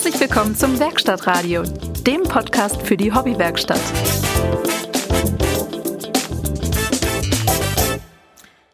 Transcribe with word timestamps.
Herzlich 0.00 0.20
willkommen 0.20 0.54
zum 0.54 0.78
Werkstattradio, 0.78 1.64
dem 2.06 2.22
Podcast 2.22 2.82
für 2.82 2.96
die 2.96 3.12
Hobbywerkstatt. 3.12 3.80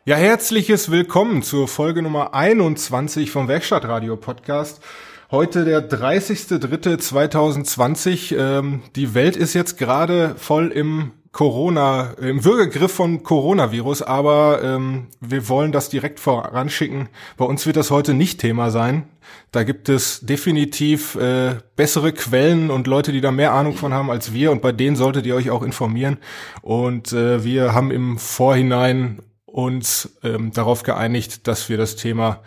Ja, 0.04 0.16
herzliches 0.16 0.90
Willkommen 0.90 1.42
zur 1.42 1.66
Folge 1.66 2.02
Nummer 2.02 2.34
21 2.34 3.30
vom 3.30 3.48
Werkstattradio 3.48 4.19
Podcast. 4.19 4.83
Heute 5.31 5.65
der 5.65 5.88
30.03.2020. 5.88 8.37
Ähm, 8.37 8.83
die 8.95 9.15
Welt 9.15 9.37
ist 9.37 9.54
jetzt 9.54 9.79
gerade 9.79 10.35
voll 10.37 10.69
im 10.69 11.13
Corona, 11.35 12.12
im 12.21 12.44
Würgegriff 12.44 12.92
von 12.92 13.24
Coronavirus, 13.24 14.03
aber 14.03 14.60
ähm, 14.62 15.08
wir 15.21 15.49
wollen 15.49 15.72
das 15.72 15.88
direkt 15.88 16.20
voranschicken. 16.20 17.09
Bei 17.37 17.45
uns 17.45 17.66
wird 17.66 17.77
das 17.77 17.91
heute 17.91 18.14
nicht 18.14 18.38
Thema 18.38 18.70
sein. 18.70 19.09
Da 19.50 19.64
gibt 19.64 19.88
es 19.88 20.20
definitiv 20.20 21.16
äh, 21.16 21.56
bessere 21.74 22.12
Quellen 22.12 22.70
und 22.70 22.86
Leute, 22.86 23.10
die 23.10 23.20
da 23.20 23.32
mehr 23.32 23.52
Ahnung 23.52 23.74
von 23.74 23.92
haben 23.92 24.12
als 24.12 24.32
wir 24.32 24.52
und 24.52 24.62
bei 24.62 24.70
denen 24.70 24.95
solltet 24.95 25.26
ihr 25.26 25.34
euch 25.34 25.50
auch 25.50 25.64
informieren. 25.64 26.18
Und 26.62 27.12
äh, 27.12 27.42
wir 27.42 27.74
haben 27.74 27.90
im 27.90 28.16
Vorhinein 28.16 29.20
uns 29.45 30.16
ähm, 30.23 30.52
darauf 30.52 30.84
geeinigt, 30.84 31.48
dass 31.48 31.68
wir 31.68 31.78
das 31.78 31.96
Thema 31.96 32.45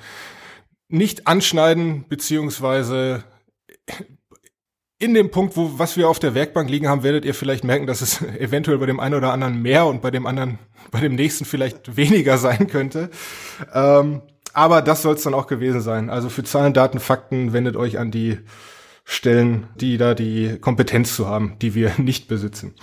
nicht 0.88 1.28
anschneiden, 1.28 2.06
beziehungsweise 2.08 3.26
in 5.00 5.14
dem 5.14 5.30
Punkt, 5.30 5.56
wo 5.56 5.78
was 5.78 5.96
wir 5.96 6.10
auf 6.10 6.20
der 6.20 6.34
Werkbank 6.34 6.70
liegen 6.70 6.88
haben, 6.88 7.04
werdet 7.04 7.26
ihr 7.26 7.34
vielleicht 7.34 7.64
merken, 7.64 7.88
dass 7.88 8.02
es 8.02 8.22
eventuell 8.40 8.78
bei 8.78 8.86
dem 8.86 9.00
einen 9.00 9.16
oder 9.16 9.32
anderen 9.32 9.62
mehr 9.62 9.86
und 9.86 10.02
bei 10.02 10.12
dem 10.12 10.26
anderen, 10.26 10.60
bei 10.92 11.00
dem 11.00 11.16
nächsten 11.16 11.46
vielleicht 11.46 11.98
weniger 11.98 12.38
sein 12.38 12.68
könnte. 12.68 13.10
Ähm, 13.74 14.22
aber 14.54 14.82
das 14.82 15.04
soll 15.04 15.16
es 15.16 15.24
dann 15.24 15.36
auch 15.36 15.48
gewesen 15.48 15.82
sein. 15.82 16.10
Also 16.10 16.30
für 16.30 16.44
Zahlen, 16.44 16.74
Daten, 16.74 17.00
Fakten 17.00 17.54
wendet 17.54 17.76
euch 17.76 18.00
an 18.00 18.10
die 18.10 18.40
Stellen, 19.04 19.68
die 19.76 19.98
da 19.98 20.16
die 20.16 20.58
Kompetenz 20.60 21.16
zu 21.16 21.28
haben, 21.28 21.58
die 21.62 21.76
wir 21.76 21.94
nicht 21.98 22.28
besitzen. 22.28 22.74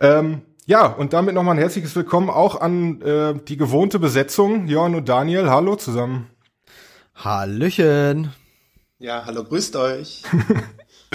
Ähm, 0.00 0.42
ja, 0.66 0.86
und 0.86 1.12
damit 1.12 1.34
nochmal 1.34 1.56
ein 1.56 1.60
herzliches 1.60 1.94
Willkommen 1.96 2.30
auch 2.30 2.60
an 2.60 3.02
äh, 3.02 3.34
die 3.48 3.56
gewohnte 3.56 3.98
Besetzung. 3.98 4.66
Jörn 4.66 4.94
und 4.94 5.08
Daniel, 5.08 5.50
hallo 5.50 5.76
zusammen. 5.76 6.30
Hallöchen. 7.14 8.32
Ja, 8.98 9.24
hallo, 9.26 9.44
grüßt 9.44 9.76
euch. 9.76 10.22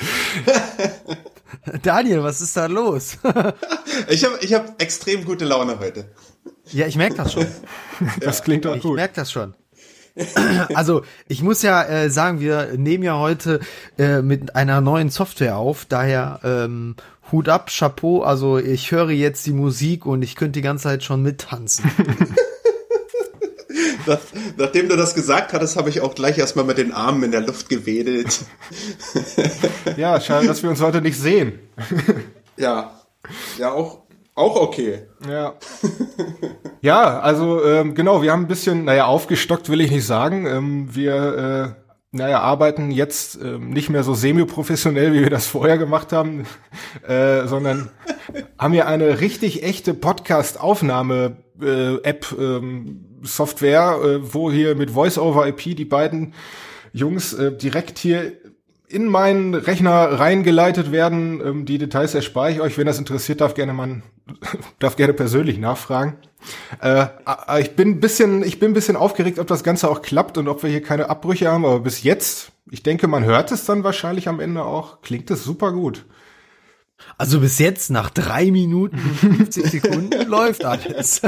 Daniel, 1.82 2.24
was 2.24 2.42
ist 2.42 2.56
da 2.56 2.66
los? 2.68 3.18
ich 4.10 4.26
habe 4.26 4.38
ich 4.42 4.54
hab 4.54 4.82
extrem 4.82 5.26
gute 5.26 5.46
Laune 5.46 5.80
heute. 5.80 6.10
Ja, 6.72 6.88
ich 6.88 6.96
merke 6.96 7.16
das 7.16 7.34
schon. 7.34 7.48
Das 8.22 8.44
klingt 8.44 8.66
auch 8.66 8.76
ich 8.76 8.82
gut. 8.82 8.92
Ich 8.92 8.96
merke 8.96 9.16
das 9.16 9.32
schon. 9.32 9.54
Also, 10.74 11.04
ich 11.28 11.42
muss 11.44 11.62
ja 11.62 11.84
äh, 11.84 12.10
sagen, 12.10 12.42
wir 12.42 12.74
nehmen 12.78 13.04
ja 13.04 13.18
heute 13.18 13.62
äh, 13.98 14.22
mit 14.22 14.56
einer 14.56 14.82
neuen 14.82 15.10
Software 15.10 15.58
auf, 15.58 15.86
daher 15.86 16.40
ähm, 16.44 16.96
Hut 17.32 17.48
ab, 17.48 17.70
Chapeau, 17.70 18.22
also 18.22 18.58
ich 18.58 18.92
höre 18.92 19.12
jetzt 19.12 19.46
die 19.46 19.54
Musik 19.54 20.06
und 20.06 20.22
ich 20.22 20.36
könnte 20.36 20.54
die 20.54 20.62
ganze 20.62 20.84
Zeit 20.84 21.04
schon 21.04 21.22
mittanzen. 21.22 21.90
Nach, 24.06 24.20
nachdem 24.58 24.90
du 24.90 24.96
das 24.96 25.16
gesagt 25.16 25.54
hattest, 25.54 25.78
habe 25.78 25.90
ich 25.90 26.02
auch 26.02 26.16
gleich 26.16 26.38
erstmal 26.38 26.66
mit 26.66 26.78
den 26.78 26.94
Armen 26.94 27.24
in 27.24 27.32
der 27.32 27.42
Luft 27.42 27.70
gewedelt. 27.70 28.42
ja, 29.98 30.20
schade, 30.22 30.48
dass 30.48 30.64
wir 30.64 30.70
uns 30.70 30.82
heute 30.82 31.02
nicht 31.02 31.20
sehen. 31.20 31.60
ja, 32.58 32.92
ja, 33.58 33.72
auch, 33.72 34.04
auch 34.36 34.56
okay. 34.56 35.08
Ja. 35.30 35.56
ja, 36.82 37.20
also 37.20 37.64
ähm, 37.66 37.96
genau, 37.96 38.22
wir 38.22 38.32
haben 38.32 38.44
ein 38.44 38.48
bisschen, 38.48 38.86
naja, 38.86 39.06
aufgestockt 39.06 39.70
will 39.70 39.82
ich 39.82 39.92
nicht 39.92 40.06
sagen. 40.06 40.46
Ähm, 40.46 40.96
wir 40.96 41.76
äh, 41.76 41.89
naja, 42.12 42.40
arbeiten 42.40 42.92
jetzt 42.92 43.40
ähm, 43.42 43.70
nicht 43.70 43.90
mehr 43.90 44.04
so 44.04 44.14
semi-professionell, 44.14 45.14
wie 45.14 45.22
wir 45.22 45.30
das 45.30 45.48
vorher 45.48 45.78
gemacht 45.78 46.12
haben, 46.12 46.46
äh, 47.08 47.48
sondern 47.48 47.92
haben 48.58 48.74
hier 48.74 48.88
eine 48.88 49.22
richtig 49.22 49.64
echte 49.64 49.94
Podcast-Aufnahme-App, 49.94 51.46
äh, 51.62 52.44
ähm, 52.44 53.06
Software, 53.22 54.00
äh, 54.04 54.34
wo 54.34 54.52
hier 54.52 54.76
mit 54.76 54.92
Voice-over-IP 54.92 55.76
die 55.76 55.86
beiden 55.86 56.34
Jungs 56.94 57.34
äh, 57.34 57.56
direkt 57.56 58.00
hier 58.00 58.34
in 58.90 59.08
meinen 59.08 59.54
Rechner 59.54 60.20
reingeleitet 60.20 60.92
werden. 60.92 61.42
Ähm, 61.46 61.66
die 61.66 61.78
Details 61.78 62.16
erspare 62.16 62.52
ich 62.52 62.60
euch. 62.60 62.78
Wenn 62.78 62.88
das 62.88 62.98
interessiert, 62.98 63.42
darf 63.42 63.54
gerne 63.54 63.74
man 63.74 64.04
darf 64.80 64.96
gerne 64.96 65.14
persönlich 65.14 65.60
nachfragen. 65.60 66.18
Äh, 66.82 67.08
ich 67.60 67.76
bin 67.76 67.90
ein 67.90 68.00
bisschen, 68.00 68.44
ich 68.44 68.60
bin 68.60 68.72
ein 68.72 68.74
bisschen 68.74 68.96
aufgeregt, 68.96 69.40
ob 69.40 69.48
das 69.48 69.64
Ganze 69.64 69.90
auch 69.90 70.02
klappt 70.02 70.38
und 70.38 70.48
ob 70.48 70.64
wir 70.64 70.70
hier 70.70 70.82
keine 70.82 71.10
Abbrüche 71.10 71.52
haben. 71.52 71.66
Aber 71.66 71.80
bis 71.82 72.04
jetzt, 72.04 72.52
ich 72.72 72.82
denke, 72.82 73.08
man 73.08 73.24
hört 73.24 73.52
es 73.52 73.66
dann 73.66 73.84
wahrscheinlich 73.84 74.28
am 74.28 74.40
Ende 74.40 74.64
auch. 74.64 75.02
Klingt 75.02 75.30
es 75.30 75.44
super 75.44 75.72
gut. 75.72 76.06
Also 77.18 77.40
bis 77.40 77.60
jetzt 77.60 77.92
nach 77.92 78.10
drei 78.10 78.52
Minuten 78.52 78.98
50 78.98 79.66
Sekunden 79.68 80.28
läuft 80.28 80.66
alles. 80.66 81.22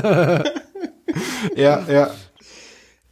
ja, 1.56 1.86
ja. 1.88 2.12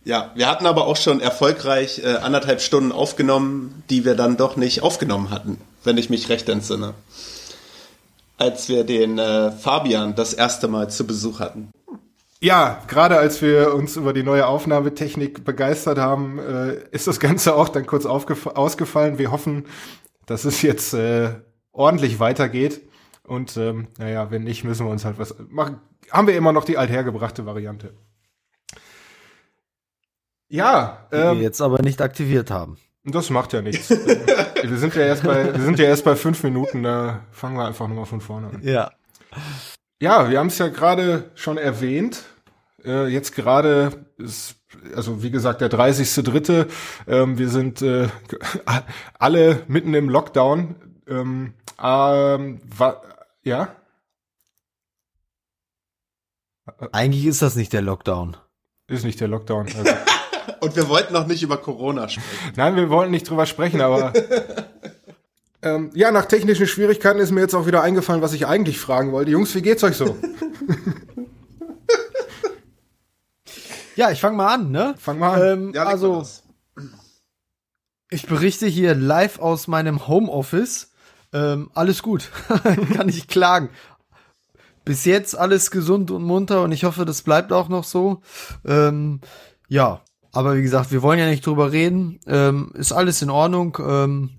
Ja, 0.10 0.32
wir 0.34 0.50
hatten 0.50 0.66
aber 0.66 0.88
auch 0.88 0.98
schon 0.98 1.22
erfolgreich 1.22 2.02
äh, 2.04 2.16
anderthalb 2.16 2.62
Stunden 2.62 2.92
aufgenommen, 2.92 3.84
die 3.92 4.06
wir 4.06 4.16
dann 4.16 4.38
doch 4.38 4.56
nicht 4.56 4.82
aufgenommen 4.82 5.30
hatten, 5.30 5.62
wenn 5.84 6.00
ich 6.00 6.10
mich 6.10 6.30
recht 6.30 6.50
entsinne. 6.50 6.96
Als 8.40 8.70
wir 8.70 8.86
den 8.86 9.20
äh, 9.20 9.52
Fabian 9.52 10.16
das 10.16 10.34
erste 10.34 10.68
Mal 10.68 10.90
zu 10.90 11.06
Besuch 11.06 11.40
hatten. 11.40 11.70
Ja, 12.40 12.82
gerade 12.88 13.20
als 13.20 13.44
wir 13.44 13.76
uns 13.76 13.98
über 13.98 14.12
die 14.12 14.24
neue 14.24 14.48
Aufnahmetechnik 14.48 15.46
begeistert 15.46 16.00
haben, 16.00 16.40
äh, 16.40 16.78
ist 16.90 17.06
das 17.06 17.20
Ganze 17.20 17.54
auch 17.54 17.70
dann 17.70 17.86
kurz 17.86 18.08
ausgefallen. 18.08 19.20
Wir 19.20 19.32
hoffen, 19.32 19.68
dass 20.26 20.44
es 20.44 20.64
jetzt 20.64 20.96
äh, 20.96 21.36
ordentlich 21.72 22.20
weitergeht. 22.20 22.82
Und 23.28 23.58
ähm, 23.58 23.90
naja, 24.00 24.32
wenn 24.32 24.44
nicht, 24.44 24.64
müssen 24.64 24.88
wir 24.88 24.92
uns 24.92 25.06
halt 25.06 25.20
was 25.20 25.36
machen. 25.50 25.80
Haben 26.10 26.26
wir 26.26 26.36
immer 26.36 26.52
noch 26.52 26.66
die 26.66 26.80
althergebrachte 26.80 27.46
Variante. 27.46 27.94
Ja. 30.50 31.08
Die 31.12 31.16
ähm, 31.16 31.38
wir 31.38 31.44
jetzt 31.44 31.62
aber 31.62 31.82
nicht 31.82 32.02
aktiviert 32.02 32.52
haben. 32.52 32.78
Das 33.06 33.30
macht 33.30 33.54
ja 33.54 33.62
nichts. 33.62 33.90
wir 34.62 34.78
sind 34.78 34.96
ja 34.96 35.04
erst 35.04 35.24
bei, 35.24 35.54
wir 35.54 35.62
sind 35.62 35.80
ja 35.80 35.86
erst 35.86 36.04
bei 36.04 36.16
fünf 36.16 36.44
Minuten, 36.44 36.84
da 36.84 37.22
fangen 37.32 37.56
wir 37.56 37.66
einfach 37.66 37.88
nochmal 37.88 38.06
von 38.06 38.22
vorne 38.22 38.48
an. 38.48 38.62
Ja. 38.62 38.92
Ja, 40.02 40.30
wir 40.30 40.40
haben 40.40 40.48
es 40.48 40.58
ja 40.58 40.68
gerade 40.68 41.32
schon 41.36 41.58
erwähnt. 41.58 42.24
Äh, 42.84 43.08
jetzt 43.08 43.36
gerade 43.36 44.06
ist, 44.18 44.56
also 44.96 45.22
wie 45.24 45.32
gesagt, 45.32 45.62
der 45.62 45.70
30.3. 45.70 46.68
Ähm, 47.08 47.38
wir 47.38 47.50
sind 47.50 47.82
äh, 47.82 48.08
alle 49.20 49.64
mitten 49.68 49.94
im 49.94 50.10
Lockdown. 50.10 50.76
Ähm, 51.08 51.54
ähm, 51.82 52.62
wa, 52.78 53.02
ja? 53.44 53.76
Eigentlich 56.92 57.26
ist 57.26 57.42
das 57.42 57.56
nicht 57.56 57.74
der 57.74 57.82
Lockdown. 57.82 58.38
Ist 58.88 59.04
nicht 59.04 59.20
der 59.20 59.28
Lockdown. 59.28 59.68
Also. 59.76 59.94
Und 60.62 60.76
wir 60.76 60.90
wollten 60.90 61.14
noch 61.14 61.28
nicht 61.28 61.44
über 61.44 61.58
Corona 61.58 62.10
sprechen. 62.10 62.54
Nein, 62.56 62.76
wir 62.76 62.90
wollten 62.90 63.12
nicht 63.12 63.30
drüber 63.30 63.46
sprechen, 63.46 63.82
aber 63.82 64.14
ähm, 65.62 65.92
ja, 65.94 66.12
nach 66.12 66.26
technischen 66.26 66.68
Schwierigkeiten 66.68 67.20
ist 67.20 67.32
mir 67.32 67.42
jetzt 67.42 67.54
auch 67.54 67.66
wieder 67.68 67.82
eingefallen, 67.82 68.22
was 68.22 68.34
ich 68.34 68.48
eigentlich 68.48 68.80
fragen 68.80 69.12
wollte. 69.12 69.32
Jungs, 69.32 69.54
wie 69.56 69.62
geht's 69.62 69.84
euch 69.84 69.96
so? 69.96 70.18
ja, 73.96 74.12
ich 74.12 74.20
fange 74.20 74.38
mal 74.38 74.54
an, 74.54 74.72
ne? 74.72 74.96
Fang 74.98 75.20
mal 75.20 75.42
an. 75.42 75.48
Ähm, 75.48 75.74
ja, 75.74 75.86
also, 75.86 76.24
ich 78.10 78.26
berichte 78.26 78.68
hier 78.68 78.96
live 78.96 79.40
aus 79.40 79.68
meinem 79.68 80.08
Homeoffice. 80.08 80.92
Ähm, 81.32 81.70
alles 81.76 82.02
gut, 82.02 82.32
kann 82.96 83.08
ich 83.08 83.28
klagen. 83.28 83.70
Bis 84.84 85.06
jetzt 85.06 85.38
alles 85.38 85.70
gesund 85.70 86.10
und 86.10 86.24
munter 86.24 86.64
und 86.64 86.72
ich 86.72 86.84
hoffe, 86.84 87.06
das 87.06 87.22
bleibt 87.22 87.54
auch 87.54 87.70
noch 87.70 87.84
so. 87.84 88.22
Ähm, 88.66 89.22
ja, 89.68 90.02
aber 90.32 90.56
wie 90.56 90.62
gesagt, 90.62 90.92
wir 90.92 91.02
wollen 91.02 91.20
ja 91.20 91.28
nicht 91.28 91.46
drüber 91.46 91.72
reden. 91.72 92.20
Ähm, 92.28 92.72
ist 92.76 92.92
alles 92.92 93.22
in 93.22 93.30
Ordnung. 93.30 93.78
Ähm, 93.80 94.30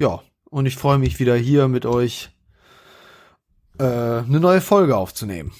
ja, 0.00 0.20
und 0.50 0.66
ich 0.66 0.76
freue 0.76 0.98
mich 0.98 1.18
wieder 1.18 1.34
hier 1.36 1.68
mit 1.68 1.86
euch 1.86 2.30
äh, 3.78 3.84
eine 3.84 4.40
neue 4.40 4.60
Folge 4.60 4.96
aufzunehmen. 4.96 5.52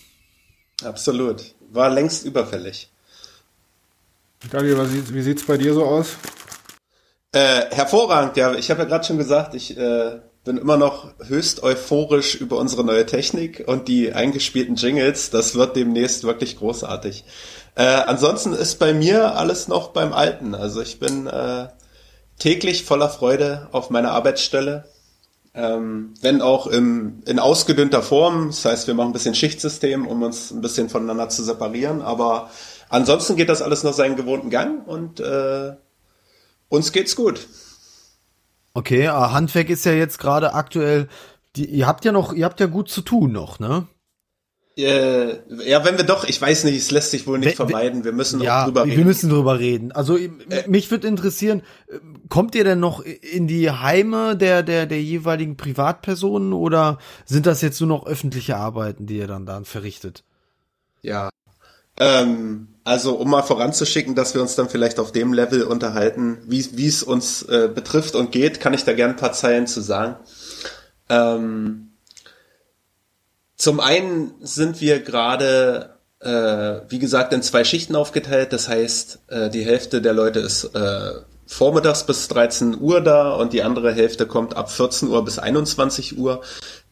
Absolut. 0.85 1.55
War 1.71 1.91
längst 1.91 2.25
überfällig. 2.25 2.91
Daniel, 4.51 4.79
wie 5.13 5.23
sieht's 5.23 5.45
bei 5.45 5.57
dir 5.57 5.75
so 5.75 5.85
aus? 5.85 6.17
Äh, 7.33 7.75
hervorragend, 7.75 8.37
ja. 8.37 8.55
Ich 8.55 8.71
habe 8.71 8.83
ja 8.83 8.89
gerade 8.89 9.05
schon 9.05 9.19
gesagt, 9.19 9.55
ich 9.55 9.77
äh, 9.77 10.21
bin 10.45 10.59
immer 10.59 10.77
noch 10.77 11.09
höchst 11.27 11.63
euphorisch 11.63 12.37
über 12.37 12.59
unsere 12.59 12.85
neue 12.85 13.07
Technik 13.07 13.65
und 13.67 13.89
die 13.89 14.13
eingespielten 14.13 14.77
Jingles. 14.77 15.31
Das 15.31 15.55
wird 15.55 15.75
demnächst 15.75 16.23
wirklich 16.25 16.59
großartig. 16.59 17.25
Äh, 17.77 17.83
ansonsten 17.83 18.53
ist 18.53 18.79
bei 18.79 18.95
mir 18.95 19.37
alles 19.37 19.69
noch 19.69 19.89
beim 19.89 20.13
Alten. 20.13 20.55
Also 20.55 20.81
ich 20.81 20.99
bin 21.01 21.27
äh, 21.27 21.69
täglich 22.39 22.85
voller 22.85 23.09
Freude 23.09 23.69
auf 23.73 23.91
meiner 23.91 24.13
Arbeitsstelle. 24.13 24.85
Ähm, 25.57 26.15
wenn 26.21 26.43
auch 26.43 26.67
im, 26.67 27.23
in 27.27 27.39
ausgedünnter 27.39 28.03
Form. 28.03 28.49
Das 28.49 28.65
heißt, 28.65 28.87
wir 28.87 28.95
machen 28.95 29.11
ein 29.11 29.13
bisschen 29.13 29.37
Schichtsystem, 29.37 30.07
um 30.07 30.23
uns 30.23 30.51
ein 30.51 30.61
bisschen 30.61 30.89
voneinander 30.89 31.29
zu 31.29 31.45
separieren. 31.45 32.03
Aber 32.03 32.51
ansonsten 32.89 33.37
geht 33.37 33.49
das 33.49 33.63
alles 33.63 33.85
noch 33.85 33.93
seinen 33.93 34.17
gewohnten 34.17 34.51
Gang 34.51 34.87
und 34.87 35.21
äh, 35.21 35.73
uns 36.69 36.93
geht's 36.93 37.15
gut. 37.15 37.47
Okay, 38.75 39.09
Handwerk 39.09 39.71
ist 39.71 39.85
ja 39.85 39.93
jetzt 39.93 40.19
gerade 40.19 40.55
aktuell, 40.55 41.09
die, 41.55 41.67
ihr 41.67 41.87
habt 41.87 42.05
ja 42.05 42.11
noch, 42.11 42.33
ihr 42.33 42.45
habt 42.45 42.59
ja 42.59 42.67
gut 42.67 42.89
zu 42.89 43.03
tun 43.03 43.31
noch, 43.31 43.61
ne? 43.61 43.87
Äh, 44.77 45.39
ja, 45.69 45.85
wenn 45.85 45.97
wir 45.99 46.05
doch, 46.05 46.25
ich 46.25 46.41
weiß 46.41 46.65
nicht, 46.65 46.77
es 46.77 46.91
lässt 46.91 47.13
sich 47.13 47.29
wohl 47.29 47.39
nicht 47.39 47.59
wenn, 47.59 47.69
vermeiden. 47.69 48.05
Wir 48.05 48.13
müssen 48.13 48.41
ja, 48.41 48.65
drüber 48.65 48.85
reden. 48.85 48.97
Wir 48.97 49.05
müssen 49.05 49.31
drüber 49.31 49.59
reden. 49.61 49.93
Also 49.93 50.17
äh, 50.17 50.31
mich 50.67 50.91
würde 50.91 51.07
interessieren, 51.07 51.63
äh, 51.87 51.99
kommt 52.29 52.57
ihr 52.57 52.65
denn 52.65 52.81
noch 52.81 53.01
in 53.01 53.47
die 53.47 53.71
Heime 53.71 54.37
der 54.37 54.65
der 54.65 54.87
der 54.87 55.01
jeweiligen 55.01 55.57
Privatpersonen 55.57 56.53
oder 56.53 56.99
sind 57.25 57.47
das 57.47 57.63
jetzt 57.63 57.81
nur 57.81 57.89
noch 57.89 58.07
öffentliche 58.07 58.57
Arbeiten, 58.57 59.07
die 59.07 59.19
ihr 59.19 59.29
dann 59.29 59.47
dann 59.47 59.65
verrichtet? 59.65 60.25
Ja. 61.03 61.31
Ähm, 62.01 62.67
also 62.83 63.15
um 63.15 63.31
mal 63.31 63.43
voranzuschicken, 63.43 64.17
dass 64.17 64.35
wir 64.35 64.43
uns 64.43 64.57
dann 64.57 64.69
vielleicht 64.69 64.99
auf 64.99 65.13
dem 65.13 65.33
Level 65.33 65.63
unterhalten, 65.63 66.39
wie 66.49 66.67
wie 66.73 66.89
es 66.89 67.05
uns 67.05 67.43
äh, 67.43 67.71
betrifft 67.73 68.17
und 68.17 68.33
geht, 68.33 68.59
kann 68.59 68.75
ich 68.75 68.83
da 68.83 68.93
gerne 68.93 69.15
ein 69.15 69.21
paar 69.21 69.33
Zeilen 69.33 69.69
zu 69.69 69.81
sagen. 69.81 70.17
Ähm, 71.09 71.84
zum 73.57 73.81
einen 73.81 74.35
sind 74.41 74.81
wir 74.81 75.01
gerade, 75.01 75.97
äh, 76.21 76.81
wie 76.89 76.99
gesagt, 76.99 77.33
in 77.33 77.43
zwei 77.43 77.65
Schichten 77.65 77.97
aufgeteilt. 77.97 78.53
Das 78.53 78.69
heißt, 78.69 79.21
äh, 79.29 79.51
die 79.51 79.65
Hälfte 79.65 80.03
der 80.03 80.13
Leute 80.13 80.41
ist 80.41 80.65
äh, 80.75 81.13
vormittags 81.47 82.05
bis 82.05 82.29
13 82.29 82.81
Uhr 82.81 83.01
da 83.01 83.33
und 83.33 83.53
die 83.53 83.63
andere 83.63 83.93
Hälfte 83.93 84.27
kommt 84.27 84.57
ab 84.57 84.71
14 84.71 85.09
Uhr 85.09 85.25
bis 85.25 85.39
21 85.39 86.19
Uhr. 86.19 86.43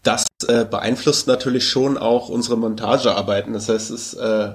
Das 0.03 0.26
äh, 0.47 0.64
beeinflusst 0.64 1.26
natürlich 1.26 1.69
schon 1.69 1.99
auch 1.99 2.29
unsere 2.29 2.56
Montagearbeiten. 2.56 3.53
Das 3.53 3.69
heißt, 3.69 3.91
es 3.91 4.12
ist 4.12 4.20
äh, 4.20 4.53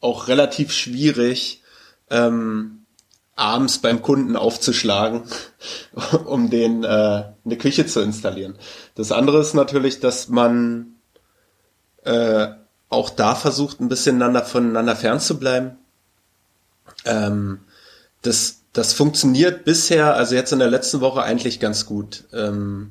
auch 0.00 0.28
relativ 0.28 0.72
schwierig, 0.72 1.62
ähm, 2.10 2.86
abends 3.36 3.78
beim 3.78 4.02
Kunden 4.02 4.36
aufzuschlagen, 4.36 5.22
um 6.26 6.50
den 6.50 6.84
äh, 6.84 7.24
eine 7.44 7.56
Küche 7.58 7.86
zu 7.86 8.00
installieren. 8.00 8.58
Das 8.94 9.12
andere 9.12 9.40
ist 9.40 9.54
natürlich, 9.54 10.00
dass 10.00 10.28
man 10.28 10.89
äh, 12.04 12.48
auch 12.88 13.10
da 13.10 13.34
versucht, 13.34 13.80
ein 13.80 13.88
bisschen 13.88 14.16
einander, 14.16 14.42
voneinander 14.44 14.96
fernzubleiben. 14.96 15.78
Ähm, 17.04 17.60
das, 18.22 18.62
das 18.72 18.92
funktioniert 18.92 19.64
bisher, 19.64 20.16
also 20.16 20.34
jetzt 20.34 20.52
in 20.52 20.58
der 20.58 20.70
letzten 20.70 21.00
Woche 21.00 21.22
eigentlich 21.22 21.60
ganz 21.60 21.86
gut. 21.86 22.24
Ähm, 22.32 22.90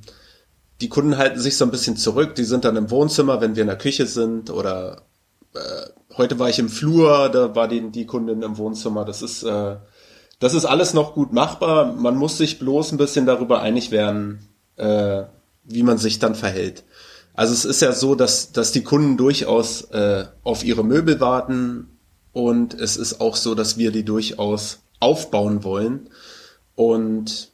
die 0.82 0.90
Kunden 0.90 1.18
halten 1.18 1.40
sich 1.40 1.58
so 1.58 1.66
ein 1.66 1.72
bisschen 1.72 1.98
zurück, 1.98 2.36
die 2.36 2.46
sind 2.46 2.64
dann 2.66 2.78
im 2.78 2.90
Wohnzimmer, 2.90 3.42
wenn 3.42 3.56
wir 3.56 3.62
in 3.62 3.68
der 3.68 3.78
Küche 3.78 4.06
sind 4.06 4.50
oder 4.50 5.04
äh, 5.54 6.18
heute 6.18 6.40
war 6.40 6.50
ich 6.50 6.60
im 6.60 6.70
Flur, 6.70 7.30
da 7.30 7.56
war 7.56 7.68
die, 7.68 7.90
die 7.90 8.06
Kundin 8.06 8.42
im 8.42 8.58
Wohnzimmer. 8.58 9.06
Das 9.06 9.22
ist, 9.22 9.44
äh, 9.44 9.76
das 10.40 10.54
ist 10.54 10.66
alles 10.66 10.94
noch 10.94 11.14
gut 11.14 11.34
machbar. 11.34 11.94
Man 11.94 12.16
muss 12.16 12.38
sich 12.38 12.60
bloß 12.60 12.92
ein 12.92 12.98
bisschen 12.98 13.26
darüber 13.26 13.62
einig 13.62 13.92
werden, 13.92 14.48
äh, 14.78 15.24
wie 15.64 15.84
man 15.84 15.98
sich 15.98 16.20
dann 16.20 16.36
verhält. 16.36 16.84
Also 17.40 17.54
es 17.54 17.64
ist 17.64 17.82
ja 17.82 17.94
so, 17.94 18.16
dass, 18.16 18.52
dass 18.52 18.74
die 18.74 18.84
Kunden 18.84 19.16
durchaus 19.16 19.84
äh, 19.92 20.26
auf 20.44 20.66
ihre 20.66 20.84
Möbel 20.84 21.22
warten 21.22 21.88
und 22.34 22.74
es 22.74 22.98
ist 22.98 23.22
auch 23.22 23.38
so, 23.38 23.56
dass 23.56 23.78
wir 23.78 23.94
die 23.94 24.04
durchaus 24.04 24.80
aufbauen 25.00 25.64
wollen. 25.64 26.10
Und 26.76 27.54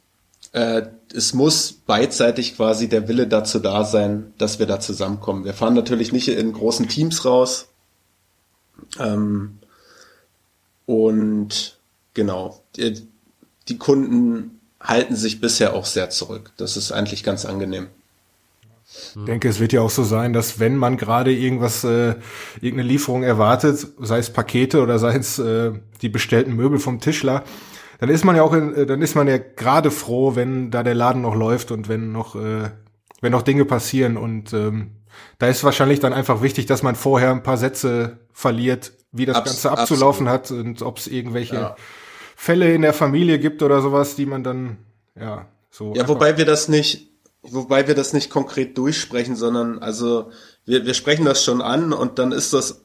äh, 0.50 0.82
es 1.14 1.34
muss 1.34 1.72
beidseitig 1.72 2.56
quasi 2.56 2.88
der 2.88 3.06
Wille 3.06 3.28
dazu 3.28 3.60
da 3.60 3.84
sein, 3.84 4.34
dass 4.38 4.58
wir 4.58 4.66
da 4.66 4.80
zusammenkommen. 4.80 5.44
Wir 5.44 5.54
fahren 5.54 5.74
natürlich 5.74 6.12
nicht 6.12 6.26
in 6.26 6.52
großen 6.52 6.88
Teams 6.88 7.24
raus. 7.24 7.68
Ähm, 8.98 9.58
und 10.86 11.78
genau, 12.12 12.60
die, 12.74 13.06
die 13.68 13.78
Kunden 13.78 14.58
halten 14.80 15.14
sich 15.14 15.40
bisher 15.40 15.74
auch 15.74 15.86
sehr 15.86 16.10
zurück. 16.10 16.50
Das 16.56 16.76
ist 16.76 16.90
eigentlich 16.90 17.22
ganz 17.22 17.44
angenehm. 17.44 17.86
Ich 18.88 19.24
denke, 19.24 19.48
es 19.48 19.58
wird 19.58 19.72
ja 19.72 19.80
auch 19.80 19.90
so 19.90 20.04
sein, 20.04 20.32
dass 20.32 20.60
wenn 20.60 20.76
man 20.76 20.96
gerade 20.96 21.32
irgendwas, 21.32 21.82
äh, 21.82 22.14
irgendeine 22.60 22.88
Lieferung 22.88 23.24
erwartet, 23.24 23.86
sei 23.98 24.18
es 24.18 24.32
Pakete 24.32 24.80
oder 24.80 25.00
sei 25.00 25.16
es 25.16 25.38
äh, 25.40 25.72
die 26.02 26.08
bestellten 26.08 26.54
Möbel 26.54 26.78
vom 26.78 27.00
Tischler, 27.00 27.42
dann 27.98 28.10
ist 28.10 28.24
man 28.24 28.36
ja 28.36 28.42
auch, 28.42 28.52
in, 28.52 28.74
äh, 28.74 28.86
dann 28.86 29.02
ist 29.02 29.16
man 29.16 29.26
ja 29.26 29.38
gerade 29.38 29.90
froh, 29.90 30.36
wenn 30.36 30.70
da 30.70 30.84
der 30.84 30.94
Laden 30.94 31.22
noch 31.22 31.34
läuft 31.34 31.72
und 31.72 31.88
wenn 31.88 32.12
noch, 32.12 32.36
äh, 32.36 32.70
wenn 33.20 33.32
noch 33.32 33.42
Dinge 33.42 33.64
passieren 33.64 34.16
und 34.16 34.52
ähm, 34.52 34.92
da 35.38 35.48
ist 35.48 35.64
wahrscheinlich 35.64 35.98
dann 35.98 36.12
einfach 36.12 36.42
wichtig, 36.42 36.66
dass 36.66 36.82
man 36.82 36.94
vorher 36.94 37.30
ein 37.30 37.42
paar 37.42 37.56
Sätze 37.56 38.18
verliert, 38.32 38.92
wie 39.10 39.26
das 39.26 39.36
Abs 39.36 39.50
Ganze 39.50 39.70
abzulaufen 39.72 40.28
absolut. 40.28 40.60
hat 40.60 40.66
und 40.66 40.82
ob 40.82 40.98
es 40.98 41.08
irgendwelche 41.08 41.56
ja. 41.56 41.76
Fälle 42.36 42.72
in 42.72 42.82
der 42.82 42.92
Familie 42.92 43.38
gibt 43.40 43.62
oder 43.62 43.80
sowas, 43.80 44.14
die 44.14 44.26
man 44.26 44.44
dann 44.44 44.76
ja 45.18 45.46
so. 45.70 45.94
Ja, 45.94 46.06
wobei 46.06 46.36
wir 46.36 46.44
das 46.44 46.68
nicht 46.68 47.15
wobei 47.50 47.88
wir 47.88 47.94
das 47.94 48.12
nicht 48.12 48.30
konkret 48.30 48.76
durchsprechen, 48.78 49.36
sondern 49.36 49.78
also 49.78 50.30
wir, 50.64 50.84
wir 50.84 50.94
sprechen 50.94 51.24
das 51.24 51.44
schon 51.44 51.62
an 51.62 51.92
und 51.92 52.18
dann 52.18 52.32
ist 52.32 52.52
das, 52.52 52.82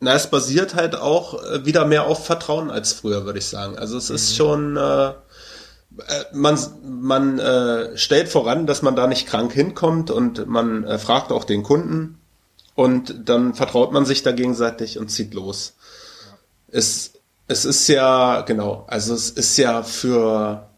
na, 0.00 0.14
es 0.14 0.28
basiert 0.30 0.74
halt 0.74 0.94
auch 0.94 1.42
äh, 1.42 1.64
wieder 1.64 1.84
mehr 1.84 2.06
auf 2.06 2.24
Vertrauen 2.24 2.70
als 2.70 2.92
früher, 2.92 3.24
würde 3.24 3.38
ich 3.38 3.46
sagen. 3.46 3.78
Also 3.78 3.96
es 3.96 4.08
mhm. 4.08 4.14
ist 4.14 4.36
schon, 4.36 4.76
äh, 4.76 5.08
äh, 5.08 5.14
man, 6.32 6.58
man 6.84 7.38
äh, 7.38 7.96
stellt 7.96 8.28
voran, 8.28 8.66
dass 8.66 8.82
man 8.82 8.96
da 8.96 9.06
nicht 9.06 9.26
krank 9.26 9.52
hinkommt 9.52 10.10
und 10.10 10.46
man 10.46 10.84
äh, 10.84 10.98
fragt 10.98 11.32
auch 11.32 11.44
den 11.44 11.62
Kunden 11.62 12.20
und 12.74 13.28
dann 13.28 13.54
vertraut 13.54 13.92
man 13.92 14.06
sich 14.06 14.22
da 14.22 14.32
gegenseitig 14.32 14.98
und 14.98 15.10
zieht 15.10 15.34
los. 15.34 15.74
Ja. 16.24 16.38
Es, 16.78 17.12
es 17.48 17.64
ist 17.64 17.88
ja, 17.88 18.42
genau, 18.42 18.84
also 18.86 19.14
es 19.14 19.30
ist 19.30 19.56
ja 19.56 19.82
für, 19.82 20.68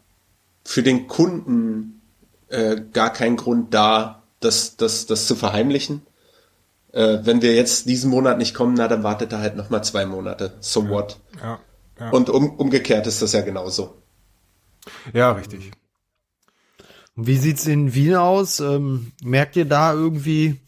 für 0.63 0.81
den 0.81 1.07
Kunden 1.07 2.00
äh, 2.51 2.81
gar 2.93 3.11
kein 3.11 3.37
Grund 3.37 3.73
da, 3.73 4.23
das, 4.39 4.75
das, 4.77 5.05
das 5.05 5.27
zu 5.27 5.35
verheimlichen. 5.35 6.01
Äh, 6.91 7.19
wenn 7.23 7.41
wir 7.41 7.55
jetzt 7.55 7.87
diesen 7.87 8.09
Monat 8.09 8.37
nicht 8.37 8.53
kommen, 8.53 8.73
na, 8.73 8.87
dann 8.87 9.03
wartet 9.03 9.31
er 9.31 9.39
halt 9.39 9.55
noch 9.55 9.69
mal 9.69 9.81
zwei 9.81 10.05
Monate. 10.05 10.53
So 10.59 10.89
what? 10.89 11.19
Ja, 11.41 11.59
ja. 11.99 12.09
Und 12.09 12.29
um, 12.29 12.51
umgekehrt 12.51 13.07
ist 13.07 13.21
das 13.21 13.31
ja 13.33 13.41
genauso. 13.41 14.01
Ja, 15.13 15.31
richtig. 15.31 15.71
Wie 17.15 17.37
sieht's 17.37 17.67
in 17.67 17.93
Wien 17.93 18.15
aus? 18.15 18.59
Ähm, 18.59 19.11
merkt 19.23 19.55
ihr 19.55 19.65
da 19.65 19.93
irgendwie, 19.93 20.59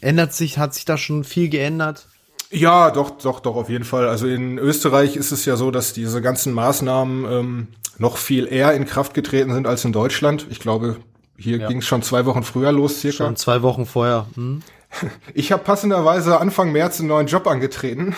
ändert 0.00 0.32
sich, 0.32 0.58
hat 0.58 0.74
sich 0.74 0.84
da 0.84 0.98
schon 0.98 1.24
viel 1.24 1.48
geändert? 1.48 2.06
Ja, 2.50 2.90
doch, 2.90 3.12
doch, 3.12 3.40
doch, 3.40 3.56
auf 3.56 3.70
jeden 3.70 3.84
Fall. 3.84 4.08
Also 4.08 4.26
in 4.26 4.58
Österreich 4.58 5.16
ist 5.16 5.32
es 5.32 5.46
ja 5.46 5.56
so, 5.56 5.70
dass 5.70 5.94
diese 5.94 6.20
ganzen 6.20 6.52
Maßnahmen 6.52 7.24
ähm, 7.30 7.68
noch 7.98 8.18
viel 8.18 8.46
eher 8.46 8.74
in 8.74 8.84
Kraft 8.84 9.14
getreten 9.14 9.54
sind 9.54 9.66
als 9.66 9.84
in 9.86 9.92
Deutschland. 9.92 10.46
Ich 10.50 10.60
glaube, 10.60 10.96
hier 11.42 11.58
ja. 11.58 11.68
ging 11.68 11.78
es 11.78 11.86
schon 11.86 12.02
zwei 12.02 12.24
Wochen 12.26 12.42
früher 12.42 12.72
los, 12.72 13.00
circa. 13.00 13.24
Schon 13.24 13.36
zwei 13.36 13.62
Wochen 13.62 13.86
vorher. 13.86 14.26
Hm. 14.34 14.62
Ich 15.32 15.52
habe 15.52 15.64
passenderweise 15.64 16.38
Anfang 16.38 16.70
März 16.70 17.00
einen 17.00 17.08
neuen 17.08 17.26
Job 17.26 17.46
angetreten. 17.46 18.14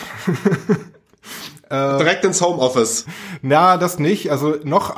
äh, 1.69 1.97
Direkt 1.97 2.25
ins 2.25 2.41
Homeoffice. 2.41 3.05
Na, 3.41 3.77
das 3.77 3.97
nicht. 3.97 4.29
Also 4.29 4.57
noch 4.65 4.93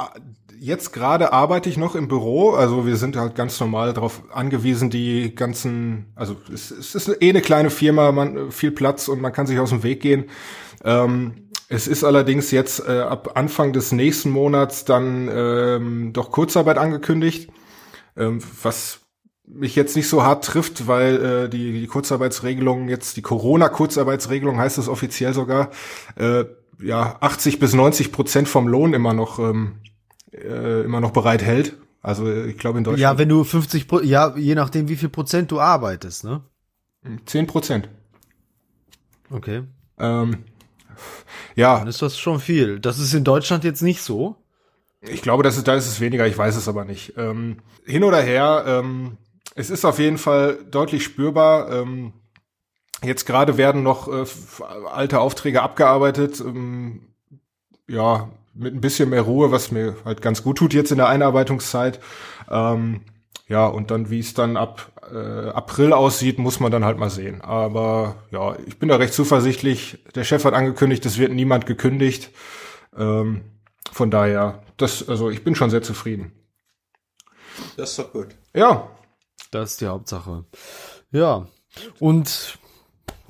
jetzt 0.60 0.92
gerade 0.92 1.34
arbeite 1.34 1.70
ich 1.70 1.78
noch 1.78 1.96
im 1.96 2.08
Büro. 2.08 2.52
Also 2.52 2.86
wir 2.86 2.98
sind 2.98 3.16
halt 3.16 3.36
ganz 3.36 3.60
normal 3.60 3.94
darauf 3.94 4.24
angewiesen, 4.34 4.90
die 4.90 5.36
ganzen, 5.36 6.08
also 6.16 6.36
es, 6.52 6.72
es 6.72 6.96
ist 6.96 7.22
eh 7.22 7.30
eine 7.30 7.42
kleine 7.42 7.70
Firma, 7.70 8.12
man 8.12 8.52
viel 8.52 8.72
Platz 8.72 9.08
und 9.08 9.22
man 9.22 9.32
kann 9.32 9.46
sich 9.46 9.60
aus 9.60 9.70
dem 9.70 9.84
Weg 9.84 10.02
gehen. 10.02 10.26
Ähm, 10.84 11.50
es 11.70 11.88
ist 11.88 12.04
allerdings 12.04 12.52
jetzt 12.52 12.88
äh, 12.88 13.02
ab 13.02 13.34
Anfang 13.36 13.74
des 13.74 13.92
nächsten 13.92 14.30
Monats 14.30 14.86
dann 14.86 15.30
ähm, 15.32 16.14
doch 16.14 16.32
Kurzarbeit 16.32 16.78
angekündigt 16.78 17.50
ähm, 18.18 18.42
was 18.64 19.02
mich 19.48 19.76
jetzt 19.76 19.96
nicht 19.96 20.10
so 20.10 20.24
hart 20.24 20.44
trifft, 20.44 20.88
weil 20.88 21.16
äh, 21.24 21.50
die, 21.50 21.80
die 21.80 21.88
Kurzarbeitsregelung 21.88 22.90
jetzt, 22.90 23.16
die 23.16 23.22
Corona-Kurzarbeitsregelung 23.22 24.58
heißt 24.58 24.78
es 24.78 24.90
offiziell 24.90 25.34
sogar, 25.34 25.72
äh, 26.16 26.46
ja, 26.80 27.18
80 27.22 27.60
bis 27.60 27.74
90 27.74 28.12
Prozent 28.12 28.50
vom 28.50 28.68
Lohn 28.68 28.94
immer 28.94 29.14
noch, 29.14 29.40
ähm, 29.40 29.80
äh, 30.32 30.84
immer 30.84 31.00
noch 31.00 31.12
bereithält. 31.12 31.78
Also 32.02 32.28
äh, 32.28 32.48
ich 32.48 32.58
glaube 32.58 32.78
in 32.78 32.84
Deutschland. 32.84 33.02
Ja, 33.02 33.18
wenn 33.18 33.30
du 33.30 33.44
50, 33.44 33.88
Pro 33.88 34.02
ja, 34.02 34.36
je 34.36 34.56
nachdem 34.56 34.90
wie 34.90 34.98
viel 34.98 35.10
Prozent 35.10 35.52
du 35.52 35.60
arbeitest, 35.60 36.24
ne? 36.24 36.42
10 37.26 37.48
Prozent. 37.48 37.90
Okay. 39.30 39.64
Ähm, 39.98 40.44
ja. 41.56 41.80
Dann 41.80 41.88
ist 41.88 42.02
das 42.02 42.18
schon 42.18 42.40
viel. 42.40 42.80
Das 42.80 43.00
ist 43.00 43.14
in 43.14 43.24
Deutschland 43.24 43.64
jetzt 43.64 43.82
nicht 43.82 44.02
so. 44.02 44.36
Ich 45.10 45.22
glaube, 45.22 45.44
das 45.44 45.58
ist, 45.58 45.68
da 45.68 45.76
ist 45.76 45.88
es 45.88 46.00
weniger, 46.00 46.28
ich 46.28 46.38
weiß 46.38 46.56
es 46.56 46.68
aber 46.68 46.86
nicht. 46.86 47.14
Ähm, 47.18 47.58
hin 47.86 48.04
oder 48.04 48.22
her, 48.22 48.64
ähm, 48.68 49.18
es 49.56 49.70
ist 49.70 49.86
auf 49.86 50.00
jeden 50.00 50.18
Fall 50.18 50.60
deutlich 50.70 51.04
spürbar. 51.04 51.72
Ähm, 51.72 52.14
jetzt 53.04 53.26
gerade 53.26 53.58
werden 53.58 53.84
noch 53.84 54.08
äh, 54.08 54.26
alte 54.92 55.20
Aufträge 55.20 55.62
abgearbeitet. 55.62 56.40
Ähm, 56.40 57.08
ja, 57.88 58.30
mit 58.54 58.74
ein 58.74 58.82
bisschen 58.82 59.10
mehr 59.10 59.22
Ruhe, 59.22 59.52
was 59.52 59.72
mir 59.72 59.96
halt 60.04 60.22
ganz 60.22 60.44
gut 60.44 60.58
tut 60.58 60.74
jetzt 60.74 60.92
in 60.92 60.98
der 60.98 61.08
Einarbeitungszeit. 61.08 62.00
Ähm, 62.50 63.02
ja, 63.48 63.66
und 63.66 63.92
dann, 63.92 64.10
wie 64.10 64.20
es 64.20 64.34
dann 64.34 64.58
ab 64.58 64.92
äh, 65.12 65.50
April 65.50 65.94
aussieht, 65.94 66.38
muss 66.38 66.60
man 66.60 66.72
dann 66.72 66.84
halt 66.84 66.98
mal 66.98 67.10
sehen. 67.10 67.42
Aber 67.42 68.16
ja, 68.32 68.58
ich 68.66 68.78
bin 68.78 68.90
da 68.90 68.98
recht 68.98 69.14
zuversichtlich. 69.14 70.04
Der 70.16 70.24
Chef 70.24 70.44
hat 70.44 70.54
angekündigt, 70.54 71.06
es 71.06 71.18
wird 71.18 71.32
niemand 71.32 71.66
gekündigt. 71.66 72.32
Ähm, 72.98 73.42
von 73.98 74.12
daher, 74.12 74.62
das, 74.78 75.10
also 75.10 75.30
ich 75.30 75.44
bin 75.44 75.56
schon 75.56 75.72
sehr 75.72 75.82
zufrieden. 75.82 76.32
Das 77.76 77.90
ist 77.90 78.00
doch 78.00 78.14
gut. 78.14 78.28
Ja. 78.54 78.88
Das 79.52 79.72
ist 79.72 79.82
die 79.82 79.88
Hauptsache. 79.88 80.46
Ja. 81.12 81.48
Und 82.00 82.60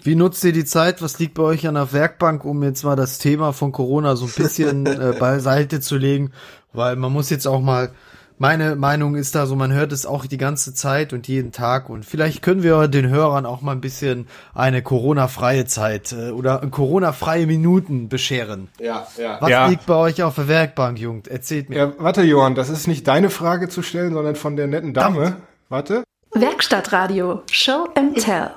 wie 0.04 0.16
nutzt 0.16 0.44
ihr 0.44 0.52
die 0.52 0.66
Zeit? 0.66 1.02
Was 1.02 1.20
liegt 1.20 1.36
bei 1.36 1.44
euch 1.44 1.68
an 1.68 1.76
der 1.76 1.94
Werkbank, 1.94 2.44
um 2.44 2.64
jetzt 2.64 2.84
mal 2.84 2.96
das 2.96 3.18
Thema 3.18 3.54
von 3.54 3.72
Corona 3.72 4.16
so 4.16 4.26
ein 4.26 4.34
bisschen 4.36 4.86
äh, 4.86 5.16
beiseite 5.18 5.80
zu 5.80 5.96
legen? 5.98 6.34
Weil 6.74 6.98
man 6.98 7.14
muss 7.14 7.30
jetzt 7.30 7.48
auch 7.48 7.62
mal, 7.62 7.94
meine 8.40 8.76
Meinung 8.76 9.16
ist 9.16 9.34
da 9.36 9.46
so, 9.48 9.56
man 9.56 9.74
hört 9.74 9.92
es 9.92 10.06
auch 10.06 10.26
die 10.26 10.38
ganze 10.38 10.74
Zeit 10.74 11.12
und 11.14 11.28
jeden 11.28 11.52
Tag 11.52 11.90
und 11.90 12.06
vielleicht 12.06 12.42
können 12.42 12.62
wir 12.64 12.88
den 12.88 13.10
Hörern 13.10 13.46
auch 13.46 13.62
mal 13.62 13.72
ein 13.72 13.82
bisschen 13.82 14.28
eine 14.54 14.82
Corona-freie 14.84 15.66
Zeit 15.66 16.12
äh, 16.12 16.30
oder 16.30 16.60
Corona-freie 16.70 17.48
Minuten 17.48 18.10
bescheren. 18.10 18.68
Ja, 18.80 19.08
ja. 19.18 19.38
Was 19.42 19.50
Ja. 19.50 19.68
liegt 19.68 19.86
bei 19.88 19.96
euch 19.96 20.22
auf 20.24 20.36
der 20.36 20.48
Werkbank, 20.48 21.00
Jugend? 21.00 21.28
Erzählt 21.28 21.70
mir. 21.70 21.78
Ja, 21.78 21.94
warte, 21.98 22.22
Johann, 22.24 22.54
das 22.56 22.70
ist 22.70 22.88
nicht 22.88 23.08
deine 23.08 23.30
Frage 23.30 23.70
zu 23.70 23.82
stellen, 23.82 24.14
sondern 24.14 24.36
von 24.36 24.56
der 24.56 24.68
netten 24.68 24.94
Dame. 24.94 25.38
Warte. 25.70 26.04
Werkstattradio 26.34 27.42
Show 27.52 27.88
and 27.96 28.18
Tell. 28.24 28.52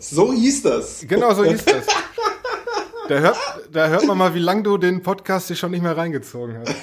So 0.00 0.32
hieß 0.32 0.62
das. 0.62 1.04
Genau 1.08 1.34
so 1.34 1.44
hieß 1.44 1.64
das. 1.64 1.86
Da 3.08 3.20
hört, 3.20 3.36
da 3.72 3.88
hört 3.88 4.06
man 4.06 4.18
mal, 4.18 4.34
wie 4.34 4.38
lang 4.38 4.62
du 4.62 4.76
den 4.76 5.02
Podcast 5.02 5.46
hier 5.46 5.56
schon 5.56 5.70
nicht 5.70 5.82
mehr 5.82 5.96
reingezogen 5.96 6.58
hast. 6.58 6.74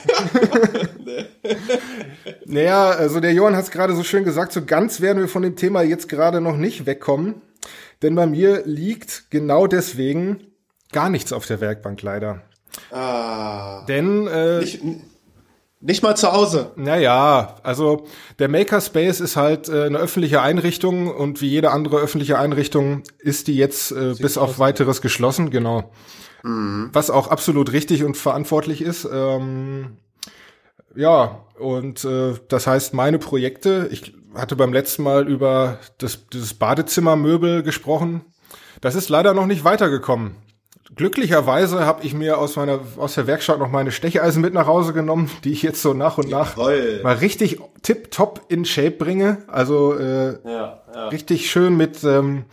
naja, 2.46 2.90
also 2.90 3.20
der 3.20 3.32
Johann 3.34 3.56
hat 3.56 3.66
es 3.66 3.72
gerade 3.72 3.96
so 3.96 4.04
schön 4.04 4.24
gesagt, 4.24 4.52
so 4.52 4.66
ganz 4.66 5.02
werden 5.02 5.20
wir 5.20 5.28
von 5.28 5.44
dem 5.44 5.56
Thema 5.56 5.84
jetzt 5.84 6.10
gerade 6.10 6.42
noch 6.42 6.58
nicht 6.58 6.88
wegkommen. 6.88 7.42
Denn 8.02 8.16
bei 8.16 8.26
mir 8.26 8.64
liegt 8.66 9.30
genau 9.30 9.68
deswegen 9.68 10.48
gar 10.92 11.10
nichts 11.10 11.32
auf 11.32 11.46
der 11.46 11.62
Werkbank 11.62 12.02
leider. 12.02 12.42
Ah. 12.92 13.86
Denn 13.86 14.28
äh, 14.28 14.60
Nicht, 14.60 14.82
nicht 15.86 16.02
mal 16.02 16.16
zu 16.16 16.32
Hause. 16.32 16.72
Naja, 16.76 17.58
also 17.62 18.06
der 18.40 18.50
Makerspace 18.50 19.20
ist 19.20 19.36
halt 19.36 19.70
äh, 19.70 19.84
eine 19.84 20.00
öffentliche 20.00 20.42
Einrichtung 20.42 21.14
und 21.14 21.42
wie 21.42 21.48
jede 21.48 21.72
andere 21.72 21.98
öffentliche 21.98 22.40
Einrichtung 22.40 23.04
ist 23.20 23.48
die 23.48 23.56
jetzt 23.56 23.92
äh, 23.92 24.16
bis 24.20 24.38
auf 24.38 24.58
weiteres 24.58 25.02
geschlossen, 25.02 25.52
genau. 25.52 25.92
Was 26.92 27.10
auch 27.10 27.30
absolut 27.30 27.72
richtig 27.72 28.04
und 28.04 28.18
verantwortlich 28.18 28.82
ist. 28.82 29.08
Ähm, 29.12 29.98
ja, 30.96 31.44
und 31.60 32.06
äh, 32.06 32.34
das 32.48 32.68
heißt, 32.68 32.94
meine 32.94 33.18
Projekte, 33.18 33.88
ich 33.92 34.14
hatte 34.36 34.56
beim 34.56 34.74
letzten 34.74 35.04
Mal 35.04 35.28
über 35.28 35.80
das, 35.98 36.28
dieses 36.32 36.54
Badezimmermöbel 36.54 37.64
gesprochen. 37.64 38.22
Das 38.82 38.96
ist 38.96 39.10
leider 39.10 39.34
noch 39.34 39.46
nicht 39.46 39.64
weitergekommen. 39.64 40.36
Glücklicherweise 40.94 41.86
habe 41.86 42.04
ich 42.06 42.14
mir 42.14 42.38
aus 42.38 42.56
meiner 42.58 42.80
aus 42.98 43.16
der 43.16 43.26
Werkstatt 43.26 43.58
noch 43.60 43.72
meine 43.72 43.92
Stecheisen 43.92 44.42
mit 44.42 44.54
nach 44.54 44.68
Hause 44.68 44.94
genommen, 44.94 45.32
die 45.44 45.52
ich 45.52 45.64
jetzt 45.64 45.82
so 45.82 45.94
nach 45.94 46.18
und 46.20 46.30
nach 46.30 46.56
Jawohl. 46.58 47.02
mal 47.04 47.16
richtig 47.16 47.60
tip-top 47.82 48.42
in 48.50 48.66
Shape 48.66 48.92
bringe. 48.92 49.40
Also 49.48 49.96
äh, 49.98 50.38
Ja, 50.48 50.84
ja. 50.94 51.08
richtig 51.10 51.50
schön 51.50 51.76
mit 51.76 52.04
ähm, 52.04 52.46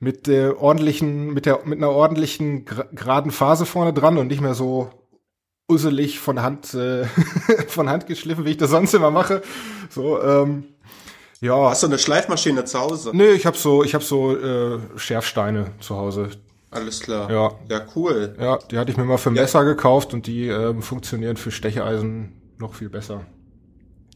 mit 0.00 0.26
der 0.26 0.60
ordentlichen 0.60 1.32
mit 1.32 1.46
der 1.46 1.60
mit 1.64 1.78
einer 1.78 1.90
ordentlichen 1.90 2.64
geraden 2.64 3.30
Phase 3.30 3.66
vorne 3.66 3.92
dran 3.92 4.18
und 4.18 4.26
nicht 4.26 4.40
mehr 4.40 4.54
so 4.54 4.90
usselig 5.70 6.18
von 6.18 6.42
Hand 6.42 6.74
äh, 6.74 7.04
von 7.68 7.88
Hand 7.88 8.06
geschliffen, 8.06 8.44
wie 8.44 8.50
ich 8.50 8.56
das 8.56 8.70
sonst 8.70 8.94
immer 8.94 9.12
mache. 9.12 9.42
So 9.90 10.20
ähm, 10.20 10.64
ja, 11.40 11.70
Hast 11.70 11.82
du 11.84 11.86
eine 11.86 11.98
Schleifmaschine 11.98 12.64
zu 12.64 12.80
Hause? 12.80 13.10
nee, 13.14 13.30
ich 13.30 13.46
habe 13.46 13.56
so 13.56 13.84
ich 13.84 13.94
habe 13.94 14.02
so 14.04 14.36
äh, 14.36 14.80
Schärfsteine 14.96 15.70
zu 15.80 15.96
Hause. 15.96 16.30
Alles 16.76 17.00
klar. 17.00 17.30
Ja. 17.30 17.52
Ja, 17.70 17.86
cool. 17.96 18.34
Ja, 18.38 18.58
die 18.70 18.78
hatte 18.78 18.90
ich 18.90 18.96
mir 18.96 19.04
mal 19.04 19.18
für 19.18 19.30
Messer 19.30 19.64
gekauft 19.64 20.14
und 20.14 20.26
die 20.26 20.48
ähm, 20.48 20.82
funktionieren 20.82 21.36
für 21.36 21.50
Stecheisen 21.50 22.40
noch 22.58 22.74
viel 22.74 22.88
besser. 22.88 23.26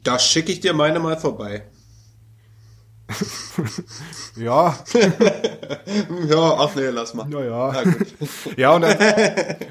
Da 0.05 0.19
schicke 0.19 0.52
ich 0.52 0.61
dir 0.61 0.73
meine 0.73 0.99
mal 1.00 1.19
vorbei. 1.19 1.64
Ja, 4.37 4.79
Ja, 6.29 6.55
ach 6.59 6.75
nee, 6.76 6.87
lass 6.90 7.14
mal. 7.14 7.26
naja. 7.29 7.73
Ja. 7.73 7.83
Ja, 8.57 8.75
und, 8.75 8.85
an, 8.85 8.97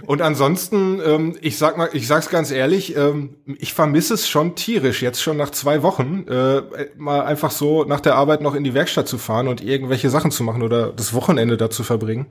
und 0.05 0.21
ansonsten, 0.21 1.01
ähm, 1.03 1.37
ich 1.41 1.57
sag 1.57 1.77
mal, 1.77 1.89
ich 1.93 2.07
sag's 2.07 2.29
ganz 2.29 2.51
ehrlich, 2.51 2.95
ähm, 2.95 3.37
ich 3.57 3.73
vermisse 3.73 4.13
es 4.13 4.27
schon 4.27 4.55
tierisch, 4.55 5.01
jetzt 5.01 5.21
schon 5.21 5.37
nach 5.37 5.51
zwei 5.51 5.81
Wochen, 5.81 6.25
äh, 6.27 6.61
mal 6.97 7.21
einfach 7.21 7.51
so 7.51 7.85
nach 7.85 8.01
der 8.01 8.15
Arbeit 8.15 8.41
noch 8.41 8.55
in 8.55 8.63
die 8.63 8.73
Werkstatt 8.73 9.07
zu 9.07 9.17
fahren 9.17 9.47
und 9.47 9.63
irgendwelche 9.63 10.09
Sachen 10.09 10.31
zu 10.31 10.43
machen 10.43 10.61
oder 10.61 10.91
das 10.91 11.13
Wochenende 11.13 11.57
da 11.57 11.69
zu 11.69 11.83
verbringen. 11.83 12.27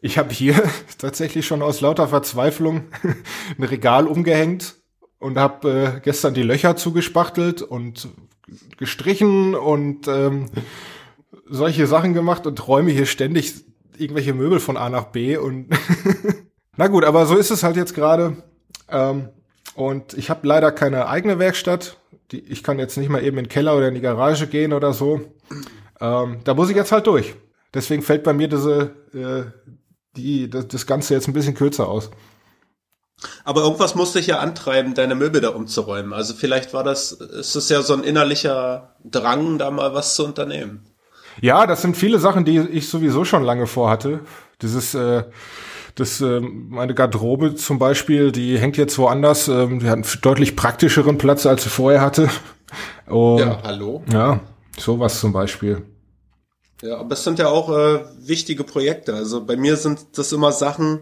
Ich 0.00 0.18
habe 0.18 0.32
hier 0.32 0.62
tatsächlich 0.98 1.46
schon 1.46 1.62
aus 1.62 1.80
lauter 1.80 2.08
Verzweiflung 2.08 2.84
ein 3.58 3.62
Regal 3.62 4.06
umgehängt 4.06 4.76
und 5.18 5.38
habe 5.38 5.96
äh, 5.96 6.00
gestern 6.00 6.34
die 6.34 6.42
Löcher 6.42 6.76
zugespachtelt 6.76 7.62
und 7.62 8.08
gestrichen 8.76 9.54
und 9.54 10.06
ähm, 10.08 10.46
solche 11.48 11.86
Sachen 11.86 12.14
gemacht 12.14 12.46
und 12.46 12.66
räume 12.68 12.92
hier 12.92 13.06
ständig 13.06 13.54
irgendwelche 13.98 14.34
Möbel 14.34 14.60
von 14.60 14.76
A 14.76 14.88
nach 14.88 15.06
B 15.06 15.36
und 15.36 15.68
na 16.76 16.88
gut, 16.88 17.04
aber 17.04 17.26
so 17.26 17.36
ist 17.36 17.50
es 17.50 17.62
halt 17.62 17.76
jetzt 17.76 17.94
gerade. 17.94 18.42
Ähm, 18.88 19.30
und 19.74 20.14
ich 20.14 20.30
habe 20.30 20.46
leider 20.46 20.72
keine 20.72 21.08
eigene 21.08 21.38
Werkstatt. 21.38 21.98
Die, 22.30 22.40
ich 22.40 22.62
kann 22.62 22.78
jetzt 22.78 22.96
nicht 22.96 23.08
mal 23.08 23.22
eben 23.22 23.38
in 23.38 23.44
den 23.44 23.50
Keller 23.50 23.76
oder 23.76 23.88
in 23.88 23.94
die 23.94 24.00
Garage 24.00 24.46
gehen 24.46 24.72
oder 24.72 24.92
so. 24.92 25.20
Ähm, 26.00 26.38
da 26.44 26.54
muss 26.54 26.70
ich 26.70 26.76
jetzt 26.76 26.92
halt 26.92 27.06
durch. 27.06 27.34
Deswegen 27.74 28.02
fällt 28.02 28.22
bei 28.22 28.32
mir 28.32 28.48
diese 28.48 28.94
äh, 29.12 29.70
die 30.16 30.50
das, 30.50 30.68
das 30.68 30.86
Ganze 30.86 31.14
jetzt 31.14 31.28
ein 31.28 31.32
bisschen 31.32 31.54
kürzer 31.54 31.88
aus. 31.88 32.10
Aber 33.44 33.62
irgendwas 33.62 33.94
musste 33.94 34.18
ich 34.18 34.26
ja 34.26 34.40
antreiben, 34.40 34.94
deine 34.94 35.14
Möbel 35.14 35.40
da 35.40 35.48
umzuräumen. 35.50 36.12
Also 36.12 36.34
vielleicht 36.34 36.74
war 36.74 36.84
das, 36.84 37.12
ist 37.12 37.54
es 37.54 37.68
ja 37.68 37.82
so 37.82 37.94
ein 37.94 38.04
innerlicher 38.04 38.94
Drang, 39.04 39.58
da 39.58 39.70
mal 39.70 39.94
was 39.94 40.14
zu 40.14 40.24
unternehmen. 40.24 40.86
Ja, 41.40 41.66
das 41.66 41.82
sind 41.82 41.96
viele 41.96 42.18
Sachen, 42.18 42.44
die 42.44 42.58
ich 42.58 42.88
sowieso 42.88 43.24
schon 43.24 43.42
lange 43.42 43.66
vorhatte. 43.66 44.20
Dieses, 44.62 44.94
äh, 44.94 45.24
das, 45.94 46.20
äh, 46.20 46.40
meine 46.40 46.94
Garderobe 46.94 47.54
zum 47.54 47.78
Beispiel, 47.78 48.32
die 48.32 48.58
hängt 48.58 48.76
jetzt 48.76 48.98
woanders. 48.98 49.48
Ähm, 49.48 49.80
die 49.80 49.86
hat 49.86 49.94
einen 49.94 50.06
deutlich 50.22 50.56
praktischeren 50.56 51.18
Platz, 51.18 51.46
als 51.46 51.64
sie 51.64 51.70
vorher 51.70 52.00
hatte. 52.00 52.28
Und, 53.06 53.38
Ja, 53.38 53.46
ja. 53.46 53.58
hallo. 53.64 54.02
ja, 54.12 54.40
sowas 54.78 55.20
zum 55.20 55.32
Beispiel. 55.32 55.82
Ja, 56.82 56.98
aber 56.98 57.14
es 57.14 57.24
sind 57.24 57.38
ja 57.38 57.48
auch 57.48 57.70
äh, 57.70 58.00
wichtige 58.18 58.64
Projekte. 58.64 59.14
Also 59.14 59.44
bei 59.44 59.56
mir 59.56 59.76
sind 59.76 60.18
das 60.18 60.32
immer 60.32 60.52
Sachen, 60.52 61.00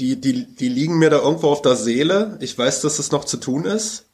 die, 0.00 0.20
die, 0.20 0.54
die 0.54 0.68
liegen 0.68 0.98
mir 0.98 1.10
da 1.10 1.18
irgendwo 1.18 1.48
auf 1.48 1.62
der 1.62 1.76
Seele. 1.76 2.36
Ich 2.40 2.56
weiß, 2.58 2.82
dass 2.82 2.98
es 2.98 3.12
noch 3.12 3.24
zu 3.24 3.38
tun 3.38 3.64
ist. 3.64 4.06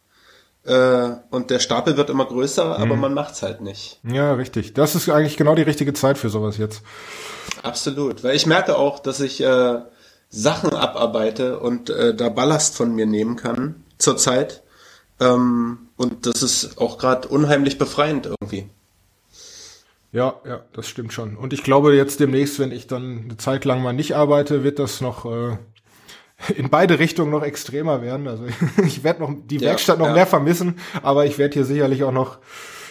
Äh, 0.65 1.11
und 1.31 1.51
der 1.51 1.59
Stapel 1.59 1.97
wird 1.97 2.11
immer 2.11 2.27
größer, 2.27 2.79
aber 2.79 2.95
man 2.97 3.15
macht's 3.15 3.43
halt 3.43 3.63
nicht. 3.63 3.99
Ja, 4.05 4.35
richtig. 4.35 4.75
Das 4.75 4.95
ist 4.95 5.09
eigentlich 5.09 5.39
genau 5.39 5.55
die 5.55 5.63
richtige 5.63 5.95
Zeit 5.95 6.19
für 6.19 6.29
sowas 6.29 6.59
jetzt. 6.59 6.83
Absolut. 7.63 8.23
Weil 8.23 8.37
ich 8.37 8.47
merke 8.47 8.77
auch, 8.77 8.99
dass 8.99 9.21
ich 9.21 9.41
äh, 9.41 9.81
Sachen 10.29 10.75
abarbeite 10.75 11.59
und 11.61 11.89
äh, 11.91 12.15
da 12.15 12.29
Ballast 12.29 12.77
von 12.77 12.95
mir 12.95 13.07
nehmen 13.07 13.37
kann 13.37 13.85
zurzeit. 13.99 14.63
Ähm, 15.19 15.89
und 15.97 16.27
das 16.27 16.43
ist 16.43 16.79
auch 16.79 16.99
gerade 16.99 17.29
unheimlich 17.29 17.79
befreiend 17.79 18.27
irgendwie. 18.27 18.69
Ja, 20.13 20.41
ja, 20.45 20.65
das 20.73 20.89
stimmt 20.89 21.13
schon. 21.13 21.37
Und 21.37 21.53
ich 21.53 21.63
glaube, 21.63 21.95
jetzt 21.95 22.19
demnächst, 22.19 22.59
wenn 22.59 22.73
ich 22.73 22.87
dann 22.87 23.25
eine 23.25 23.37
Zeit 23.37 23.65
lang 23.65 23.83
mal 23.83 23.93
nicht 23.93 24.17
arbeite, 24.17 24.65
wird 24.65 24.79
das 24.79 25.01
noch 25.01 25.25
äh, 25.25 25.57
in 26.57 26.69
beide 26.69 26.99
Richtungen 26.99 27.31
noch 27.31 27.43
extremer 27.43 28.03
werden. 28.03 28.27
Also 28.27 28.45
ich 28.85 29.05
werde 29.05 29.21
noch 29.21 29.33
die 29.45 29.57
Ja, 29.57 29.69
Werkstatt 29.69 29.99
noch 29.99 30.09
ja. 30.09 30.15
mehr 30.15 30.27
vermissen, 30.27 30.79
aber 31.03 31.27
ich 31.27 31.39
werde 31.39 31.55
hier 31.55 31.65
sicherlich 31.65 32.03
auch 32.03 32.13
noch 32.13 32.39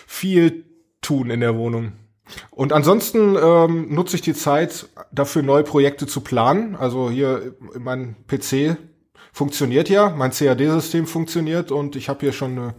viel 0.08 0.66
tun 1.02 1.30
in 1.30 1.42
der 1.42 1.56
Wohnung. 1.56 1.94
Und 2.52 2.74
ansonsten 2.74 3.36
ähm, 3.42 3.94
nutze 3.94 4.16
ich 4.16 4.22
die 4.22 4.36
Zeit 4.36 4.88
dafür, 5.12 5.42
neue 5.42 5.64
Projekte 5.64 6.06
zu 6.06 6.22
planen. 6.22 6.76
Also 6.76 7.10
hier 7.10 7.56
mein 7.78 8.16
PC 8.28 8.78
funktioniert 9.34 9.90
ja, 9.90 10.10
mein 10.10 10.32
CAD-System 10.32 11.08
funktioniert 11.08 11.72
und 11.72 11.96
ich 11.96 12.08
habe 12.08 12.22
hier 12.22 12.34
schon 12.34 12.52
eine 12.52 12.76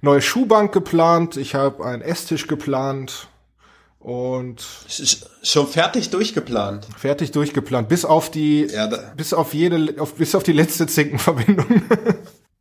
neue 0.00 0.22
Schuhbank 0.22 0.72
geplant, 0.72 1.36
ich 1.36 1.54
habe 1.54 1.84
einen 1.84 2.02
Esstisch 2.02 2.46
geplant 2.46 3.28
und 4.02 4.60
Sch- 4.88 5.24
Schon 5.42 5.66
fertig 5.66 6.10
durchgeplant. 6.10 6.86
fertig 6.96 7.30
durchgeplant, 7.32 7.88
bis 7.88 8.04
auf 8.04 8.30
die, 8.30 8.66
Ja, 8.66 8.86
bis 9.16 9.32
auf 9.32 9.54
jede, 9.54 10.00
auf, 10.00 10.14
bis 10.14 10.34
auf 10.34 10.42
die 10.42 10.52
letzte 10.52 10.86
Zinkenverbindung. 10.86 11.82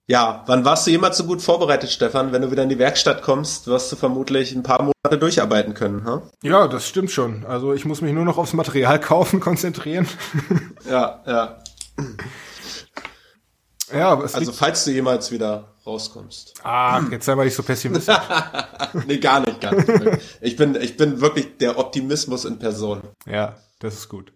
Ja, 0.08 0.44
wann 0.48 0.66
warst 0.66 0.86
du 0.88 0.92
jemals 0.92 1.18
so 1.18 1.24
gut 1.26 1.42
vorbereitet, 1.42 1.90
Stefan? 1.90 2.32
Wenn 2.34 2.42
du 2.42 2.52
wieder 2.52 2.64
in 2.64 2.70
die 2.70 2.80
Werkstatt 2.80 3.22
kommst, 3.22 3.68
wirst 3.68 3.92
du 3.92 3.96
vermutlich 3.96 4.54
ein 4.54 4.64
paar 4.64 4.82
Monate 4.82 5.18
durcharbeiten 5.18 5.74
können, 5.74 6.04
ha? 6.06 6.22
ja, 6.44 6.68
das 6.68 6.88
stimmt 6.88 7.12
schon. 7.12 7.46
Also 7.46 7.74
ich 7.74 7.86
muss 7.86 8.02
mich 8.02 8.12
nur 8.14 8.26
noch 8.26 8.38
aufs 8.38 8.54
Material 8.54 9.00
kaufen 9.00 9.40
konzentrieren. 9.40 10.08
Ja, 10.90 11.22
ja. 11.26 11.58
Ja, 13.94 14.10
aber 14.10 14.26
es 14.26 14.36
Also 14.36 14.52
falls 14.52 14.84
du 14.86 14.92
jemals 14.92 15.32
wieder 15.32 15.76
rauskommst. 15.86 16.54
ah, 16.64 17.02
jetzt 17.12 17.26
sei 17.26 17.36
mal 17.36 17.46
nicht 17.46 17.56
so 17.56 17.64
pessimistisch. 17.64 18.16
Nee, 19.08 19.20
gar 19.20 19.40
nicht, 19.40 19.62
gar 19.62 19.74
nicht. 19.74 19.88
Ich 20.42 20.58
bin, 20.58 20.76
ich 20.76 20.98
bin 20.98 21.22
wirklich 21.22 21.58
der 21.58 21.78
Optimismus 21.80 22.44
in 22.46 22.60
Person. 22.60 23.02
ja, 23.26 23.56
das 23.80 23.94
ist 23.96 24.10
gut. 24.10 24.34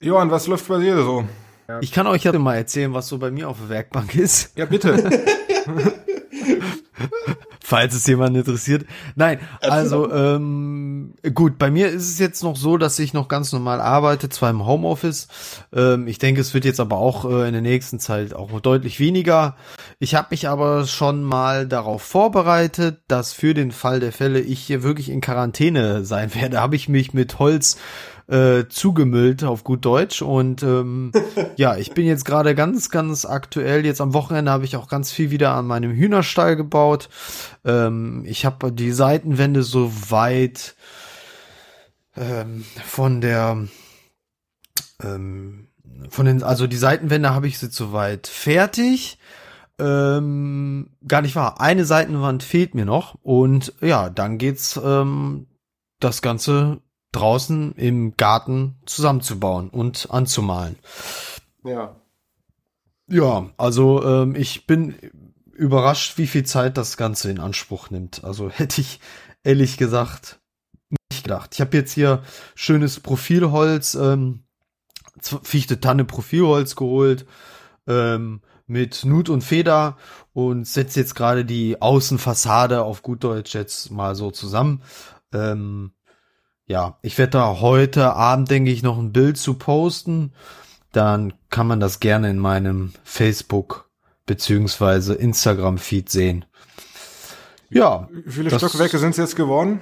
Johann, 0.00 0.30
was 0.30 0.46
läuft 0.46 0.68
bei 0.68 0.78
dir 0.78 0.96
so? 0.96 1.24
Ich 1.80 1.92
kann 1.92 2.06
euch 2.06 2.24
ja 2.24 2.38
mal 2.38 2.56
erzählen, 2.56 2.92
was 2.94 3.08
so 3.08 3.18
bei 3.18 3.30
mir 3.30 3.48
auf 3.48 3.58
der 3.58 3.68
Werkbank 3.68 4.14
ist. 4.16 4.56
Ja, 4.56 4.64
bitte. 4.64 5.22
Falls 7.62 7.94
es 7.94 8.06
jemand 8.06 8.36
interessiert. 8.36 8.84
Nein, 9.14 9.38
also 9.60 10.12
ähm, 10.12 11.14
gut, 11.34 11.56
bei 11.56 11.70
mir 11.70 11.88
ist 11.88 12.08
es 12.08 12.18
jetzt 12.18 12.42
noch 12.42 12.56
so, 12.56 12.76
dass 12.78 12.98
ich 12.98 13.14
noch 13.14 13.28
ganz 13.28 13.52
normal 13.52 13.80
arbeite, 13.80 14.28
zwar 14.28 14.50
im 14.50 14.66
Homeoffice. 14.66 15.28
Ähm, 15.72 16.08
ich 16.08 16.18
denke, 16.18 16.40
es 16.40 16.52
wird 16.52 16.64
jetzt 16.64 16.80
aber 16.80 16.96
auch 16.96 17.24
äh, 17.24 17.46
in 17.46 17.52
der 17.52 17.62
nächsten 17.62 18.00
Zeit 18.00 18.34
auch 18.34 18.60
deutlich 18.60 18.98
weniger. 18.98 19.56
Ich 20.00 20.16
habe 20.16 20.28
mich 20.30 20.48
aber 20.48 20.86
schon 20.86 21.22
mal 21.22 21.68
darauf 21.68 22.02
vorbereitet, 22.02 23.02
dass 23.06 23.32
für 23.32 23.54
den 23.54 23.70
Fall 23.70 24.00
der 24.00 24.12
Fälle 24.12 24.40
ich 24.40 24.60
hier 24.60 24.82
wirklich 24.82 25.08
in 25.08 25.20
Quarantäne 25.20 26.04
sein 26.04 26.34
werde. 26.40 26.60
Habe 26.60 26.74
ich 26.74 26.88
mich 26.88 27.14
mit 27.14 27.38
Holz 27.38 27.76
äh, 28.30 28.68
zugemüllt 28.68 29.42
auf 29.42 29.64
gut 29.64 29.84
Deutsch 29.84 30.22
und 30.22 30.62
ähm, 30.62 31.10
ja, 31.56 31.76
ich 31.76 31.92
bin 31.92 32.06
jetzt 32.06 32.24
gerade 32.24 32.54
ganz, 32.54 32.88
ganz 32.88 33.24
aktuell. 33.24 33.84
Jetzt 33.84 34.00
am 34.00 34.14
Wochenende 34.14 34.52
habe 34.52 34.64
ich 34.64 34.76
auch 34.76 34.88
ganz 34.88 35.10
viel 35.10 35.30
wieder 35.30 35.52
an 35.54 35.66
meinem 35.66 35.92
Hühnerstall 35.92 36.54
gebaut. 36.54 37.08
Ähm, 37.64 38.22
ich 38.26 38.44
habe 38.46 38.70
die 38.70 38.92
Seitenwände 38.92 39.64
so 39.64 39.90
weit 40.10 40.76
ähm, 42.16 42.64
von 42.84 43.20
der 43.20 43.66
ähm, 45.02 45.66
von 46.08 46.26
den, 46.26 46.42
also 46.42 46.66
die 46.66 46.76
Seitenwände 46.76 47.34
habe 47.34 47.48
ich 47.48 47.60
jetzt 47.60 47.74
soweit 47.74 48.26
fertig. 48.26 49.18
Ähm, 49.78 50.90
gar 51.06 51.22
nicht 51.22 51.34
wahr. 51.36 51.60
Eine 51.60 51.84
Seitenwand 51.84 52.42
fehlt 52.42 52.74
mir 52.74 52.84
noch 52.84 53.18
und 53.22 53.74
ja, 53.80 54.08
dann 54.08 54.38
geht's 54.38 54.78
ähm, 54.82 55.46
das 55.98 56.22
Ganze 56.22 56.80
draußen 57.12 57.72
im 57.72 58.16
Garten 58.16 58.76
zusammenzubauen 58.86 59.68
und 59.68 60.08
anzumalen. 60.10 60.76
Ja. 61.64 61.96
Ja, 63.08 63.50
also 63.56 64.04
ähm, 64.04 64.36
ich 64.36 64.66
bin 64.66 64.94
überrascht, 65.52 66.16
wie 66.16 66.28
viel 66.28 66.44
Zeit 66.44 66.76
das 66.76 66.96
Ganze 66.96 67.30
in 67.30 67.40
Anspruch 67.40 67.90
nimmt. 67.90 68.24
Also 68.24 68.50
hätte 68.50 68.80
ich 68.80 69.00
ehrlich 69.42 69.76
gesagt 69.76 70.40
nicht 71.10 71.24
gedacht. 71.24 71.50
Ich 71.54 71.60
habe 71.60 71.76
jetzt 71.76 71.92
hier 71.92 72.22
schönes 72.54 73.00
Profilholz, 73.00 73.94
ähm, 73.94 74.44
Fichte 75.42 75.80
Tanne 75.80 76.04
Profilholz 76.04 76.76
geholt 76.76 77.26
ähm, 77.86 78.40
mit 78.66 79.04
Nut 79.04 79.28
und 79.28 79.42
Feder 79.42 79.98
und 80.32 80.66
setze 80.66 81.00
jetzt 81.00 81.14
gerade 81.14 81.44
die 81.44 81.82
Außenfassade 81.82 82.82
auf 82.82 83.02
gut 83.02 83.24
Deutsch 83.24 83.54
jetzt 83.54 83.90
mal 83.90 84.14
so 84.14 84.30
zusammen. 84.30 84.82
Ähm, 85.32 85.92
ja, 86.70 86.98
ich 87.02 87.18
werde 87.18 87.32
da 87.32 87.58
heute 87.60 88.14
Abend, 88.14 88.48
denke 88.48 88.70
ich, 88.70 88.84
noch 88.84 88.96
ein 88.96 89.12
Bild 89.12 89.36
zu 89.36 89.54
posten. 89.54 90.32
Dann 90.92 91.32
kann 91.50 91.66
man 91.66 91.80
das 91.80 91.98
gerne 91.98 92.30
in 92.30 92.38
meinem 92.38 92.92
Facebook 93.02 93.90
beziehungsweise 94.24 95.14
Instagram-Feed 95.14 96.08
sehen. 96.08 96.44
Ja. 97.70 98.08
Wie 98.12 98.30
viele 98.30 98.56
Stockwerke 98.56 98.98
sind 98.98 99.10
es 99.10 99.16
jetzt 99.16 99.34
geworden? 99.34 99.80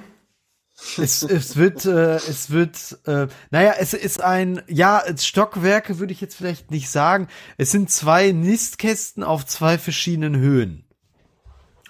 Es, 0.96 1.22
es 1.22 1.56
wird, 1.56 1.84
äh, 1.84 2.14
es 2.14 2.50
wird, 2.50 2.98
äh, 3.04 3.26
naja, 3.50 3.74
es 3.78 3.92
ist 3.92 4.22
ein, 4.22 4.62
ja, 4.66 5.02
Stockwerke 5.14 5.98
würde 5.98 6.14
ich 6.14 6.22
jetzt 6.22 6.36
vielleicht 6.36 6.70
nicht 6.70 6.88
sagen. 6.88 7.28
Es 7.58 7.70
sind 7.70 7.90
zwei 7.90 8.32
Nistkästen 8.32 9.22
auf 9.22 9.44
zwei 9.44 9.76
verschiedenen 9.76 10.36
Höhen. 10.36 10.86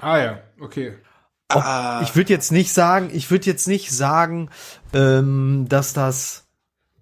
Ah 0.01 0.19
ja, 0.19 0.43
okay. 0.59 0.97
Ob, 1.53 1.65
ah. 1.65 2.01
Ich 2.03 2.15
würde 2.15 2.33
jetzt 2.33 2.53
nicht 2.53 2.73
sagen, 2.73 3.11
ich 3.13 3.31
würde 3.31 3.47
jetzt 3.47 3.69
nicht 3.69 3.91
sagen, 3.91 4.51
ähm, 4.93 5.67
dass 5.69 5.95
das 5.95 6.47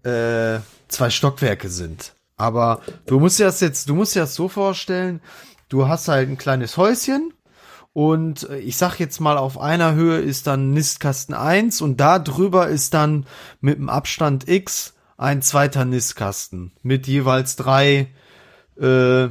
äh, 0.05 0.61
zwei 0.89 1.11
Stockwerke 1.11 1.69
sind. 1.69 2.15
Aber 2.37 2.81
du 3.07 3.19
musst 3.19 3.39
dir 3.39 3.45
das 3.45 3.61
jetzt, 3.61 3.89
du 3.89 3.95
musst 3.95 4.15
dir 4.15 4.21
das 4.21 4.35
so 4.35 4.49
vorstellen, 4.49 5.21
du 5.69 5.89
hast 5.89 6.09
halt 6.09 6.29
ein 6.29 6.39
kleines 6.39 6.77
Häuschen 6.77 7.33
und 7.93 8.49
äh, 8.49 8.59
ich 8.59 8.77
sag 8.77 8.99
jetzt 9.01 9.21
mal, 9.21 9.39
auf 9.39 9.59
einer 9.59 9.95
Höhe 9.95 10.19
ist 10.19 10.47
dann 10.47 10.73
Nistkasten 10.73 11.35
1 11.35 11.81
und 11.81 11.99
da 11.99 12.19
drüber 12.19 12.69
ist 12.69 12.95
dann 12.95 13.27
mit 13.61 13.79
dem 13.79 13.89
Abstand 13.89 14.49
X 14.49 14.95
ein 15.17 15.41
zweiter 15.43 15.85
Nistkasten 15.85 16.73
mit 16.83 17.07
jeweils 17.07 17.57
drei 17.57 18.13
äh, 18.79 19.29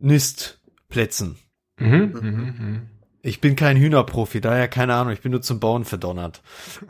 Nistplätzen. 0.00 1.36
Mhm, 1.78 2.12
mh, 2.12 2.20
mh. 2.20 2.80
Ich 3.26 3.40
bin 3.40 3.56
kein 3.56 3.78
Hühnerprofi, 3.78 4.42
daher 4.42 4.68
keine 4.68 4.94
Ahnung, 4.94 5.14
ich 5.14 5.22
bin 5.22 5.32
nur 5.32 5.40
zum 5.40 5.58
Bauen 5.58 5.86
verdonnert. 5.86 6.42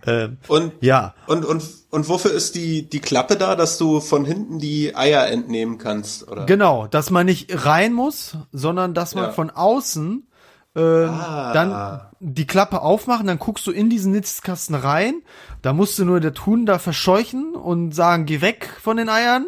Ähm, 0.04 0.38
und 0.48 0.72
ja. 0.80 1.14
Und, 1.28 1.44
und, 1.44 1.62
und 1.90 2.08
wofür 2.08 2.32
ist 2.32 2.56
die, 2.56 2.88
die 2.88 2.98
Klappe 2.98 3.36
da, 3.36 3.54
dass 3.54 3.78
du 3.78 4.00
von 4.00 4.24
hinten 4.24 4.58
die 4.58 4.96
Eier 4.96 5.28
entnehmen 5.28 5.78
kannst, 5.78 6.26
oder? 6.26 6.44
Genau, 6.46 6.88
dass 6.88 7.10
man 7.10 7.26
nicht 7.26 7.64
rein 7.64 7.92
muss, 7.92 8.36
sondern 8.50 8.94
dass 8.94 9.14
man 9.14 9.26
ja. 9.26 9.30
von 9.30 9.50
außen 9.50 10.26
äh, 10.74 10.80
ah. 10.80 11.52
dann 11.52 12.00
die 12.18 12.48
Klappe 12.48 12.82
aufmachen, 12.82 13.28
dann 13.28 13.38
guckst 13.38 13.64
du 13.68 13.70
in 13.70 13.88
diesen 13.88 14.10
Nitzkasten 14.10 14.74
rein, 14.74 15.22
da 15.62 15.72
musst 15.72 16.00
du 16.00 16.04
nur 16.04 16.18
der 16.18 16.34
Huhn 16.44 16.66
da 16.66 16.80
verscheuchen 16.80 17.54
und 17.54 17.94
sagen, 17.94 18.26
geh 18.26 18.40
weg 18.40 18.68
von 18.82 18.96
den 18.96 19.08
Eiern. 19.08 19.46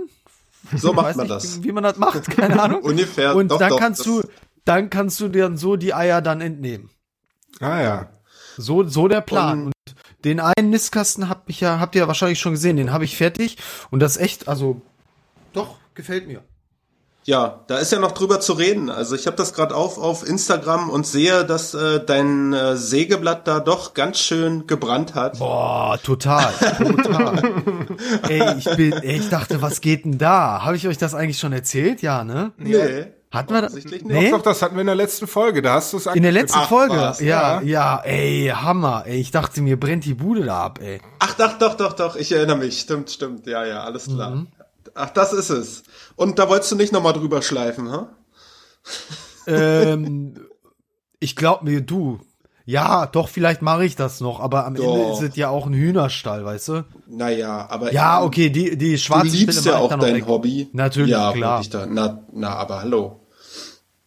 So 0.73 0.93
macht 0.93 1.17
man 1.17 1.27
nicht, 1.27 1.35
das. 1.35 1.63
Wie 1.65 1.73
man 1.73 1.83
das 1.83 1.97
macht, 1.97 2.31
keine 2.37 2.63
Ahnung. 2.63 2.83
Ungefähr. 2.83 3.35
Und 3.35 3.51
doch, 3.51 3.59
dann 3.59 3.71
doch, 3.71 3.79
kannst 3.81 4.07
du, 4.07 4.23
dann 4.67 4.91
kannst 4.91 5.21
du 5.21 5.29
dir 5.29 5.57
so 5.57 5.77
die 5.77 5.95
Eier 5.95 6.21
dann 6.21 6.43
entnehmen. 6.43 6.91
Ah 7.61 7.81
ja. 7.81 8.09
So, 8.59 8.85
so 8.85 9.09
der 9.09 9.23
Plan. 9.23 9.67
Und, 9.67 9.67
und 9.67 9.75
den 10.25 10.41
einen 10.41 10.71
Nistkasten 10.71 11.29
hab 11.29 11.49
ich 11.49 11.61
ja, 11.61 11.79
habt 11.79 11.95
ihr 11.95 12.03
ja 12.03 12.09
wahrscheinlich 12.09 12.41
schon 12.41 12.53
gesehen, 12.53 12.77
den 12.77 12.93
habe 12.93 13.05
ich 13.05 13.17
fertig. 13.17 13.57
Und 13.91 14.01
das 14.01 14.17
echt, 14.17 14.49
also, 14.49 14.83
doch, 15.53 15.77
gefällt 15.95 16.27
mir. 16.27 16.43
Ja, 17.25 17.65
da 17.67 17.79
ist 17.79 17.91
ja 17.91 17.99
noch 17.99 18.13
drüber 18.13 18.39
zu 18.39 18.53
reden. 18.53 18.89
Also 18.89 19.17
ich 19.17 19.27
habe 19.27 19.37
das 19.37 19.53
gerade 19.53 19.75
auf 19.75 19.99
auf 19.99 20.27
Instagram 20.27 20.91
und 20.91 21.09
sehe, 21.09 21.45
dass 21.45 21.75
äh, 21.75 22.01
dein 22.05 22.53
äh, 22.53 22.77
Sägeblatt 22.77 23.49
da 23.49 23.59
doch 23.59 23.95
ganz 23.95 24.21
schön 24.21 24.69
gebrannt 24.69 25.17
hat. 25.17 25.41
Boah, 25.41 25.99
total, 26.01 26.53
total. 26.79 27.43
ey, 28.29 28.59
ich 28.59 28.65
bin, 28.77 28.93
ey, 28.93 29.17
ich 29.17 29.29
dachte, 29.29 29.61
was 29.61 29.81
geht 29.81 30.05
denn 30.05 30.19
da? 30.19 30.63
Habe 30.63 30.77
ich 30.77 30.87
euch 30.87 30.99
das 30.99 31.15
eigentlich 31.15 31.41
schon 31.41 31.53
erzählt? 31.53 32.01
Ja, 32.01 32.23
ne? 32.23 32.53
Nee. 32.59 33.07
Hatten 33.31 33.53
wir 33.53 33.61
das? 33.61 33.75
Nee? 33.75 34.31
Doch, 34.31 34.39
doch, 34.39 34.45
das 34.45 34.63
hatten 34.63 34.77
wir 34.77 34.83
in 34.83 34.87
der 34.87 34.95
letzten 34.95 35.27
Folge. 35.27 35.61
Da 35.61 35.75
hast 35.75 35.93
du 35.93 35.97
es 35.97 36.07
In 36.07 36.23
der 36.23 36.33
letzten 36.33 36.61
Ach, 36.61 36.69
Folge? 36.69 36.95
Ja, 36.95 37.15
ja, 37.21 37.61
ja, 37.61 38.01
ey, 38.05 38.53
Hammer. 38.55 39.05
Ey, 39.07 39.21
ich 39.21 39.31
dachte, 39.31 39.63
mir 39.63 39.79
brennt 39.79 40.05
die 40.05 40.15
Bude 40.15 40.45
da 40.45 40.65
ab, 40.65 40.79
ey. 40.81 41.01
Ach, 41.19 41.35
doch, 41.35 41.59
doch, 41.59 41.75
doch, 41.75 41.93
doch. 41.93 42.17
Ich 42.17 42.31
erinnere 42.33 42.59
mich. 42.59 42.81
Stimmt, 42.81 43.11
stimmt. 43.11 43.47
Ja, 43.47 43.65
ja, 43.65 43.83
alles 43.83 44.05
klar. 44.05 44.31
Mhm. 44.31 44.47
Ach, 44.95 45.11
das 45.11 45.33
ist 45.33 45.51
es. 45.51 45.83
Und 46.15 46.39
da 46.39 46.49
wolltest 46.49 46.73
du 46.73 46.77
nicht 46.77 46.93
nochmal 46.93 47.13
drüber 47.13 47.43
schleifen, 47.43 47.91
ha? 47.91 48.09
ähm, 49.47 50.35
ich 51.19 51.37
glaub 51.37 51.63
mir, 51.63 51.81
du. 51.81 52.21
Ja, 52.69 53.07
doch, 53.07 53.29
vielleicht 53.29 53.63
mache 53.63 53.85
ich 53.85 53.95
das 53.95 54.21
noch, 54.21 54.41
aber 54.41 54.67
am 54.67 54.75
doch. 54.75 54.83
Ende 54.83 55.13
ist 55.13 55.23
es 55.23 55.37
ja 55.37 55.51
auch 55.51 55.67
ein 55.67 55.73
Hühnerstall, 55.73 56.45
weißt 56.45 56.69
du? 56.69 56.85
Naja, 57.07 57.69
aber. 57.71 57.93
Ja, 57.93 58.23
okay, 58.23 58.51
die, 58.51 58.77
die 58.77 58.99
schwarze 58.99 59.31
Du 59.31 59.37
liebst 59.37 59.61
Stelle 59.61 59.77
ja 59.77 59.81
auch 59.81 59.97
dein 59.97 60.27
Hobby. 60.27 60.69
Natürlich, 60.73 61.13
ja, 61.13 61.33
klar. 61.33 61.63
Da, 61.71 61.87
na, 61.87 62.25
na, 62.33 62.57
aber 62.57 62.81
hallo. 62.81 63.21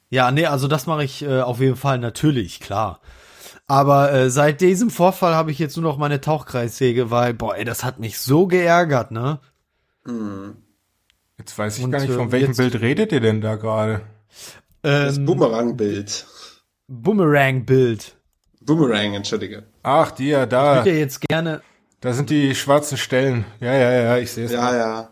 Ja, 0.10 0.30
nee, 0.32 0.46
also 0.46 0.68
das 0.68 0.88
mache 0.88 1.06
ich 1.06 1.22
äh, 1.22 1.40
auf 1.40 1.62
jeden 1.62 1.78
Fall 1.78 2.00
natürlich, 2.00 2.60
klar. 2.60 3.00
Aber 3.66 4.12
äh, 4.12 4.30
seit 4.30 4.60
diesem 4.60 4.90
Vorfall 4.90 5.36
habe 5.36 5.52
ich 5.52 5.60
jetzt 5.60 5.78
nur 5.78 5.90
noch 5.90 5.98
meine 5.98 6.20
Tauchkreissäge, 6.20 7.12
weil, 7.12 7.34
boah, 7.34 7.56
ey, 7.56 7.64
das 7.64 7.86
hat 7.86 8.00
mich 8.00 8.20
so 8.20 8.46
geärgert, 8.46 9.12
ne? 9.12 9.40
Hm. 10.04 10.58
Jetzt 11.38 11.58
weiß 11.58 11.78
ich 11.78 11.86
Und, 11.86 11.92
gar 11.92 12.02
nicht, 12.02 12.12
von 12.12 12.28
äh, 12.28 12.32
welchem 12.34 12.56
Bild 12.58 12.82
redet 12.82 13.14
ihr 13.14 13.22
denn 13.22 13.40
da 13.40 13.56
gerade? 13.56 14.02
Ähm, 14.84 15.06
das 15.06 15.24
Boomerang-Bild. 15.24 16.28
Boomerang-Bild. 16.88 18.19
Boomerang, 18.60 19.14
entschuldige. 19.14 19.64
Ach, 19.84 20.12
die 20.12 20.28
ja 20.28 20.46
da. 20.46 20.80
Ich 20.80 20.80
würde 20.80 20.92
ja 20.92 21.00
jetzt 21.00 21.22
gerne. 21.22 21.62
Da 22.02 22.14
sind 22.14 22.30
die 22.30 22.56
schwarzen 22.56 22.98
Stellen. 22.98 23.46
Ja, 23.60 23.74
ja, 23.74 23.92
ja, 23.92 24.18
ich 24.18 24.32
sehe 24.32 24.46
es. 24.46 24.52
Ja, 24.52 24.76
ja. 24.76 25.10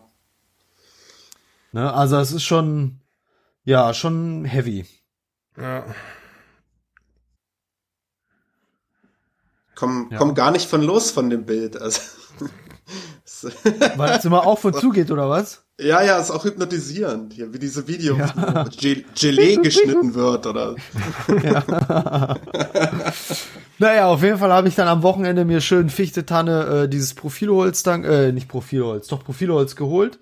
Ne, 1.72 1.92
also 1.92 2.16
es 2.18 2.32
ist 2.32 2.44
schon, 2.44 3.00
ja, 3.64 3.92
schon 3.92 4.44
heavy. 4.44 4.86
Ja. 5.56 5.84
Komm, 9.74 10.08
ja. 10.10 10.18
komm 10.18 10.34
gar 10.34 10.50
nicht 10.50 10.68
von 10.68 10.82
los 10.82 11.10
von 11.10 11.30
dem 11.30 11.44
Bild. 11.44 11.80
Also. 11.80 12.00
Weil 13.96 14.18
es 14.18 14.24
immer 14.24 14.46
auf 14.46 14.64
und 14.64 14.76
zu 14.76 14.90
geht, 14.90 15.10
oder 15.10 15.28
was? 15.28 15.67
Ja, 15.80 16.02
ja, 16.02 16.18
ist 16.18 16.32
auch 16.32 16.44
hypnotisierend. 16.44 17.32
Hier, 17.32 17.52
wie 17.54 17.58
diese 17.60 17.86
Videos, 17.86 18.18
ja. 18.18 18.66
wo 18.66 18.70
Gelee 19.14 19.56
geschnitten 19.56 20.14
wird, 20.14 20.46
oder? 20.46 20.74
Ja. 21.42 21.64
naja, 23.78 24.08
auf 24.08 24.22
jeden 24.22 24.38
Fall 24.38 24.52
habe 24.52 24.66
ich 24.66 24.74
dann 24.74 24.88
am 24.88 25.04
Wochenende 25.04 25.44
mir 25.44 25.60
schön 25.60 25.88
Fichte-Tanne 25.88 26.64
äh, 26.84 26.88
dieses 26.88 27.14
Profilholz 27.14 27.84
dann, 27.84 28.02
äh, 28.02 28.32
nicht 28.32 28.48
Profilholz, 28.48 29.06
doch 29.06 29.22
Profilholz 29.22 29.76
geholt. 29.76 30.18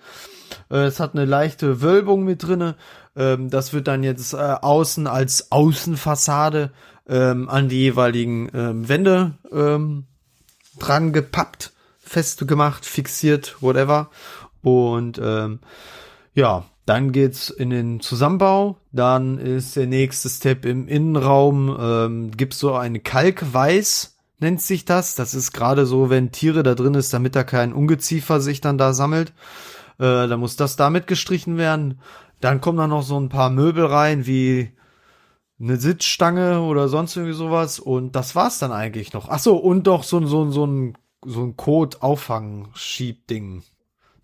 Äh, 0.71 0.85
es 0.85 1.01
hat 1.01 1.15
eine 1.15 1.25
leichte 1.25 1.81
Wölbung 1.81 2.25
mit 2.25 2.43
drinne. 2.43 2.75
Ähm, 3.17 3.49
das 3.49 3.73
wird 3.73 3.89
dann 3.89 4.03
jetzt 4.03 4.35
äh, 4.35 4.37
außen 4.37 5.07
als 5.07 5.51
Außenfassade 5.53 6.71
ähm, 7.09 7.49
an 7.49 7.71
die 7.71 7.81
jeweiligen 7.81 8.51
ähm, 8.53 8.89
Wände 8.89 9.33
ähm, 9.51 10.05
dran 10.79 11.15
gepappt, 11.15 11.73
festgemacht, 11.99 12.85
fixiert, 12.85 13.57
whatever. 13.61 14.11
Und 14.67 15.21
ähm, 15.23 15.61
ja, 16.35 16.65
Dann 16.87 17.13
geht's 17.13 17.51
in 17.51 17.71
den 17.71 18.01
Zusammenbau. 18.01 18.79
Dann 18.91 19.39
ist 19.39 19.77
der 19.77 19.87
nächste 19.87 20.29
Step 20.29 20.65
im 20.65 20.89
Innenraum. 20.89 21.77
Ähm, 21.79 22.31
gibt's 22.31 22.59
so 22.61 22.75
eine 22.75 23.01
Kalkweiß, 23.01 24.17
nennt 24.39 24.61
sich 24.61 24.85
das. 24.85 25.15
Das 25.15 25.35
ist 25.35 25.53
gerade 25.53 25.87
so, 25.87 26.11
wenn 26.11 26.33
Tiere 26.33 26.65
da 26.65 26.75
drin 26.75 26.95
ist, 26.95 27.13
damit 27.13 27.37
da 27.37 27.45
kein 27.45 27.73
Ungeziefer 27.73 28.41
sich 28.41 28.61
dann 28.61 28.79
da 28.79 28.93
sammelt. 28.93 29.33
Äh, 29.99 30.29
da 30.29 30.37
muss 30.37 30.57
das 30.57 30.77
damit 30.77 31.07
gestrichen 31.07 31.57
werden. 31.59 32.01
Dann 32.41 32.61
kommen 32.61 32.79
da 32.79 32.87
noch 32.87 33.03
so 33.03 33.19
ein 33.19 33.29
paar 33.29 33.51
Möbel 33.51 33.87
rein, 33.87 34.27
wie 34.27 34.71
eine 35.61 35.77
Sitzstange 35.77 36.61
oder 36.61 36.89
sonst 36.89 37.17
irgendwie 37.17 37.35
sowas. 37.35 37.81
Und 37.81 38.17
das 38.17 38.35
war's 38.35 38.59
dann 38.59 38.73
eigentlich 38.73 39.13
noch. 39.13 39.29
Ach 39.29 39.39
so, 39.39 39.57
und 39.57 39.87
doch 39.89 40.03
so, 40.03 40.25
so, 40.27 40.51
so 40.51 40.67
ein, 40.67 40.97
so 41.25 41.43
ein 41.43 41.57
Code-Auffang-Schiebding. 41.57 43.63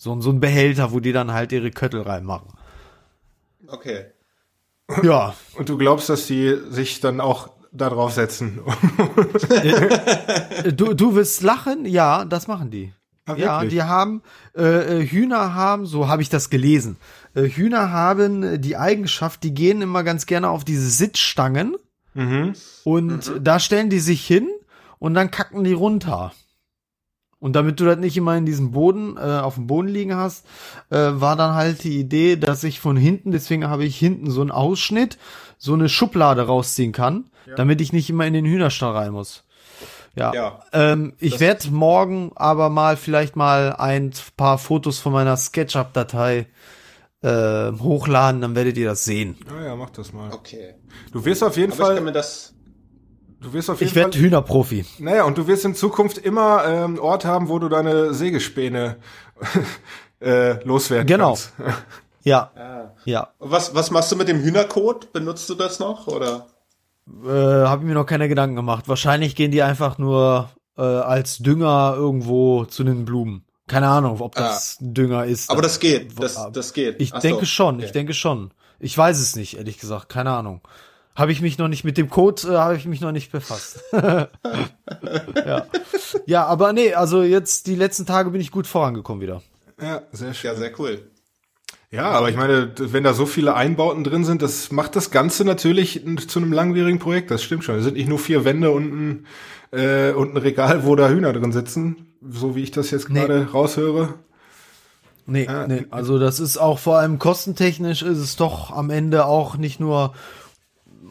So, 0.03 0.21
so 0.21 0.31
ein 0.31 0.41
Behälter, 0.41 0.91
wo 0.91 0.99
die 0.99 1.13
dann 1.13 1.33
halt 1.33 1.53
ihre 1.53 1.71
Köttel 1.71 2.03
reinmachen. 2.03 2.49
Okay. 3.69 4.07
Ja. 5.05 5.37
Und 5.55 5.69
du 5.69 5.79
glaubst, 5.79 6.09
dass 6.09 6.27
die 6.27 6.59
sich 6.71 6.99
dann 6.99 7.21
auch 7.21 7.51
da 7.71 7.89
drauf 7.89 8.13
setzen? 8.13 8.59
du, 10.75 10.95
du 10.95 11.15
willst 11.15 11.43
lachen? 11.43 11.87
Ja, 11.87 12.25
das 12.25 12.49
machen 12.49 12.73
die. 12.73 12.93
Ah, 13.27 13.37
ja, 13.37 13.65
die 13.65 13.85
haben, 13.85 14.23
äh, 14.57 15.03
äh, 15.03 15.07
Hühner 15.07 15.55
haben, 15.55 15.87
so 15.87 16.09
habe 16.09 16.21
ich 16.21 16.29
das 16.29 16.51
gelesen. 16.51 16.97
Äh, 17.37 17.43
Hühner 17.43 17.93
haben 17.93 18.43
äh, 18.43 18.59
die 18.59 18.77
Eigenschaft, 18.77 19.45
die 19.45 19.55
gehen 19.55 19.83
immer 19.83 20.03
ganz 20.03 20.27
gerne 20.27 20.49
auf 20.49 20.65
diese 20.65 20.91
Sitzstangen 20.91 21.77
Mhm. 22.15 22.55
und 22.85 23.33
da 23.41 23.61
stellen 23.61 23.89
die 23.89 24.01
sich 24.01 24.27
hin 24.27 24.49
und 24.99 25.15
dann 25.15 25.31
kacken 25.31 25.63
die 25.63 25.73
runter. 25.73 26.33
Und 27.43 27.55
damit 27.55 27.81
du 27.81 27.85
das 27.85 27.99
nicht 27.99 28.17
immer 28.17 28.37
in 28.37 28.47
diesem 28.47 28.71
Boden, 28.71 29.17
äh, 29.17 29.21
auf 29.21 29.57
dem 29.57 29.67
Boden 29.67 29.89
liegen 29.89 30.15
hast, 30.15 30.47
äh, 30.91 30.97
war 30.97 31.35
dann 31.35 31.55
halt 31.55 31.83
die 31.83 31.99
Idee, 31.99 32.37
dass 32.37 32.63
ich 32.63 32.79
von 32.79 32.97
hinten, 32.97 33.33
deswegen 33.33 33.69
habe 33.69 33.85
ich 33.85 33.99
hinten 33.99 34.31
so 34.31 34.43
einen 34.43 34.53
Ausschnitt, 34.53 35.19
so 35.59 35.73
eine 35.75 35.89
Schublade 35.89 36.43
rausziehen 36.43 36.93
kann, 36.93 37.25
damit 37.57 37.81
ich 37.81 37.93
nicht 37.93 38.09
immer 38.09 38.27
in 38.27 38.33
den 38.33 38.45
Hühnerstall 38.45 38.93
rein 38.93 39.11
muss. 39.11 39.43
Ja. 40.15 40.33
Ja. 40.33 40.63
Ähm, 40.73 41.15
ich 41.19 41.41
werde 41.41 41.69
morgen 41.73 42.31
aber 42.37 42.71
mal 42.71 42.97
vielleicht 42.97 43.35
mal 43.35 43.75
ein 43.77 44.13
paar 44.37 44.57
Fotos 44.59 45.01
von 45.01 45.13
meiner 45.13 45.37
SketchUp-Datei 45.37 46.47
äh, 47.23 47.73
hochladen, 47.73 48.41
dann 48.41 48.55
werdet 48.55 48.77
ihr 48.77 48.87
das 48.87 49.05
sehen. 49.05 49.37
Ja, 49.51 49.65
ja, 49.65 49.75
mach 49.75 49.91
das 49.91 50.13
mal. 50.13 50.33
Okay. 50.33 50.75
Du 51.11 51.25
wirst 51.25 51.43
auf 51.43 51.57
jeden 51.57 51.73
Aber 51.73 51.81
ich 51.83 51.87
kann 51.89 51.97
Fall, 51.97 52.05
mir 52.05 52.13
das. 52.13 52.55
Du 53.43 53.53
wirst 53.53 53.69
auf 53.71 53.81
jeden 53.81 53.91
Ich 53.91 53.95
werde 53.97 54.19
Hühnerprofi. 54.19 54.85
naja, 54.99 55.25
und 55.25 55.37
du 55.39 55.47
wirst 55.47 55.65
in 55.65 55.75
Zukunft 55.75 56.19
immer 56.19 56.65
ähm, 56.67 56.99
Ort 56.99 57.25
haben, 57.25 57.49
wo 57.49 57.59
du 57.59 57.69
deine 57.69 58.15
Sägespäne 58.15 58.97
äh, 60.21 60.63
loswerden 60.65 61.07
Genau. 61.07 61.29
kannst. 61.31 61.53
Ja, 62.25 62.53
Ah. 62.57 62.93
ja. 63.05 63.29
Was, 63.41 63.75
was 63.75 63.91
machst 63.91 64.13
du 64.13 64.17
mit 64.17 64.29
dem 64.29 64.39
Hühnerkot? 64.41 65.13
Benutzt 65.13 65.51
du 65.51 65.57
das 65.57 65.81
noch? 65.81 66.07
Oder? 66.07 66.47
Äh, 67.25 67.29
Habe 67.29 67.83
ich 67.83 67.89
mir 67.89 67.95
noch 67.95 68.07
keine 68.07 68.29
Gedanken 68.29 68.55
gemacht. 68.55 68.89
Wahrscheinlich 68.89 69.35
gehen 69.35 69.51
die 69.51 69.61
einfach 69.65 69.99
nur 69.99 70.49
äh, 70.79 70.83
als 70.83 71.39
Dünger 71.39 71.95
irgendwo 71.97 72.65
zu 72.65 72.85
den 72.85 73.05
Blumen. 73.05 73.45
Keine 73.67 73.89
Ahnung, 73.89 74.21
ob 74.21 74.37
das 74.37 74.77
Dünger 74.81 75.25
ist. 75.25 75.51
Aber 75.51 75.63
das 75.63 75.81
geht. 75.81 76.17
Wo- 76.17 76.23
Das, 76.23 76.39
das 76.53 76.73
geht. 76.75 77.01
Ich 77.01 77.13
Ach 77.13 77.21
so. 77.21 77.27
denke 77.27 77.45
schon, 77.45 77.75
Okay. 77.77 77.87
ich 77.87 77.91
denke 77.93 78.15
schon. 78.15 78.53
Ich 78.79 78.97
weiß 78.97 79.19
es 79.19 79.35
nicht, 79.35 79.57
ehrlich 79.59 79.79
gesagt, 79.81 80.09
keine 80.09 80.31
Ahnung. 80.31 80.61
Habe 81.15 81.33
ich 81.33 81.43
mich 81.43 81.59
noch 81.59 81.69
nicht 81.69 81.85
mit 81.85 81.99
dem 81.99 82.09
Code, 82.09 82.43
äh, 82.49 82.57
habe 82.57 82.77
ich 82.77 82.87
mich 82.87 83.01
noch 83.01 83.13
nicht 83.13 83.31
befasst. 83.33 83.81
ja. 83.93 85.67
ja, 86.27 86.47
aber 86.47 86.73
nee, 86.73 86.95
also 86.95 87.23
jetzt 87.23 87.67
die 87.67 87.75
letzten 87.75 88.07
Tage 88.07 88.31
bin 88.31 88.41
ich 88.41 88.51
gut 88.51 88.67
vorangekommen 88.67 89.21
wieder. 89.21 89.43
Ja, 89.81 90.03
sehr 90.13 90.33
schön. 90.35 90.51
Ja, 90.53 90.57
sehr 90.57 90.79
cool. 90.79 91.11
Ja, 91.91 92.11
aber 92.13 92.31
ich 92.31 92.37
meine, 92.37 92.73
wenn 92.79 93.05
da 93.05 93.13
so 93.13 93.27
viele 93.27 93.55
Einbauten 93.55 94.03
drin 94.05 94.25
sind, 94.25 94.41
das 94.41 94.73
macht 94.73 94.97
das 94.97 95.11
Ganze 95.11 95.45
natürlich 95.45 96.03
zu 96.29 96.39
einem 96.39 96.53
langwierigen 96.53 96.99
Projekt. 96.99 97.31
Das 97.31 97.43
stimmt 97.43 97.65
schon. 97.65 97.75
Es 97.77 97.85
sind 97.85 97.97
nicht 97.99 98.09
nur 98.09 98.19
vier 98.19 98.47
Wände 98.47 98.71
und 98.71 98.93
ein, 98.93 99.27
äh, 99.79 100.13
und 100.13 100.33
ein 100.33 100.39
Regal, 100.39 100.87
wo 100.87 100.97
da 100.97 101.11
Hühner 101.11 101.35
drin 101.35 101.53
sitzen, 101.53 102.15
so 102.27 102.57
wie 102.57 102.63
ich 102.63 102.71
das 102.71 102.91
jetzt 102.91 103.11
Nee. 103.11 103.21
gerade 103.21 103.51
raushöre. 103.51 104.15
Nee, 105.27 105.47
Ah, 105.47 105.67
nee, 105.69 105.85
also 105.91 106.19
das 106.19 106.41
ist 106.41 106.57
auch 106.57 106.79
vor 106.79 106.99
allem 106.99 107.19
kostentechnisch 107.19 108.03
ist 108.03 108.19
es 108.19 108.37
doch 108.37 108.73
am 108.73 108.91
Ende 108.91 109.27
auch 109.27 109.57
nicht 109.57 109.79
nur 109.79 110.15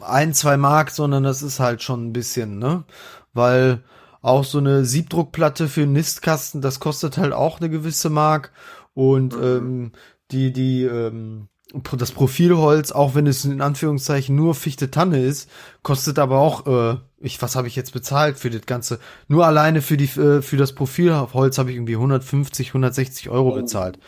ein, 0.02 0.34
zwei 0.34 0.56
Mark, 0.56 0.90
sondern 0.90 1.22
das 1.22 1.42
ist 1.42 1.60
halt 1.60 1.82
schon 1.82 2.06
ein 2.06 2.12
bisschen, 2.12 2.58
ne? 2.58 2.84
Weil 3.32 3.82
auch 4.20 4.44
so 4.44 4.58
eine 4.58 4.84
Siebdruckplatte 4.84 5.68
für 5.68 5.82
einen 5.82 5.92
Nistkasten, 5.92 6.60
das 6.60 6.80
kostet 6.80 7.18
halt 7.18 7.32
auch 7.32 7.60
eine 7.60 7.70
gewisse 7.70 8.08
Mark 8.08 8.52
und 8.94 9.34
ähm, 9.34 9.92
die, 10.30 10.52
die, 10.52 10.84
ähm, 10.84 11.48
das 11.96 12.12
Profilholz, 12.12 12.92
auch 12.92 13.14
wenn 13.14 13.26
es 13.26 13.44
in 13.44 13.60
Anführungszeichen 13.60 14.36
nur 14.36 14.54
Fichte 14.54 14.90
Tanne 14.90 15.22
ist, 15.24 15.48
kostet 15.82 16.18
aber 16.18 16.38
auch, 16.38 16.66
äh, 16.66 16.96
ich, 17.18 17.40
was 17.40 17.56
habe 17.56 17.66
ich 17.66 17.76
jetzt 17.76 17.92
bezahlt 17.92 18.38
für 18.38 18.50
das 18.50 18.66
Ganze? 18.66 18.98
Nur 19.28 19.46
alleine 19.46 19.80
für 19.82 19.96
die, 19.96 20.20
äh, 20.20 20.42
für 20.42 20.56
das 20.56 20.72
Profilholz 20.74 21.58
habe 21.58 21.70
ich 21.70 21.76
irgendwie 21.76 21.94
150, 21.96 22.68
160 22.68 23.30
Euro 23.30 23.50
bezahlt. 23.62 23.98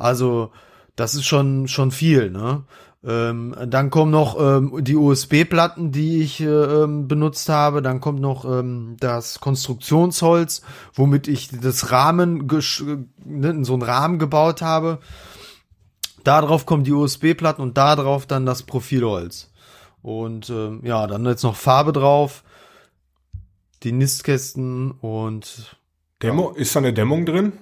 Also, 0.00 0.50
das 0.96 1.14
ist 1.14 1.26
schon, 1.26 1.68
schon 1.68 1.92
viel, 1.92 2.30
ne? 2.30 2.64
Ähm, 3.04 3.54
dann 3.66 3.90
kommen 3.90 4.10
noch 4.10 4.38
ähm, 4.40 4.82
die 4.82 4.96
USB-Platten, 4.96 5.92
die 5.92 6.20
ich 6.20 6.40
äh, 6.40 6.46
ähm, 6.46 7.06
benutzt 7.06 7.48
habe. 7.48 7.80
Dann 7.80 8.00
kommt 8.00 8.20
noch 8.20 8.44
ähm, 8.44 8.96
das 8.98 9.40
Konstruktionsholz, 9.40 10.62
womit 10.94 11.28
ich 11.28 11.48
das 11.48 11.92
Rahmen, 11.92 12.48
ne, 13.24 13.64
so 13.64 13.72
einen 13.74 13.82
Rahmen 13.82 14.18
gebaut 14.18 14.62
habe. 14.62 14.98
Darauf 16.24 16.66
kommen 16.66 16.84
die 16.84 16.92
USB-Platten 16.92 17.62
und 17.62 17.78
darauf 17.78 18.26
dann 18.26 18.46
das 18.46 18.64
Profilholz. 18.64 19.52
Und 20.02 20.50
ähm, 20.50 20.80
ja, 20.82 21.06
dann 21.06 21.24
jetzt 21.24 21.44
noch 21.44 21.56
Farbe 21.56 21.92
drauf, 21.92 22.42
die 23.84 23.92
Nistkästen 23.92 24.90
und 24.90 25.76
Demo, 26.20 26.50
ist 26.50 26.74
da 26.74 26.80
eine 26.80 26.92
Dämmung 26.92 27.26
drin? 27.26 27.52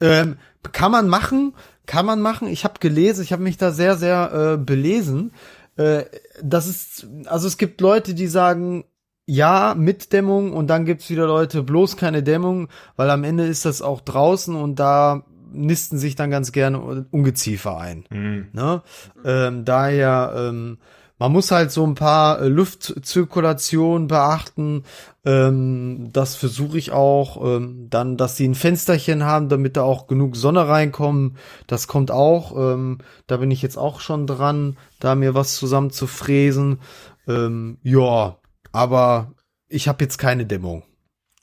ähm, 0.00 0.36
kann 0.72 0.92
man 0.92 1.08
machen, 1.08 1.54
kann 1.88 2.06
man 2.06 2.20
machen. 2.20 2.46
Ich 2.46 2.62
habe 2.62 2.78
gelesen, 2.78 3.24
ich 3.24 3.32
habe 3.32 3.42
mich 3.42 3.56
da 3.56 3.72
sehr, 3.72 3.96
sehr 3.96 4.32
äh, 4.32 4.56
belesen. 4.58 5.32
Äh, 5.76 6.04
das 6.40 6.68
ist, 6.68 7.08
also 7.26 7.48
es 7.48 7.56
gibt 7.56 7.80
Leute, 7.80 8.14
die 8.14 8.28
sagen, 8.28 8.84
ja, 9.26 9.74
mit 9.76 10.12
Dämmung 10.12 10.52
und 10.52 10.68
dann 10.68 10.84
gibt's 10.84 11.10
wieder 11.10 11.26
Leute, 11.26 11.62
bloß 11.62 11.96
keine 11.96 12.22
Dämmung, 12.22 12.68
weil 12.96 13.10
am 13.10 13.24
Ende 13.24 13.46
ist 13.46 13.64
das 13.64 13.82
auch 13.82 14.00
draußen 14.00 14.54
und 14.54 14.78
da 14.78 15.24
nisten 15.50 15.98
sich 15.98 16.14
dann 16.14 16.30
ganz 16.30 16.52
gerne 16.52 17.06
Ungeziefer 17.10 17.78
ein. 17.78 18.04
Ne? 18.52 18.82
Ähm, 19.24 19.64
daher, 19.64 20.34
ähm, 20.36 20.78
man 21.18 21.32
muss 21.32 21.50
halt 21.50 21.72
so 21.72 21.84
ein 21.84 21.94
paar 21.94 22.40
äh, 22.40 22.48
Luftzirkulationen 22.48 24.06
beachten. 24.06 24.84
Ähm, 25.24 26.10
das 26.12 26.36
versuche 26.36 26.78
ich 26.78 26.92
auch. 26.92 27.44
Ähm, 27.44 27.88
dann, 27.90 28.16
dass 28.16 28.36
sie 28.36 28.46
ein 28.46 28.54
Fensterchen 28.54 29.24
haben, 29.24 29.48
damit 29.48 29.76
da 29.76 29.82
auch 29.82 30.06
genug 30.06 30.36
Sonne 30.36 30.68
reinkommt. 30.68 31.36
Das 31.66 31.88
kommt 31.88 32.10
auch. 32.10 32.56
Ähm, 32.56 32.98
da 33.26 33.38
bin 33.38 33.50
ich 33.50 33.62
jetzt 33.62 33.76
auch 33.76 34.00
schon 34.00 34.26
dran, 34.26 34.76
da 35.00 35.14
mir 35.14 35.34
was 35.34 35.56
zusammen 35.56 35.90
zu 35.90 36.06
fräsen. 36.06 36.80
Ähm, 37.26 37.78
ja, 37.82 38.36
aber 38.72 39.32
ich 39.68 39.88
habe 39.88 40.04
jetzt 40.04 40.18
keine 40.18 40.46
Dämmung, 40.46 40.84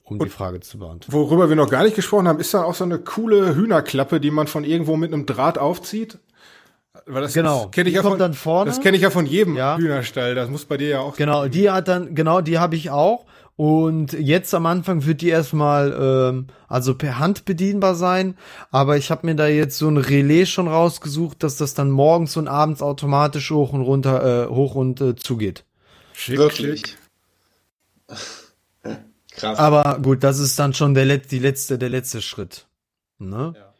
um 0.03 0.19
die 0.19 0.29
Frage 0.29 0.61
zu 0.61 0.79
beantworten. 0.79 1.11
Worüber 1.11 1.49
wir 1.49 1.55
noch 1.55 1.69
gar 1.69 1.83
nicht 1.83 1.95
gesprochen 1.95 2.27
haben, 2.27 2.39
ist 2.39 2.53
da 2.53 2.63
auch 2.63 2.75
so 2.75 2.85
eine 2.85 2.99
coole 2.99 3.55
Hühnerklappe, 3.55 4.19
die 4.21 4.31
man 4.31 4.47
von 4.47 4.63
irgendwo 4.63 4.95
mit 4.95 5.13
einem 5.13 5.25
Draht 5.25 5.57
aufzieht. 5.57 6.19
Weil 7.05 7.21
das 7.21 7.33
Genau. 7.33 7.67
kenne 7.67 7.89
ich 7.89 7.93
Die 7.93 7.97
ja 7.97 8.01
kommt 8.01 8.13
von, 8.13 8.19
dann 8.19 8.33
vorne. 8.33 8.69
Das 8.71 8.79
kenne 8.81 8.97
ich 8.97 9.03
ja 9.03 9.09
von 9.09 9.25
jedem 9.25 9.55
Ja. 9.55 9.77
Hühnerstall. 9.77 10.35
Das 10.35 10.49
muss 10.49 10.65
bei 10.65 10.77
dir 10.77 10.87
ja 10.89 10.99
auch. 10.99 11.15
Genau, 11.15 11.47
die 11.47 11.69
hat 11.69 11.87
dann, 11.87 12.15
genau, 12.15 12.41
die 12.41 12.57
habe 12.59 12.75
ich 12.75 12.89
auch. 12.89 13.25
Und 13.57 14.11
jetzt 14.11 14.53
am 14.53 14.65
Anfang 14.65 15.05
wird 15.05 15.21
die 15.21 15.29
erstmal 15.29 15.93
ähm, 15.97 16.47
also 16.67 16.93
per 16.95 17.19
Hand 17.19 17.45
bedienbar 17.45 17.95
sein, 17.95 18.35
aber 18.69 18.97
ich 18.97 19.11
habe 19.11 19.25
mir 19.25 19.35
da 19.35 19.47
jetzt 19.47 19.77
so 19.77 19.87
ein 19.87 19.95
Relais 19.95 20.47
schon 20.47 20.67
rausgesucht, 20.67 21.41
dass 21.41 21.55
das 21.55 21.73
dann 21.73 21.89
morgens 21.89 22.35
und 22.35 22.49
abends 22.49 22.81
automatisch 22.81 23.51
hoch 23.51 23.71
und 23.71 23.79
runter, 23.81 24.47
äh, 24.47 24.49
hoch 24.49 24.75
und 24.75 24.99
äh, 24.99 25.15
zugeht. 25.15 25.63
Schick, 26.11 26.37
Wirklich. 26.37 26.97
Krass. 29.31 29.59
Aber 29.59 29.99
gut, 30.01 30.23
das 30.23 30.39
ist 30.39 30.57
dann 30.59 30.73
schon 30.73 30.93
der, 30.93 31.05
let 31.05 31.31
die 31.31 31.39
letzte, 31.39 31.77
der 31.77 31.89
letzte 31.89 32.21
Schritt. 32.21 32.67
Ne? 33.19 33.53
Ja. 33.55 33.73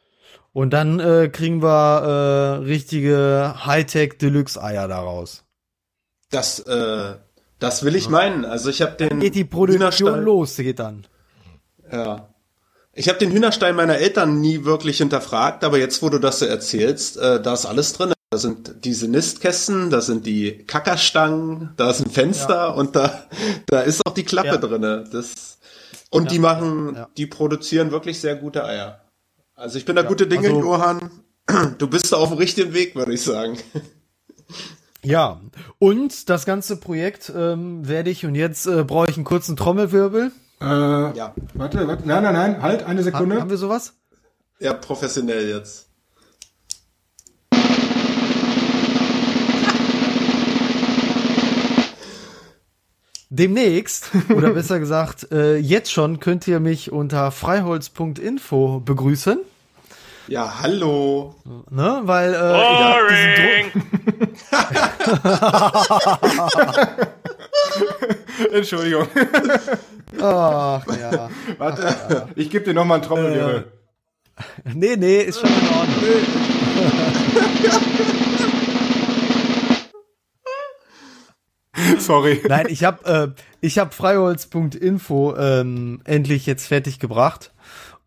Und 0.56 0.70
dann 0.70 1.02
äh, 1.02 1.28
kriegen 1.28 1.62
wir 1.62 2.62
äh, 2.62 2.64
richtige 2.64 3.56
Hightech 3.66 4.18
Deluxe 4.20 4.64
Eier 4.64 4.88
daraus. 4.88 5.44
Das, 6.32 6.60
äh, 6.60 7.16
das 7.60 7.84
will 7.84 7.94
ich 7.94 8.08
meinen. 8.08 8.46
Also 8.46 8.70
ich 8.70 8.82
habe 8.82 8.94
den 8.94 9.20
Geht 9.20 9.36
die 9.36 9.44
Produktion 9.44 10.24
los, 10.24 10.56
geht 10.56 10.80
dann. 10.80 11.08
Ja. 11.92 12.30
Ich 12.94 13.10
habe 13.10 13.20
den 13.20 13.32
Hühnerstall 13.34 13.74
meiner 13.74 13.98
Eltern 13.98 14.40
nie 14.40 14.64
wirklich 14.64 15.00
hinterfragt, 15.00 15.66
aber 15.66 15.78
jetzt, 15.78 16.02
wo 16.02 16.08
du 16.10 16.20
das 16.20 16.40
so 16.40 16.46
erzählst, 16.46 17.18
äh, 17.18 17.42
da 17.42 17.54
ist 17.54 17.66
alles 17.66 17.92
drin. 17.92 18.14
Da 18.30 18.38
sind 18.38 18.86
diese 18.86 19.10
Nistkästen, 19.10 19.90
da 19.90 20.00
sind 20.00 20.26
die 20.26 20.64
Kackerstangen, 20.66 21.72
da 21.76 21.90
ist 21.90 22.00
ein 22.00 22.10
Fenster 22.10 22.76
und 22.78 22.96
da, 22.96 23.26
da 23.68 23.82
ist 23.82 24.08
auch 24.08 24.14
die 24.14 24.24
Klappe 24.24 24.48
Ja. 24.48 24.58
drinne. 24.58 25.04
Das 25.12 25.60
und 26.12 26.24
Ja. 26.24 26.30
die 26.30 26.40
machen, 26.40 26.96
Ja. 26.96 27.10
die 27.18 27.28
produzieren 27.28 27.92
wirklich 27.92 28.22
sehr 28.22 28.38
gute 28.38 28.64
Eier. 28.64 29.02
Also 29.56 29.78
ich 29.78 29.86
bin 29.86 29.96
da 29.96 30.02
gute 30.04 30.28
Dinge, 30.28 30.48
also- 30.48 30.60
Johann. 30.60 31.12
du 31.78 31.88
bist 31.88 32.14
auf 32.14 32.30
dem 32.30 32.38
richtigen 32.38 32.74
Weg, 32.74 32.96
würde 32.96 33.14
ich 33.14 33.22
sagen. 33.24 33.58
Ja, 35.06 35.40
und 35.78 36.30
das 36.32 36.48
ganze 36.48 36.78
Projekt 36.78 37.32
ähm, 37.36 37.88
werde 37.88 38.10
ich, 38.10 38.26
und 38.26 38.34
jetzt 38.34 38.66
äh, 38.66 38.84
brauche 38.84 39.08
ich 39.08 39.18
einen 39.18 39.24
kurzen 39.24 39.56
Trommelwirbel. 39.56 40.32
Äh, 40.60 40.66
ja. 40.66 41.36
Warte, 41.54 41.88
warte, 41.88 42.08
nein, 42.08 42.24
nein, 42.24 42.34
nein, 42.34 42.62
halt, 42.64 42.82
eine 42.84 43.04
Sekunde. 43.04 43.36
Ha 43.36 43.42
haben 43.42 43.52
wir 43.52 43.58
sowas? 43.58 43.94
Ja, 44.60 44.74
professionell 44.74 45.48
jetzt. 45.48 45.85
Demnächst, 53.36 54.12
oder 54.34 54.52
besser 54.52 54.80
gesagt, 54.80 55.30
äh, 55.32 55.58
jetzt 55.58 55.92
schon 55.92 56.22
könnt 56.22 56.48
ihr 56.48 56.62
mich 56.62 56.94
unter 56.94 57.32
freiholz.info 57.32 58.80
begrüßen. 58.80 59.40
Ja, 60.28 60.62
hallo. 60.62 61.36
Ne, 61.70 62.02
weil 62.04 62.34
äh, 62.34 62.38
Boring. 62.38 63.72
Entschuldigung. 68.54 69.08
Ach 70.22 70.84
ja. 70.88 71.30
Warte, 71.58 72.30
ich 72.36 72.50
gebe 72.50 72.64
dir 72.64 72.74
noch 72.74 72.86
mal 72.86 72.96
einen 72.96 73.04
Trommelwirbel. 73.04 73.72
Äh, 74.64 74.72
nee, 74.74 74.96
nee, 74.96 75.20
ist 75.20 75.42
schon 75.42 75.50
in 75.50 75.56
Ordnung. 75.78 76.06
Sorry. 82.00 82.42
Nein, 82.48 82.68
ich 82.70 82.84
habe 82.84 83.36
äh, 83.36 83.42
ich 83.62 83.78
habe 83.78 83.92
freiholz.info 83.92 85.36
ähm, 85.38 86.02
endlich 86.06 86.46
jetzt 86.46 86.68
fertig 86.68 87.00
gebracht 87.00 87.52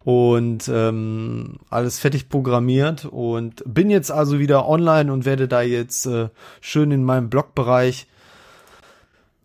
und 0.04 0.68
ähm, 0.68 1.58
alles 1.70 1.98
fertig 1.98 2.28
programmiert 2.28 3.04
und 3.04 3.62
bin 3.66 3.90
jetzt 3.90 4.10
also 4.10 4.38
wieder 4.38 4.68
online 4.68 5.12
und 5.12 5.24
werde 5.24 5.48
da 5.48 5.62
jetzt 5.62 6.06
äh, 6.06 6.28
schön 6.60 6.90
in 6.90 7.04
meinem 7.04 7.28
Blogbereich 7.28 8.06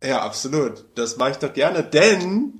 Ja, 0.03 0.23
absolut. 0.23 0.85
Das 0.95 1.17
mache 1.17 1.31
ich 1.33 1.37
doch 1.37 1.53
gerne, 1.53 1.83
denn 1.83 2.55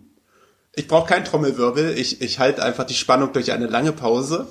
ich 0.75 0.87
brauche 0.89 1.09
keinen 1.09 1.25
Trommelwirbel. 1.25 1.99
Ich, 1.99 2.21
ich 2.21 2.39
halte 2.39 2.63
einfach 2.63 2.85
die 2.85 2.95
Spannung 2.95 3.33
durch 3.33 3.53
eine 3.53 3.67
lange 3.67 3.93
Pause. 3.93 4.47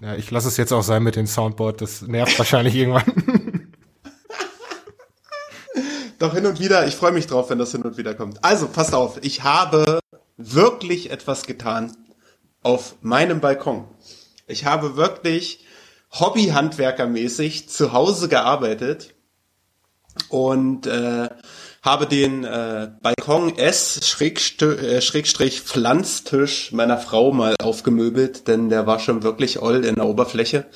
Ja, 0.00 0.14
ich 0.14 0.30
lasse 0.30 0.48
es 0.48 0.56
jetzt 0.56 0.72
auch 0.72 0.82
sein 0.82 1.02
mit 1.02 1.16
dem 1.16 1.26
Soundboard. 1.26 1.80
Das 1.80 2.02
nervt 2.02 2.38
wahrscheinlich 2.38 2.74
irgendwann. 2.76 3.49
Doch 6.20 6.34
hin 6.34 6.44
und 6.44 6.60
wieder, 6.60 6.86
ich 6.86 6.96
freue 6.96 7.12
mich 7.12 7.26
drauf, 7.28 7.48
wenn 7.48 7.58
das 7.58 7.72
hin 7.72 7.80
und 7.80 7.96
wieder 7.96 8.14
kommt. 8.14 8.44
Also, 8.44 8.68
passt 8.68 8.94
auf, 8.94 9.16
ich 9.22 9.42
habe 9.42 10.00
wirklich 10.36 11.10
etwas 11.10 11.46
getan 11.46 11.96
auf 12.62 12.96
meinem 13.00 13.40
Balkon. 13.40 13.86
Ich 14.46 14.66
habe 14.66 14.96
wirklich 14.96 15.64
Hobbyhandwerkermäßig 16.12 17.70
zu 17.70 17.94
Hause 17.94 18.28
gearbeitet 18.28 19.14
und 20.28 20.86
äh, 20.86 21.30
habe 21.80 22.06
den 22.06 22.44
äh, 22.44 22.90
Balkon 23.00 23.56
S 23.56 23.96
äh, 24.20 25.00
Schrägstrich 25.00 25.62
Pflanztisch 25.62 26.70
meiner 26.72 26.98
Frau 26.98 27.32
mal 27.32 27.54
aufgemöbelt, 27.62 28.46
denn 28.46 28.68
der 28.68 28.86
war 28.86 28.98
schon 28.98 29.22
wirklich 29.22 29.62
oll 29.62 29.86
in 29.86 29.94
der 29.94 30.04
Oberfläche. 30.04 30.66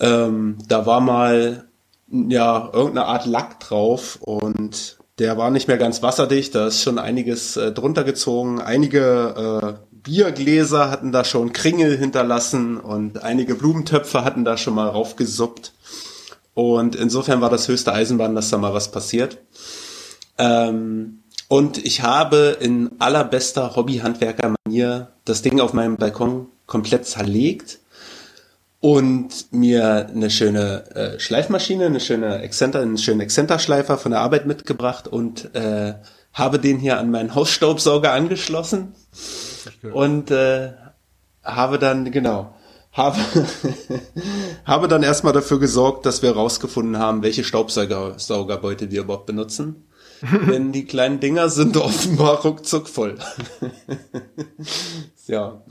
Ähm, 0.00 0.56
da 0.66 0.86
war 0.86 1.02
mal 1.02 1.69
ja, 2.10 2.70
irgendeine 2.72 3.06
Art 3.06 3.26
Lack 3.26 3.60
drauf 3.60 4.18
und 4.20 4.98
der 5.18 5.36
war 5.36 5.50
nicht 5.50 5.68
mehr 5.68 5.76
ganz 5.76 6.02
wasserdicht, 6.02 6.54
da 6.54 6.68
ist 6.68 6.82
schon 6.82 6.98
einiges 6.98 7.56
äh, 7.56 7.72
drunter 7.72 8.04
gezogen. 8.04 8.60
Einige 8.60 9.78
äh, 9.82 9.86
Biergläser 9.92 10.90
hatten 10.90 11.12
da 11.12 11.24
schon 11.24 11.52
Kringel 11.52 11.96
hinterlassen 11.96 12.78
und 12.78 13.22
einige 13.22 13.54
Blumentöpfe 13.54 14.24
hatten 14.24 14.44
da 14.44 14.56
schon 14.56 14.74
mal 14.74 14.88
raufgesuppt. 14.88 15.72
Und 16.54 16.96
insofern 16.96 17.40
war 17.40 17.50
das 17.50 17.68
höchste 17.68 17.92
Eisenbahn, 17.92 18.34
dass 18.34 18.50
da 18.50 18.58
mal 18.58 18.72
was 18.72 18.90
passiert. 18.90 19.38
Ähm, 20.38 21.22
und 21.48 21.84
ich 21.84 22.02
habe 22.02 22.56
in 22.60 22.90
allerbester 22.98 23.76
Hobbyhandwerker-Manier 23.76 25.08
das 25.24 25.42
Ding 25.42 25.60
auf 25.60 25.74
meinem 25.74 25.96
Balkon 25.96 26.46
komplett 26.66 27.06
zerlegt 27.06 27.79
und 28.80 29.52
mir 29.52 30.08
eine 30.08 30.30
schöne 30.30 30.90
äh, 30.94 31.20
Schleifmaschine, 31.20 31.86
eine 31.86 32.00
schöne 32.00 32.40
Exzenter, 32.40 32.80
einen 32.80 32.98
schönen 32.98 33.20
Exzenterschleifer 33.20 33.98
von 33.98 34.12
der 34.12 34.20
Arbeit 34.20 34.46
mitgebracht 34.46 35.06
und 35.06 35.54
äh, 35.54 35.94
habe 36.32 36.58
den 36.58 36.78
hier 36.78 36.98
an 36.98 37.10
meinen 37.10 37.34
Hausstaubsauger 37.34 38.12
angeschlossen 38.12 38.94
und 39.92 40.30
äh, 40.30 40.72
habe 41.42 41.78
dann 41.78 42.10
genau 42.10 42.54
habe 42.92 43.18
habe 44.64 44.88
dann 44.88 45.02
erstmal 45.02 45.32
dafür 45.32 45.58
gesorgt, 45.58 46.06
dass 46.06 46.22
wir 46.22 46.32
rausgefunden 46.32 46.98
haben, 46.98 47.22
welche 47.22 47.44
Staubsaugerbeute 47.44 48.90
wir 48.90 49.02
überhaupt 49.02 49.26
benutzen. 49.26 49.86
Denn 50.50 50.72
die 50.72 50.84
kleinen 50.84 51.20
Dinger 51.20 51.48
sind 51.48 51.76
offenbar 51.76 52.42
ruckzuck 52.42 52.88
voll. 52.88 53.18
ja. 55.26 55.62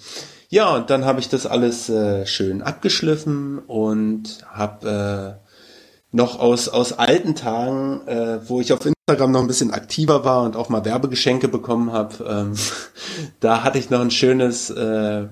Ja, 0.52 0.76
und 0.76 0.90
dann 0.90 1.06
habe 1.06 1.20
ich 1.20 1.30
das 1.30 1.46
alles 1.46 1.90
äh, 1.90 2.26
schön 2.26 2.64
abgeschliffen 2.64 3.60
und 3.60 4.40
habe 4.52 5.40
äh, 5.40 5.50
noch 6.12 6.40
aus, 6.40 6.70
aus 6.70 6.94
alten 6.94 7.36
Tagen, 7.36 8.08
äh, 8.08 8.40
wo 8.50 8.60
ich 8.60 8.74
auf 8.74 8.80
Instagram 8.84 9.32
noch 9.32 9.42
ein 9.42 9.48
bisschen 9.48 9.72
aktiver 9.72 10.26
war 10.26 10.42
und 10.42 10.56
auch 10.56 10.70
mal 10.70 10.84
Werbegeschenke 10.86 11.50
bekommen 11.50 11.92
habe, 11.92 12.26
ähm, 12.28 12.54
da 13.40 13.64
hatte 13.64 13.78
ich 13.78 13.92
noch 13.92 14.02
ein 14.02 14.10
schönes 14.10 14.72
äh, 14.72 15.28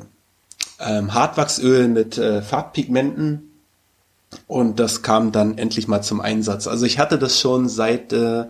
ähm, 0.80 1.14
Hartwachsöl 1.16 1.88
mit 1.88 2.20
äh, 2.20 2.44
Farbpigmenten 2.44 3.52
und 4.46 4.80
das 4.80 5.02
kam 5.02 5.32
dann 5.32 5.58
endlich 5.58 5.88
mal 5.88 6.04
zum 6.04 6.22
Einsatz. 6.22 6.68
Also 6.68 6.86
ich 6.86 7.00
hatte 7.00 7.18
das 7.18 7.40
schon 7.40 7.70
seit 7.70 8.14
äh, 8.14 8.46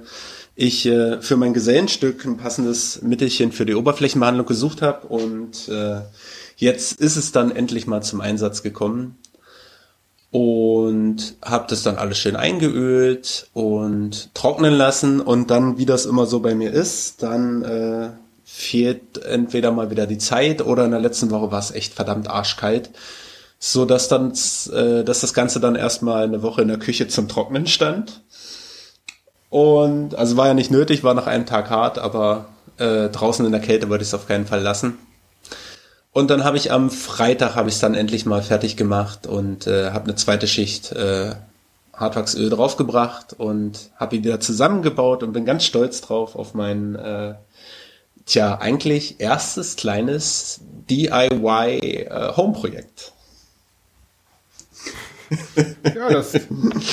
ich 0.58 0.86
äh, 0.86 1.22
für 1.22 1.38
mein 1.38 1.54
Gesellenstück 1.54 2.26
ein 2.26 2.36
passendes 2.36 3.02
Mittelchen 3.02 3.54
für 3.54 3.66
die 3.66 3.76
Oberflächenbehandlung 3.76 4.46
gesucht 4.46 4.82
habe 4.82 5.08
und 5.08 5.70
äh, 5.70 6.02
Jetzt 6.58 7.00
ist 7.00 7.18
es 7.18 7.32
dann 7.32 7.56
endlich 7.56 7.86
mal 7.86 8.02
zum 8.02 8.20
Einsatz 8.20 8.64
gekommen 8.64 9.16
und 10.32 11.36
habe 11.44 11.68
das 11.70 11.84
dann 11.84 11.98
alles 11.98 12.18
schön 12.18 12.36
eingeölt 12.36 13.48
und 13.54 14.34
trocknen 14.34 14.74
lassen 14.74 15.22
und 15.22 15.52
dann, 15.52 15.78
wie 15.78 15.86
das 15.86 16.08
immer 16.08 16.26
so 16.26 16.40
bei 16.40 16.56
mir 16.56 16.74
ist, 16.74 17.22
dann 17.22 17.62
äh, 17.62 18.10
fehlt 18.44 19.20
entweder 19.24 19.72
mal 19.72 19.92
wieder 19.92 20.08
die 20.08 20.18
Zeit 20.18 20.66
oder 20.66 20.86
in 20.86 20.92
der 20.92 21.00
letzten 21.00 21.30
Woche 21.30 21.52
war 21.52 21.60
es 21.60 21.70
echt 21.70 21.94
verdammt 21.94 22.28
arschkalt, 22.28 22.90
so 23.60 23.86
dass 23.86 24.08
dann, 24.08 24.34
äh, 24.74 25.04
dass 25.04 25.22
das 25.22 25.36
Ganze 25.36 25.60
dann 25.60 25.76
erstmal 25.76 26.24
eine 26.24 26.42
Woche 26.42 26.64
in 26.64 26.70
der 26.70 26.80
Küche 26.80 27.08
zum 27.08 27.28
Trocknen 27.28 27.68
stand. 27.68 28.24
Und 29.50 30.16
also 30.16 30.38
war 30.38 30.48
ja 30.48 30.54
nicht 30.54 30.72
nötig, 30.72 31.04
war 31.04 31.14
nach 31.14 31.28
einem 31.28 31.46
Tag 31.46 31.70
hart, 31.70 32.00
aber 32.00 32.46
äh, 32.78 33.10
draußen 33.10 33.46
in 33.46 33.52
der 33.52 33.62
Kälte 33.62 33.90
wollte 33.90 34.04
ich 34.04 34.10
es 34.10 34.14
auf 34.14 34.28
keinen 34.28 34.46
Fall 34.46 34.62
lassen. 34.62 34.98
Und 36.12 36.30
dann 36.32 36.44
habe 36.44 36.58
ich 36.58 36.72
am 36.72 36.90
Freitag 36.90 37.56
habe 37.56 37.70
ich 37.70 37.76
es 37.76 37.82
dann 37.82 37.94
endlich 37.94 38.26
mal 38.26 38.42
fertig 38.42 38.76
gemacht 38.76 39.28
und 39.28 39.68
äh, 39.68 39.92
habe 39.92 40.06
eine 40.06 40.16
zweite 40.16 40.48
Schicht 40.48 40.92
äh, 40.92 41.36
Hartwachsöl 41.94 42.50
draufgebracht 42.50 43.34
und 43.38 43.92
habe 43.98 44.16
ihn 44.16 44.24
wieder 44.24 44.40
zusammengebaut 44.40 45.24
und 45.24 45.34
bin 45.34 45.46
ganz 45.46 45.64
stolz 45.64 46.02
drauf 46.02 46.36
auf 46.36 46.54
mein 46.54 46.96
äh, 46.96 47.36
tja 48.26 48.58
eigentlich 48.60 49.20
erstes 49.20 49.76
kleines 49.76 50.60
DIY 50.90 51.80
äh, 51.80 52.36
Home 52.36 52.54
Projekt. 52.54 53.14
Ja, 55.84 56.10
das 56.10 56.34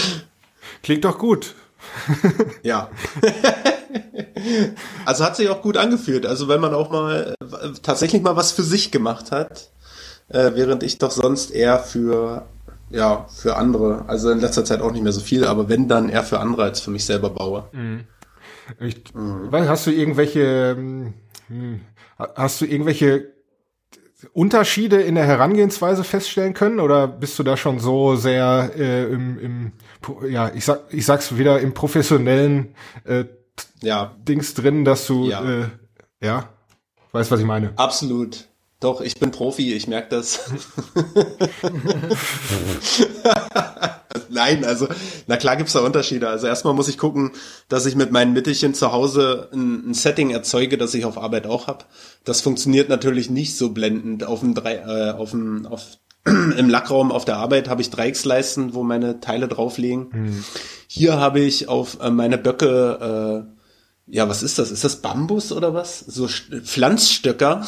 klingt 0.82 1.04
doch 1.04 1.18
gut. 1.18 1.54
Ja. 2.62 2.90
also 5.04 5.24
hat 5.24 5.36
sich 5.36 5.48
auch 5.48 5.62
gut 5.62 5.76
angefühlt. 5.76 6.26
Also 6.26 6.48
wenn 6.48 6.60
man 6.60 6.74
auch 6.74 6.90
mal 6.90 7.34
äh, 7.40 7.68
tatsächlich 7.82 8.22
mal 8.22 8.36
was 8.36 8.52
für 8.52 8.62
sich 8.62 8.90
gemacht 8.90 9.30
hat, 9.30 9.70
äh, 10.28 10.52
während 10.54 10.82
ich 10.82 10.98
doch 10.98 11.10
sonst 11.10 11.50
eher 11.50 11.78
für 11.78 12.46
ja 12.90 13.26
für 13.34 13.56
andere, 13.56 14.04
also 14.06 14.30
in 14.30 14.40
letzter 14.40 14.64
Zeit 14.64 14.80
auch 14.80 14.92
nicht 14.92 15.02
mehr 15.02 15.12
so 15.12 15.20
viel, 15.20 15.44
aber 15.44 15.68
wenn 15.68 15.88
dann 15.88 16.08
eher 16.08 16.22
für 16.22 16.40
andere 16.40 16.64
als 16.64 16.80
für 16.80 16.90
mich 16.90 17.04
selber 17.04 17.30
baue. 17.30 17.64
Mhm. 17.72 18.04
Ich, 18.80 19.02
mhm. 19.14 19.50
Hast 19.52 19.86
du 19.86 19.90
irgendwelche 19.90 20.76
hm, 21.48 21.80
hast 22.18 22.60
du 22.60 22.64
irgendwelche 22.64 23.32
Unterschiede 24.32 25.02
in 25.02 25.16
der 25.16 25.26
Herangehensweise 25.26 26.04
feststellen 26.04 26.54
können 26.54 26.80
oder 26.80 27.06
bist 27.06 27.38
du 27.38 27.42
da 27.42 27.56
schon 27.56 27.78
so 27.78 28.16
sehr 28.16 28.70
äh, 28.76 29.04
im, 29.04 29.38
im 29.38 29.72
ja 30.28 30.50
ich 30.54 30.64
sag 30.64 30.82
ich 30.90 31.06
sag's 31.06 31.36
wieder 31.36 31.60
im 31.60 31.74
professionellen 31.74 32.74
äh, 33.04 33.24
ja. 33.82 34.14
Dings 34.26 34.54
drin, 34.54 34.84
dass 34.84 35.06
du 35.06 35.28
ja, 35.28 35.44
äh, 35.44 35.68
ja 36.22 36.48
weißt 37.12 37.30
was 37.30 37.40
ich 37.40 37.46
meine? 37.46 37.72
Absolut. 37.76 38.48
Doch, 38.80 39.00
ich 39.00 39.14
bin 39.14 39.30
Profi, 39.30 39.72
ich 39.72 39.88
merke 39.88 40.10
das. 40.10 40.40
Nein, 44.28 44.64
also, 44.64 44.88
na 45.26 45.36
klar 45.36 45.56
gibt's 45.56 45.72
da 45.72 45.80
Unterschiede. 45.80 46.28
Also 46.28 46.46
erstmal 46.48 46.74
muss 46.74 46.88
ich 46.88 46.98
gucken, 46.98 47.30
dass 47.68 47.86
ich 47.86 47.96
mit 47.96 48.10
meinen 48.10 48.32
Mittelchen 48.32 48.74
zu 48.74 48.92
Hause 48.92 49.48
ein, 49.52 49.90
ein 49.90 49.94
Setting 49.94 50.30
erzeuge, 50.30 50.76
das 50.76 50.92
ich 50.92 51.04
auf 51.04 51.16
Arbeit 51.16 51.46
auch 51.46 51.66
hab. 51.66 51.88
Das 52.24 52.40
funktioniert 52.42 52.88
natürlich 52.88 53.30
nicht 53.30 53.56
so 53.56 53.70
blendend. 53.70 54.24
Auf 54.24 54.40
dem 54.40 54.54
drei, 54.54 54.74
äh, 54.74 55.12
auf 55.12 55.30
dem, 55.30 55.66
auf, 55.66 55.82
im 56.56 56.70
Lackraum 56.70 57.12
auf 57.12 57.24
der 57.24 57.36
Arbeit 57.36 57.68
habe 57.68 57.82
ich 57.82 57.90
Dreiecksleisten, 57.90 58.74
wo 58.74 58.82
meine 58.82 59.20
Teile 59.20 59.48
drauf 59.48 59.78
liegen. 59.78 60.08
Mhm. 60.12 60.44
Hier 60.86 61.18
habe 61.18 61.40
ich 61.40 61.68
auf 61.68 62.00
äh, 62.00 62.10
meine 62.10 62.38
Böcke, 62.38 63.46
äh, 64.06 64.14
ja, 64.14 64.28
was 64.28 64.42
ist 64.42 64.58
das? 64.58 64.70
Ist 64.70 64.84
das 64.84 64.96
Bambus 64.96 65.52
oder 65.52 65.74
was? 65.74 66.00
So 66.00 66.28
Pflanzstöcker. 66.28 67.66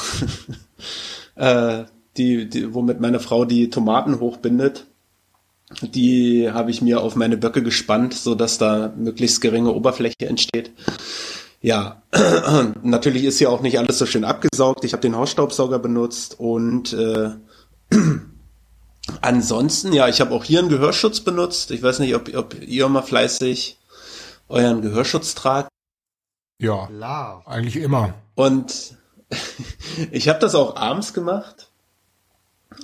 äh, 1.37 1.85
die, 2.17 2.49
die, 2.49 2.75
womit 2.75 3.01
meine 3.01 3.21
Frau 3.21 3.45
die 3.45 3.69
Tomaten 3.71 4.21
hochbindet. 4.21 4.87
Die 5.83 6.51
habe 6.51 6.71
ich 6.71 6.81
mir 6.81 7.01
auf 7.01 7.17
meine 7.17 7.37
Böcke 7.37 7.63
gespannt, 7.63 8.15
so 8.15 8.35
dass 8.35 8.59
da 8.59 8.93
möglichst 8.97 9.41
geringe 9.41 9.73
Oberfläche 9.73 10.27
entsteht. 10.27 10.71
Ja, 11.61 12.03
natürlich 12.83 13.25
ist 13.25 13.39
hier 13.39 13.51
auch 13.51 13.61
nicht 13.61 13.79
alles 13.79 13.99
so 13.99 14.07
schön 14.07 14.25
abgesaugt. 14.25 14.85
Ich 14.85 14.93
habe 14.93 15.01
den 15.01 15.17
Hausstaubsauger 15.17 15.79
benutzt 15.79 16.39
und 16.39 16.93
äh, 16.93 17.31
ansonsten, 19.21 19.93
ja, 19.93 20.09
ich 20.09 20.21
habe 20.21 20.35
auch 20.35 20.45
hier 20.45 20.61
einen 20.61 20.69
Gehörschutz 20.69 21.21
benutzt. 21.21 21.71
Ich 21.71 21.83
weiß 21.83 22.01
nicht, 22.01 22.15
ob, 22.15 22.35
ob 22.35 22.61
ihr 22.63 22.89
mal 22.89 23.03
fleißig 23.03 23.79
euren 24.49 24.83
Gehörschutz 24.83 25.35
tragt. 25.35 25.69
Ja, 26.59 26.87
Klar. 26.87 27.43
eigentlich 27.47 27.77
immer. 27.77 28.15
Und 28.35 28.97
ich 30.11 30.29
habe 30.29 30.39
das 30.39 30.55
auch 30.55 30.77
abends 30.77 31.13
gemacht, 31.13 31.71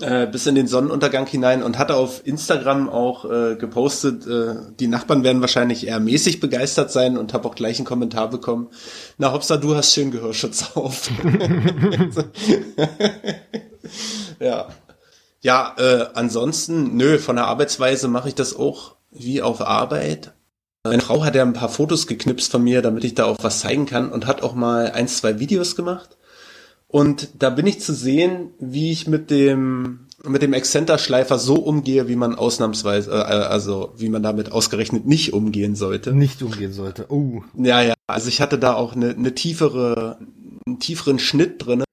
äh, 0.01 0.27
bis 0.27 0.47
in 0.47 0.55
den 0.55 0.67
Sonnenuntergang 0.67 1.27
hinein 1.27 1.63
und 1.63 1.79
hatte 1.79 1.97
auf 1.97 2.27
Instagram 2.27 2.89
auch 2.89 3.25
äh, 3.25 3.57
gepostet, 3.57 4.27
äh, 4.27 4.55
die 4.79 4.89
Nachbarn 4.89 5.23
werden 5.23 5.41
wahrscheinlich 5.41 5.87
eher 5.87 6.01
mäßig 6.01 6.41
begeistert 6.41 6.91
sein 6.91 7.19
und 7.19 7.35
habe 7.35 7.49
auch 7.49 7.55
gleich 7.55 7.79
einen 7.79 7.87
Kommentar 7.87 8.31
bekommen. 8.31 8.69
Na 9.19 9.33
Hopsa, 9.33 9.57
du 9.57 9.75
hast 9.75 9.93
schön 9.93 10.11
Gehörschutz 10.11 10.73
auf. 10.75 11.11
ja. 14.41 14.69
Ja, 15.43 15.75
äh, 15.77 16.07
ansonsten, 16.15 16.97
nö, 16.97 17.19
von 17.19 17.37
der 17.37 17.47
Arbeitsweise 17.47 18.09
mache 18.09 18.29
ich 18.29 18.35
das 18.35 18.55
auch 18.57 18.97
wie 19.11 19.43
auf 19.43 19.61
Arbeit. 19.61 20.33
Meine 20.85 21.03
Frau 21.03 21.25
hat 21.25 21.35
ja 21.35 21.43
ein 21.43 21.53
paar 21.53 21.69
Fotos 21.69 22.07
geknipst 22.07 22.51
von 22.51 22.63
mir, 22.63 22.83
damit 22.83 23.05
ich 23.05 23.15
da 23.15 23.27
auch 23.27 23.39
was 23.43 23.61
zeigen 23.61 23.87
kann 23.87 24.11
und 24.11 24.27
hat 24.27 24.43
auch 24.43 24.55
mal 24.55 24.91
ein, 24.93 25.09
zwei 25.09 25.39
Videos 25.39 25.77
gemacht. 25.77 26.17
Und 26.89 27.31
da 27.39 27.51
bin 27.51 27.67
ich 27.67 27.81
zu 27.81 27.95
sehen, 27.95 28.51
wie 28.59 28.93
ich 28.93 29.07
mit 29.07 29.31
dem 29.31 30.07
mit 30.25 30.43
dem 30.43 30.53
Exzenterschleifer 30.53 31.39
so 31.39 31.57
umgehe, 31.57 32.07
wie 32.07 32.17
man 32.17 32.37
ausnahmsweise, 32.37 33.11
äh, 33.11 33.15
also 33.15 33.93
wie 33.97 34.09
man 34.09 34.23
damit 34.23 34.53
ausgerechnet 34.53 35.07
nicht 35.07 35.33
umgehen 35.33 35.75
sollte. 35.75 36.13
Nicht 36.13 36.43
umgehen 36.43 36.73
sollte. 36.73 37.07
Oh. 37.09 37.43
Ja, 37.57 37.83
ja. 37.83 37.95
Also 38.07 38.29
ich 38.29 38.41
hatte 38.41 38.59
da 38.59 38.75
auch 38.75 38.95
eine, 38.95 39.11
eine 39.11 39.35
tiefere, 39.35 40.19
einen 40.67 40.79
tieferen 40.79 41.19
Schnitt 41.19 41.67
drinne. 41.67 41.85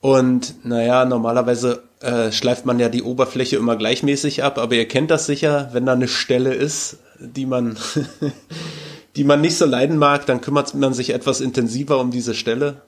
Und 0.00 0.64
naja, 0.64 1.04
normalerweise 1.06 1.82
äh, 2.04 2.32
schleift 2.32 2.66
man 2.66 2.78
ja 2.78 2.88
die 2.88 3.02
Oberfläche 3.02 3.56
immer 3.56 3.76
gleichmäßig 3.76 4.44
ab, 4.44 4.58
aber 4.58 4.74
ihr 4.74 4.86
kennt 4.86 5.10
das 5.10 5.26
sicher, 5.26 5.70
wenn 5.72 5.86
da 5.86 5.94
eine 5.94 6.08
Stelle 6.08 6.52
ist, 6.52 6.98
die 7.18 7.46
man, 7.46 7.78
die 9.16 9.24
man 9.24 9.40
nicht 9.40 9.56
so 9.56 9.64
leiden 9.64 9.96
mag, 9.96 10.26
dann 10.26 10.40
kümmert 10.40 10.74
man 10.74 10.92
sich 10.92 11.10
etwas 11.10 11.40
intensiver 11.40 11.98
um 11.98 12.10
diese 12.10 12.34
Stelle. 12.34 12.82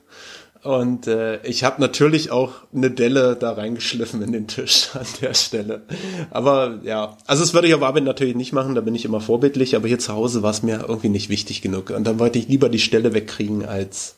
Und 0.63 1.07
äh, 1.07 1.41
ich 1.43 1.63
habe 1.63 1.81
natürlich 1.81 2.29
auch 2.29 2.51
eine 2.75 2.91
Delle 2.91 3.35
da 3.35 3.53
reingeschliffen 3.53 4.21
in 4.21 4.33
den 4.33 4.47
Tisch 4.47 4.89
an 4.93 5.05
der 5.21 5.33
Stelle. 5.33 5.81
Aber 6.29 6.79
ja, 6.83 7.17
also 7.25 7.43
das 7.43 7.53
würde 7.53 7.67
ich 7.67 7.73
auf 7.73 7.83
Arbeit 7.83 8.03
natürlich 8.03 8.35
nicht 8.35 8.53
machen, 8.53 8.75
da 8.75 8.81
bin 8.81 8.93
ich 8.93 9.05
immer 9.05 9.21
vorbildlich, 9.21 9.75
aber 9.75 9.87
hier 9.87 9.99
zu 9.99 10.13
Hause 10.13 10.43
war 10.43 10.51
es 10.51 10.63
mir 10.63 10.85
irgendwie 10.87 11.09
nicht 11.09 11.29
wichtig 11.29 11.61
genug. 11.61 11.89
Und 11.89 12.05
dann 12.05 12.19
wollte 12.19 12.37
ich 12.37 12.47
lieber 12.47 12.69
die 12.69 12.79
Stelle 12.79 13.13
wegkriegen, 13.13 13.65
als 13.65 14.16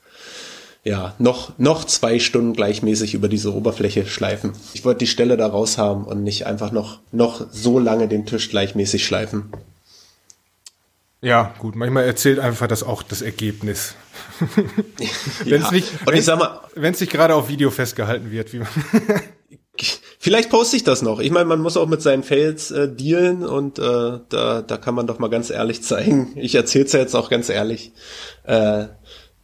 ja, 0.84 1.14
noch, 1.20 1.58
noch 1.58 1.84
zwei 1.84 2.20
Stunden 2.20 2.54
gleichmäßig 2.54 3.14
über 3.14 3.28
diese 3.28 3.54
Oberfläche 3.54 4.06
schleifen. 4.06 4.54
Ich 4.74 4.86
wollte 4.86 5.00
die 5.00 5.08
Stelle 5.08 5.36
da 5.36 5.48
raus 5.48 5.78
haben 5.78 6.06
und 6.06 6.24
nicht 6.24 6.46
einfach 6.46 6.72
noch, 6.72 7.00
noch 7.12 7.46
so 7.52 7.80
lange 7.80 8.08
den 8.08 8.26
Tisch 8.26 8.50
gleichmäßig 8.50 9.06
schleifen. 9.06 9.52
Ja, 11.22 11.54
gut, 11.60 11.76
manchmal 11.76 12.06
erzählt 12.06 12.40
einfach 12.40 12.68
das 12.68 12.84
auch 12.84 13.04
das 13.04 13.22
Ergebnis. 13.22 13.96
wenn 15.44 15.62
es 15.62 15.68
ja. 15.68 15.72
nicht, 15.72 15.88
wenn 16.76 16.94
es 16.94 17.00
nicht 17.02 17.12
gerade 17.12 17.36
auf 17.36 17.50
Video 17.50 17.72
festgehalten 17.72 18.32
wird, 18.32 18.54
wie 18.54 18.60
man 18.60 18.68
Vielleicht 20.22 20.50
poste 20.50 20.76
ich 20.76 20.84
das 20.84 21.02
noch. 21.02 21.20
Ich 21.20 21.32
meine, 21.32 21.46
man 21.46 21.62
muss 21.62 21.78
auch 21.78 21.88
mit 21.88 22.02
seinen 22.02 22.24
Fails 22.24 22.72
äh, 22.72 22.94
dealen 22.94 23.46
und 23.46 23.80
äh, 23.80 24.20
da, 24.28 24.62
da 24.62 24.78
kann 24.78 24.94
man 24.94 25.08
doch 25.08 25.20
mal 25.20 25.30
ganz 25.30 25.50
ehrlich 25.50 25.82
zeigen. 25.82 26.34
Ich 26.36 26.56
erzähle 26.56 26.86
es 26.86 26.92
ja 26.92 27.00
jetzt 27.00 27.16
auch 27.16 27.30
ganz 27.30 27.48
ehrlich. 27.48 27.94
Äh, 28.44 28.88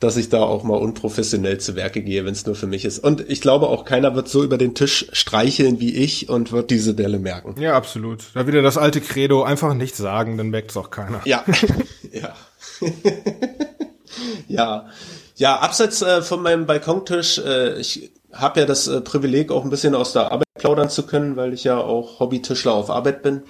dass 0.05 0.17
ich 0.17 0.29
da 0.29 0.43
auch 0.43 0.63
mal 0.63 0.77
unprofessionell 0.77 1.57
zu 1.57 1.75
Werke 1.75 2.03
gehe, 2.03 2.25
wenn 2.25 2.33
es 2.33 2.45
nur 2.45 2.55
für 2.55 2.67
mich 2.67 2.85
ist. 2.85 2.99
Und 2.99 3.27
ich 3.27 3.41
glaube 3.41 3.67
auch, 3.67 3.85
keiner 3.85 4.15
wird 4.15 4.29
so 4.29 4.43
über 4.43 4.59
den 4.59 4.75
Tisch 4.75 5.07
streicheln 5.11 5.79
wie 5.79 5.95
ich 5.95 6.29
und 6.29 6.51
wird 6.51 6.69
diese 6.69 6.93
Delle 6.93 7.17
merken. 7.17 7.59
Ja, 7.59 7.75
absolut. 7.75 8.23
Da 8.35 8.45
wieder 8.45 8.61
das 8.61 8.77
alte 8.77 9.01
Credo, 9.01 9.43
einfach 9.43 9.73
nichts 9.73 9.97
sagen, 9.97 10.37
dann 10.37 10.49
merkt 10.49 10.69
es 10.69 10.77
auch 10.77 10.91
keiner. 10.91 11.21
Ja, 11.25 11.43
ja. 12.11 12.35
ja. 14.47 14.85
Ja, 15.37 15.57
abseits 15.57 16.03
äh, 16.03 16.21
von 16.21 16.43
meinem 16.43 16.67
Balkontisch, 16.67 17.39
äh, 17.39 17.79
ich 17.79 18.11
habe 18.31 18.59
ja 18.59 18.65
das 18.67 18.87
äh, 18.87 19.01
Privileg, 19.01 19.51
auch 19.51 19.63
ein 19.63 19.71
bisschen 19.71 19.95
aus 19.95 20.13
der 20.13 20.31
Arbeit 20.31 20.47
plaudern 20.53 20.89
zu 20.89 21.07
können, 21.07 21.35
weil 21.35 21.51
ich 21.51 21.63
ja 21.63 21.77
auch 21.77 22.19
Hobbytischler 22.19 22.73
auf 22.73 22.91
Arbeit 22.91 23.23
bin. 23.23 23.41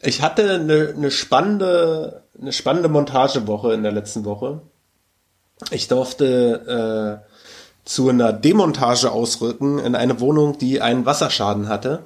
Ich 0.00 0.22
hatte 0.22 0.50
eine, 0.50 0.94
eine 0.96 1.10
spannende, 1.10 2.24
eine 2.40 2.52
spannende 2.52 2.88
Montagewoche 2.88 3.74
in 3.74 3.82
der 3.82 3.92
letzten 3.92 4.24
Woche. 4.24 4.62
Ich 5.70 5.88
durfte 5.88 7.22
äh, 7.24 7.34
zu 7.84 8.08
einer 8.08 8.32
Demontage 8.32 9.10
ausrücken 9.10 9.78
in 9.78 9.94
eine 9.94 10.20
Wohnung, 10.20 10.58
die 10.58 10.80
einen 10.80 11.06
Wasserschaden 11.06 11.68
hatte. 11.68 12.00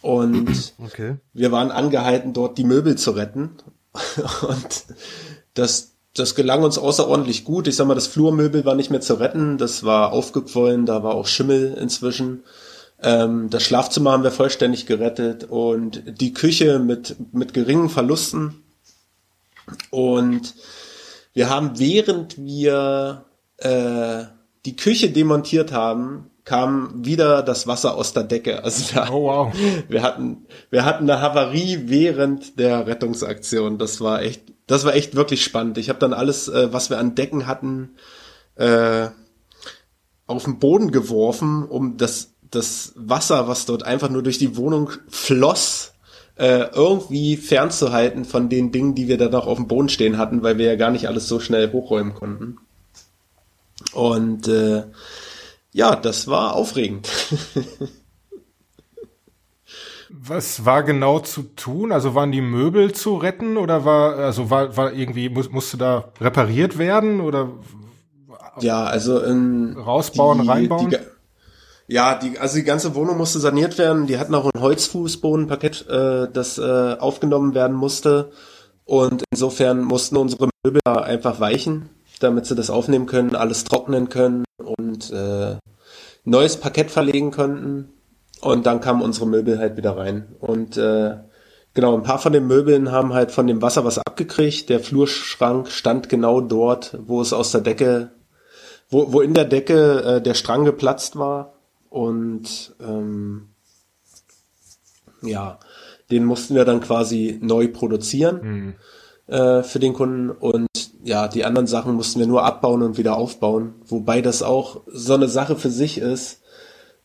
Und 0.00 0.74
okay. 0.84 1.16
wir 1.32 1.52
waren 1.52 1.70
angehalten, 1.70 2.32
dort 2.32 2.58
die 2.58 2.64
Möbel 2.64 2.96
zu 2.96 3.12
retten. 3.12 3.50
Und 4.42 4.84
das, 5.54 5.92
das 6.14 6.34
gelang 6.34 6.62
uns 6.62 6.78
außerordentlich 6.78 7.44
gut. 7.44 7.68
Ich 7.68 7.76
sag 7.76 7.86
mal, 7.86 7.94
das 7.94 8.08
Flurmöbel 8.08 8.64
war 8.64 8.74
nicht 8.74 8.90
mehr 8.90 9.00
zu 9.00 9.14
retten. 9.14 9.58
Das 9.58 9.84
war 9.84 10.12
aufgequollen, 10.12 10.86
da 10.86 11.02
war 11.02 11.14
auch 11.14 11.26
Schimmel 11.26 11.74
inzwischen. 11.80 12.42
Ähm, 13.00 13.50
das 13.50 13.62
Schlafzimmer 13.62 14.12
haben 14.12 14.22
wir 14.22 14.30
vollständig 14.30 14.86
gerettet 14.86 15.44
und 15.44 16.20
die 16.20 16.32
Küche 16.32 16.78
mit, 16.78 17.16
mit 17.32 17.54
geringen 17.54 17.90
Verlusten. 17.90 18.62
Und 19.90 20.54
wir 21.32 21.48
haben, 21.48 21.78
während 21.78 22.38
wir 22.38 23.24
äh, 23.58 24.24
die 24.64 24.76
Küche 24.76 25.10
demontiert 25.10 25.72
haben, 25.72 26.30
kam 26.44 27.04
wieder 27.04 27.42
das 27.42 27.66
Wasser 27.66 27.94
aus 27.94 28.12
der 28.12 28.24
Decke. 28.24 28.64
Also 28.64 28.94
da, 28.94 29.10
oh, 29.10 29.24
wow. 29.24 29.54
wir 29.88 30.02
hatten, 30.02 30.46
wir 30.70 30.84
hatten 30.84 31.08
eine 31.08 31.20
Havarie 31.20 31.84
während 31.86 32.58
der 32.58 32.86
Rettungsaktion. 32.86 33.78
Das 33.78 34.00
war 34.00 34.22
echt 34.22 34.52
das 34.66 34.84
war 34.84 34.94
echt 34.94 35.14
wirklich 35.14 35.44
spannend. 35.44 35.78
Ich 35.78 35.88
habe 35.88 35.98
dann 35.98 36.12
alles, 36.12 36.48
äh, 36.48 36.72
was 36.72 36.90
wir 36.90 36.98
an 36.98 37.14
Decken 37.14 37.46
hatten, 37.46 37.90
äh, 38.56 39.08
auf 40.26 40.44
den 40.44 40.58
Boden 40.58 40.92
geworfen, 40.92 41.64
um 41.64 41.96
das, 41.96 42.34
das 42.50 42.92
Wasser, 42.96 43.48
was 43.48 43.66
dort 43.66 43.82
einfach 43.82 44.08
nur 44.08 44.22
durch 44.22 44.38
die 44.38 44.56
Wohnung 44.56 44.90
floss, 45.08 45.91
äh, 46.42 46.70
irgendwie 46.74 47.36
fernzuhalten 47.36 48.24
von 48.24 48.48
den 48.48 48.72
Dingen, 48.72 48.96
die 48.96 49.06
wir 49.06 49.16
da 49.16 49.28
noch 49.28 49.46
auf 49.46 49.58
dem 49.58 49.68
Boden 49.68 49.88
stehen 49.88 50.18
hatten, 50.18 50.42
weil 50.42 50.58
wir 50.58 50.66
ja 50.66 50.74
gar 50.74 50.90
nicht 50.90 51.06
alles 51.06 51.28
so 51.28 51.38
schnell 51.38 51.70
hochräumen 51.70 52.14
konnten. 52.14 52.58
Und 53.92 54.48
äh, 54.48 54.82
ja, 55.70 55.94
das 55.94 56.26
war 56.26 56.56
aufregend. 56.56 57.08
Was 60.10 60.64
war 60.64 60.82
genau 60.82 61.20
zu 61.20 61.42
tun? 61.42 61.92
Also 61.92 62.16
waren 62.16 62.32
die 62.32 62.40
Möbel 62.40 62.92
zu 62.92 63.16
retten 63.16 63.56
oder 63.56 63.84
war 63.84 64.16
also 64.16 64.50
war 64.50 64.76
war 64.76 64.92
irgendwie 64.92 65.28
muss, 65.28 65.50
musste 65.50 65.76
da 65.76 66.12
repariert 66.20 66.76
werden 66.76 67.20
oder 67.20 67.52
ja, 68.60 68.84
also 68.84 69.20
in 69.20 69.76
rausbauen, 69.76 70.42
die, 70.42 70.48
reinbauen? 70.48 70.90
Die, 70.90 70.98
ja, 71.92 72.14
die 72.14 72.38
also 72.38 72.56
die 72.56 72.64
ganze 72.64 72.94
Wohnung 72.94 73.18
musste 73.18 73.38
saniert 73.38 73.76
werden. 73.76 74.06
Die 74.06 74.18
hatten 74.18 74.34
auch 74.34 74.50
ein 74.52 74.60
Holzfußbodenparkett, 74.60 75.86
äh, 75.88 76.28
das 76.32 76.58
äh, 76.58 76.96
aufgenommen 76.98 77.54
werden 77.54 77.76
musste 77.76 78.30
und 78.84 79.24
insofern 79.30 79.82
mussten 79.82 80.16
unsere 80.16 80.48
Möbel 80.64 80.80
einfach 80.84 81.38
weichen, 81.38 81.90
damit 82.20 82.46
sie 82.46 82.54
das 82.54 82.70
aufnehmen 82.70 83.06
können, 83.06 83.36
alles 83.36 83.64
trocknen 83.64 84.08
können 84.08 84.44
und 84.56 85.10
äh, 85.10 85.56
neues 86.24 86.56
Parkett 86.56 86.90
verlegen 86.90 87.30
könnten. 87.30 87.90
Und 88.40 88.66
dann 88.66 88.80
kamen 88.80 89.02
unsere 89.02 89.26
Möbel 89.26 89.58
halt 89.58 89.76
wieder 89.76 89.96
rein. 89.96 90.34
Und 90.40 90.76
äh, 90.76 91.16
genau, 91.74 91.94
ein 91.94 92.02
paar 92.02 92.18
von 92.18 92.32
den 92.32 92.46
Möbeln 92.48 92.90
haben 92.90 93.12
halt 93.12 93.30
von 93.30 93.46
dem 93.46 93.62
Wasser 93.62 93.84
was 93.84 93.98
abgekriegt. 93.98 94.68
Der 94.68 94.80
Flurschrank 94.80 95.68
stand 95.68 96.08
genau 96.08 96.40
dort, 96.40 96.98
wo 97.06 97.20
es 97.20 97.32
aus 97.32 97.52
der 97.52 97.60
Decke, 97.60 98.10
wo, 98.90 99.12
wo 99.12 99.20
in 99.20 99.34
der 99.34 99.44
Decke 99.44 100.02
äh, 100.02 100.20
der 100.20 100.34
Strang 100.34 100.64
geplatzt 100.64 101.16
war. 101.16 101.52
Und 101.92 102.74
ähm, 102.80 103.48
ja, 105.20 105.60
den 106.10 106.24
mussten 106.24 106.54
wir 106.54 106.64
dann 106.64 106.80
quasi 106.80 107.38
neu 107.42 107.68
produzieren 107.68 108.40
mhm. 109.28 109.34
äh, 109.34 109.62
für 109.62 109.78
den 109.78 109.92
Kunden. 109.92 110.30
Und 110.30 110.68
ja, 111.04 111.28
die 111.28 111.44
anderen 111.44 111.66
Sachen 111.66 111.92
mussten 111.92 112.18
wir 112.18 112.26
nur 112.26 112.44
abbauen 112.44 112.80
und 112.80 112.96
wieder 112.96 113.18
aufbauen. 113.18 113.74
Wobei 113.84 114.22
das 114.22 114.42
auch 114.42 114.80
so 114.86 115.12
eine 115.12 115.28
Sache 115.28 115.54
für 115.56 115.68
sich 115.68 115.98
ist. 115.98 116.40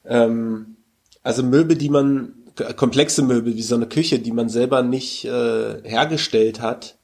Ähm, 0.05 0.77
also 1.21 1.43
Möbel, 1.43 1.75
die 1.75 1.89
man, 1.89 2.35
komplexe 2.77 3.23
Möbel 3.23 3.57
wie 3.57 3.63
so 3.63 3.75
eine 3.75 3.87
Küche, 3.87 4.19
die 4.19 4.31
man 4.31 4.47
selber 4.47 4.83
nicht 4.83 5.25
äh, 5.25 5.81
hergestellt 5.83 6.61
hat 6.61 6.97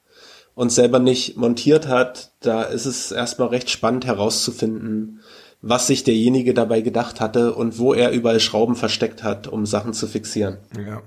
und 0.55 0.71
selber 0.71 0.99
nicht 0.99 1.35
montiert 1.35 1.89
hat, 1.89 2.31
da 2.39 2.63
ist 2.63 2.85
es 2.85 3.11
erstmal 3.11 3.49
recht 3.49 3.69
spannend 3.69 4.05
herauszufinden, 4.05 5.19
was 5.65 5.87
sich 5.87 6.03
derjenige 6.03 6.53
dabei 6.53 6.81
gedacht 6.81 7.21
hatte 7.21 7.55
und 7.55 7.79
wo 7.79 7.93
er 7.93 8.11
überall 8.11 8.41
Schrauben 8.41 8.75
versteckt 8.75 9.23
hat, 9.23 9.47
um 9.47 9.65
Sachen 9.65 9.93
zu 9.93 10.07
fixieren. 10.07 10.57
Ja. 10.75 11.01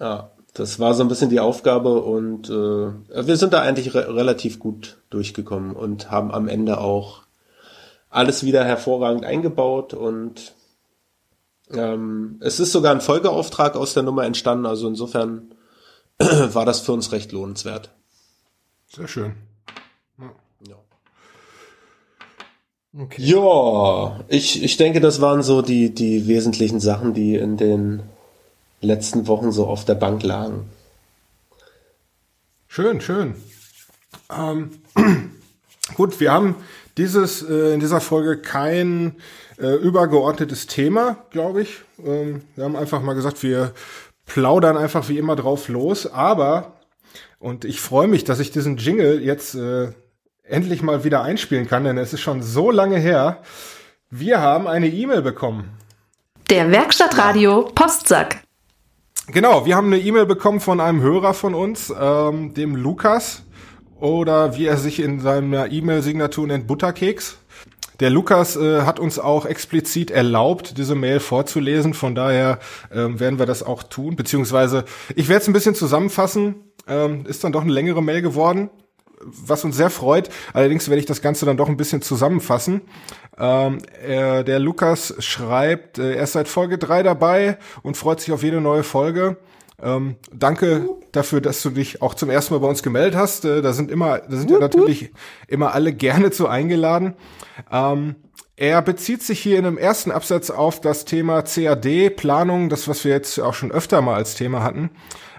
Ja, 0.00 0.30
das 0.54 0.78
war 0.80 0.94
so 0.94 1.02
ein 1.02 1.08
bisschen 1.08 1.28
die 1.28 1.40
Aufgabe 1.40 2.00
und 2.00 2.48
äh, 2.48 2.52
wir 2.52 3.36
sind 3.36 3.52
da 3.52 3.60
eigentlich 3.60 3.94
re 3.94 4.14
relativ 4.14 4.58
gut 4.58 4.96
durchgekommen 5.10 5.76
und 5.76 6.10
haben 6.10 6.32
am 6.32 6.48
Ende 6.48 6.78
auch 6.78 7.24
alles 8.08 8.44
wieder 8.44 8.64
hervorragend 8.64 9.26
eingebaut 9.26 9.92
und 9.92 10.54
ähm, 11.70 12.38
es 12.40 12.60
ist 12.60 12.72
sogar 12.72 12.94
ein 12.94 13.02
Folgeauftrag 13.02 13.76
aus 13.76 13.92
der 13.92 14.04
Nummer 14.04 14.24
entstanden, 14.24 14.64
also 14.64 14.88
insofern 14.88 15.54
war 16.18 16.64
das 16.64 16.80
für 16.80 16.92
uns 16.92 17.12
recht 17.12 17.32
lohnenswert. 17.32 17.90
Sehr 18.88 19.08
schön. 19.08 19.34
Ja. 20.18 20.76
Okay. 22.98 23.22
Ja, 23.22 24.20
ich, 24.28 24.62
ich 24.62 24.78
denke, 24.78 25.00
das 25.00 25.20
waren 25.20 25.42
so 25.42 25.60
die, 25.60 25.94
die 25.94 26.26
wesentlichen 26.28 26.80
Sachen, 26.80 27.12
die 27.12 27.34
in 27.34 27.58
den 27.58 28.02
letzten 28.80 29.26
Wochen 29.26 29.52
so 29.52 29.66
auf 29.66 29.84
der 29.84 29.96
Bank 29.96 30.22
lagen. 30.22 30.70
Schön, 32.68 33.02
schön. 33.02 33.34
Ähm, 34.34 34.70
gut, 35.94 36.20
wir 36.20 36.32
haben 36.32 36.54
dieses 36.96 37.42
äh, 37.42 37.74
in 37.74 37.80
dieser 37.80 38.00
Folge 38.00 38.38
kein 38.38 39.16
äh, 39.58 39.74
übergeordnetes 39.74 40.66
Thema, 40.66 41.18
glaube 41.30 41.62
ich. 41.62 41.80
Ähm, 42.02 42.42
wir 42.54 42.64
haben 42.64 42.76
einfach 42.76 43.02
mal 43.02 43.14
gesagt, 43.14 43.42
wir 43.42 43.72
plaudern 44.24 44.78
einfach 44.78 45.10
wie 45.10 45.18
immer 45.18 45.36
drauf 45.36 45.68
los. 45.68 46.06
Aber, 46.06 46.76
und 47.40 47.66
ich 47.66 47.80
freue 47.80 48.08
mich, 48.08 48.24
dass 48.24 48.40
ich 48.40 48.52
diesen 48.52 48.78
Jingle 48.78 49.22
jetzt 49.22 49.54
äh, 49.54 49.92
endlich 50.48 50.82
mal 50.82 51.04
wieder 51.04 51.22
einspielen 51.22 51.68
kann, 51.68 51.84
denn 51.84 51.98
es 51.98 52.12
ist 52.12 52.20
schon 52.20 52.42
so 52.42 52.70
lange 52.70 52.98
her. 52.98 53.42
Wir 54.10 54.40
haben 54.40 54.66
eine 54.66 54.88
E-Mail 54.88 55.22
bekommen. 55.22 55.70
Der 56.50 56.70
Werkstattradio 56.70 57.70
Postsack. 57.74 58.42
Genau, 59.28 59.66
wir 59.66 59.74
haben 59.74 59.88
eine 59.88 59.98
E-Mail 59.98 60.26
bekommen 60.26 60.60
von 60.60 60.80
einem 60.80 61.00
Hörer 61.00 61.34
von 61.34 61.54
uns, 61.54 61.92
ähm, 62.00 62.54
dem 62.54 62.76
Lukas, 62.76 63.42
oder 63.98 64.56
wie 64.56 64.66
er 64.66 64.76
sich 64.76 65.00
in 65.00 65.18
seiner 65.18 65.72
E-Mail-Signatur 65.72 66.46
nennt, 66.46 66.68
Butterkeks. 66.68 67.38
Der 67.98 68.10
Lukas 68.10 68.56
äh, 68.56 68.82
hat 68.82 69.00
uns 69.00 69.18
auch 69.18 69.46
explizit 69.46 70.10
erlaubt, 70.10 70.78
diese 70.78 70.94
Mail 70.94 71.18
vorzulesen. 71.18 71.94
Von 71.94 72.14
daher 72.14 72.60
ähm, 72.92 73.18
werden 73.18 73.38
wir 73.38 73.46
das 73.46 73.62
auch 73.62 73.82
tun. 73.82 74.14
Beziehungsweise, 74.16 74.84
ich 75.16 75.28
werde 75.28 75.42
es 75.42 75.48
ein 75.48 75.54
bisschen 75.54 75.74
zusammenfassen. 75.74 76.56
Ähm, 76.86 77.24
ist 77.26 77.42
dann 77.42 77.52
doch 77.52 77.62
eine 77.62 77.72
längere 77.72 78.02
Mail 78.02 78.22
geworden, 78.22 78.70
was 79.26 79.64
uns 79.64 79.76
sehr 79.76 79.90
freut. 79.90 80.30
Allerdings 80.52 80.88
werde 80.88 81.00
ich 81.00 81.06
das 81.06 81.22
Ganze 81.22 81.46
dann 81.46 81.56
doch 81.56 81.68
ein 81.68 81.76
bisschen 81.76 82.02
zusammenfassen. 82.02 82.82
Ähm, 83.38 83.78
äh, 84.06 84.44
der 84.44 84.58
Lukas 84.58 85.14
schreibt, 85.18 85.98
äh, 85.98 86.14
er 86.14 86.24
ist 86.24 86.32
seit 86.32 86.48
Folge 86.48 86.78
drei 86.78 87.02
dabei 87.02 87.58
und 87.82 87.96
freut 87.96 88.20
sich 88.20 88.32
auf 88.32 88.42
jede 88.42 88.60
neue 88.60 88.82
Folge. 88.82 89.36
Ähm, 89.82 90.16
danke 90.32 90.88
dafür, 91.12 91.42
dass 91.42 91.62
du 91.62 91.70
dich 91.70 92.00
auch 92.00 92.14
zum 92.14 92.30
ersten 92.30 92.54
Mal 92.54 92.60
bei 92.60 92.68
uns 92.68 92.82
gemeldet 92.82 93.14
hast. 93.14 93.44
Äh, 93.44 93.60
da 93.60 93.72
sind 93.72 93.90
immer, 93.90 94.20
da 94.20 94.36
sind 94.36 94.50
ja 94.50 94.58
natürlich 94.58 95.10
immer 95.48 95.74
alle 95.74 95.92
gerne 95.92 96.30
zu 96.30 96.48
eingeladen. 96.48 97.14
Ähm, 97.70 98.16
er 98.58 98.80
bezieht 98.80 99.22
sich 99.22 99.40
hier 99.40 99.58
in 99.58 99.66
einem 99.66 99.76
ersten 99.76 100.10
Absatz 100.10 100.48
auf 100.48 100.80
das 100.80 101.04
Thema 101.04 101.42
CAD, 101.42 102.08
Planung, 102.16 102.70
das, 102.70 102.88
was 102.88 103.04
wir 103.04 103.12
jetzt 103.12 103.38
auch 103.38 103.52
schon 103.52 103.70
öfter 103.70 104.00
mal 104.00 104.14
als 104.14 104.34
Thema 104.34 104.62
hatten. 104.62 104.88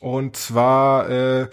Und 0.01 0.35
zwar 0.38 1.09
äh, 1.09 1.47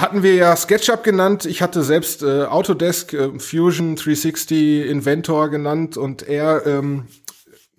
hatten 0.00 0.22
wir 0.22 0.34
ja 0.34 0.56
SketchUp 0.56 1.04
genannt. 1.04 1.44
Ich 1.44 1.62
hatte 1.62 1.82
selbst 1.82 2.22
äh, 2.22 2.44
Autodesk, 2.44 3.12
äh, 3.12 3.38
Fusion 3.38 3.96
360, 3.96 4.86
Inventor 4.86 5.48
genannt 5.48 5.96
und 5.96 6.22
er 6.22 6.66
ähm, 6.66 7.06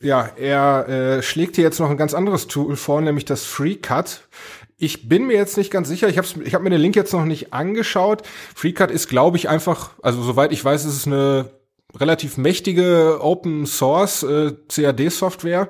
ja, 0.02 0.30
er 0.36 0.90
äh, 0.90 1.24
schlägt 1.24 1.56
hier 1.56 1.64
jetzt 1.64 1.80
noch 1.80 1.90
ein 1.90 1.98
ganz 1.98 2.14
anderes 2.14 2.48
Tool 2.48 2.76
vor, 2.76 3.02
nämlich 3.02 3.26
das 3.26 3.46
FreeCut. 3.46 4.22
Ich 4.78 5.08
bin 5.08 5.28
mir 5.28 5.38
jetzt 5.38 5.58
nicht 5.58 5.70
ganz 5.70 5.88
sicher, 5.88 6.10
ich 6.10 6.18
habe 6.18 6.28
ich 6.44 6.56
hab 6.56 6.64
mir 6.64 6.72
den 6.72 6.82
Link 6.82 6.96
jetzt 6.96 7.14
noch 7.14 7.26
nicht 7.26 7.54
angeschaut. 7.54 8.24
FreeCut 8.56 8.90
ist, 8.90 9.10
glaube 9.10 9.38
ich, 9.38 9.48
einfach, 9.48 9.92
also 10.02 10.24
soweit 10.24 10.52
ich 10.52 10.66
weiß, 10.66 10.86
ist 10.86 10.96
es 10.96 11.08
eine 11.08 11.52
relativ 11.96 12.38
mächtige 12.38 13.20
Open 13.22 13.68
Source 13.68 14.24
äh, 14.24 14.54
CAD-Software. 14.70 15.70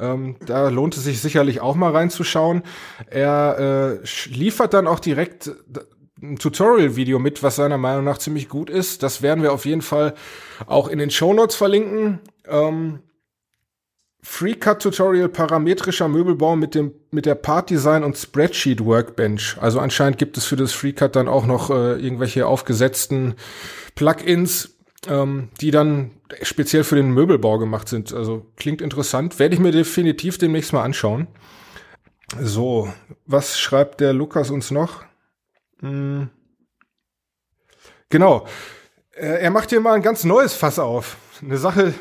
Ähm, 0.00 0.36
da 0.44 0.68
lohnt 0.68 0.96
es 0.96 1.04
sich 1.04 1.20
sicherlich 1.20 1.60
auch 1.60 1.74
mal 1.74 1.92
reinzuschauen. 1.92 2.62
Er 3.08 4.00
äh, 4.02 4.28
liefert 4.28 4.74
dann 4.74 4.86
auch 4.86 5.00
direkt 5.00 5.50
ein 6.22 6.36
Tutorial-Video 6.36 7.18
mit, 7.18 7.42
was 7.42 7.56
seiner 7.56 7.78
Meinung 7.78 8.04
nach 8.04 8.18
ziemlich 8.18 8.48
gut 8.48 8.70
ist. 8.70 9.02
Das 9.02 9.22
werden 9.22 9.42
wir 9.42 9.52
auf 9.52 9.64
jeden 9.64 9.82
Fall 9.82 10.14
auch 10.66 10.88
in 10.88 10.98
den 10.98 11.10
Show 11.10 11.32
Notes 11.32 11.56
verlinken. 11.56 12.20
Ähm, 12.46 13.00
FreeCut 14.22 14.80
Tutorial 14.80 15.28
parametrischer 15.28 16.08
Möbelbau 16.08 16.54
mit 16.54 16.74
dem 16.74 16.92
mit 17.10 17.24
der 17.24 17.34
Part 17.34 17.70
Design 17.70 18.04
und 18.04 18.18
Spreadsheet 18.18 18.84
Workbench. 18.84 19.56
Also 19.60 19.80
anscheinend 19.80 20.18
gibt 20.18 20.36
es 20.36 20.44
für 20.44 20.56
das 20.56 20.72
FreeCut 20.72 21.16
dann 21.16 21.26
auch 21.26 21.46
noch 21.46 21.70
äh, 21.70 21.94
irgendwelche 21.94 22.46
aufgesetzten 22.46 23.34
Plugins, 23.94 24.76
ähm, 25.08 25.48
die 25.60 25.70
dann 25.70 26.10
speziell 26.42 26.84
für 26.84 26.96
den 26.96 27.10
Möbelbau 27.10 27.58
gemacht 27.58 27.88
sind. 27.88 28.12
Also 28.12 28.46
klingt 28.56 28.82
interessant. 28.82 29.38
Werde 29.38 29.54
ich 29.54 29.60
mir 29.60 29.72
definitiv 29.72 30.38
demnächst 30.38 30.72
mal 30.72 30.82
anschauen. 30.82 31.26
So, 32.40 32.92
was 33.26 33.58
schreibt 33.58 34.00
der 34.00 34.12
Lukas 34.12 34.50
uns 34.50 34.70
noch? 34.70 35.04
Hm. 35.80 36.30
Genau. 38.08 38.46
Äh, 39.12 39.42
er 39.42 39.50
macht 39.50 39.70
hier 39.70 39.80
mal 39.80 39.94
ein 39.94 40.02
ganz 40.02 40.24
neues 40.24 40.54
Fass 40.54 40.78
auf 40.78 41.16
eine 41.42 41.56
Sache, 41.56 41.94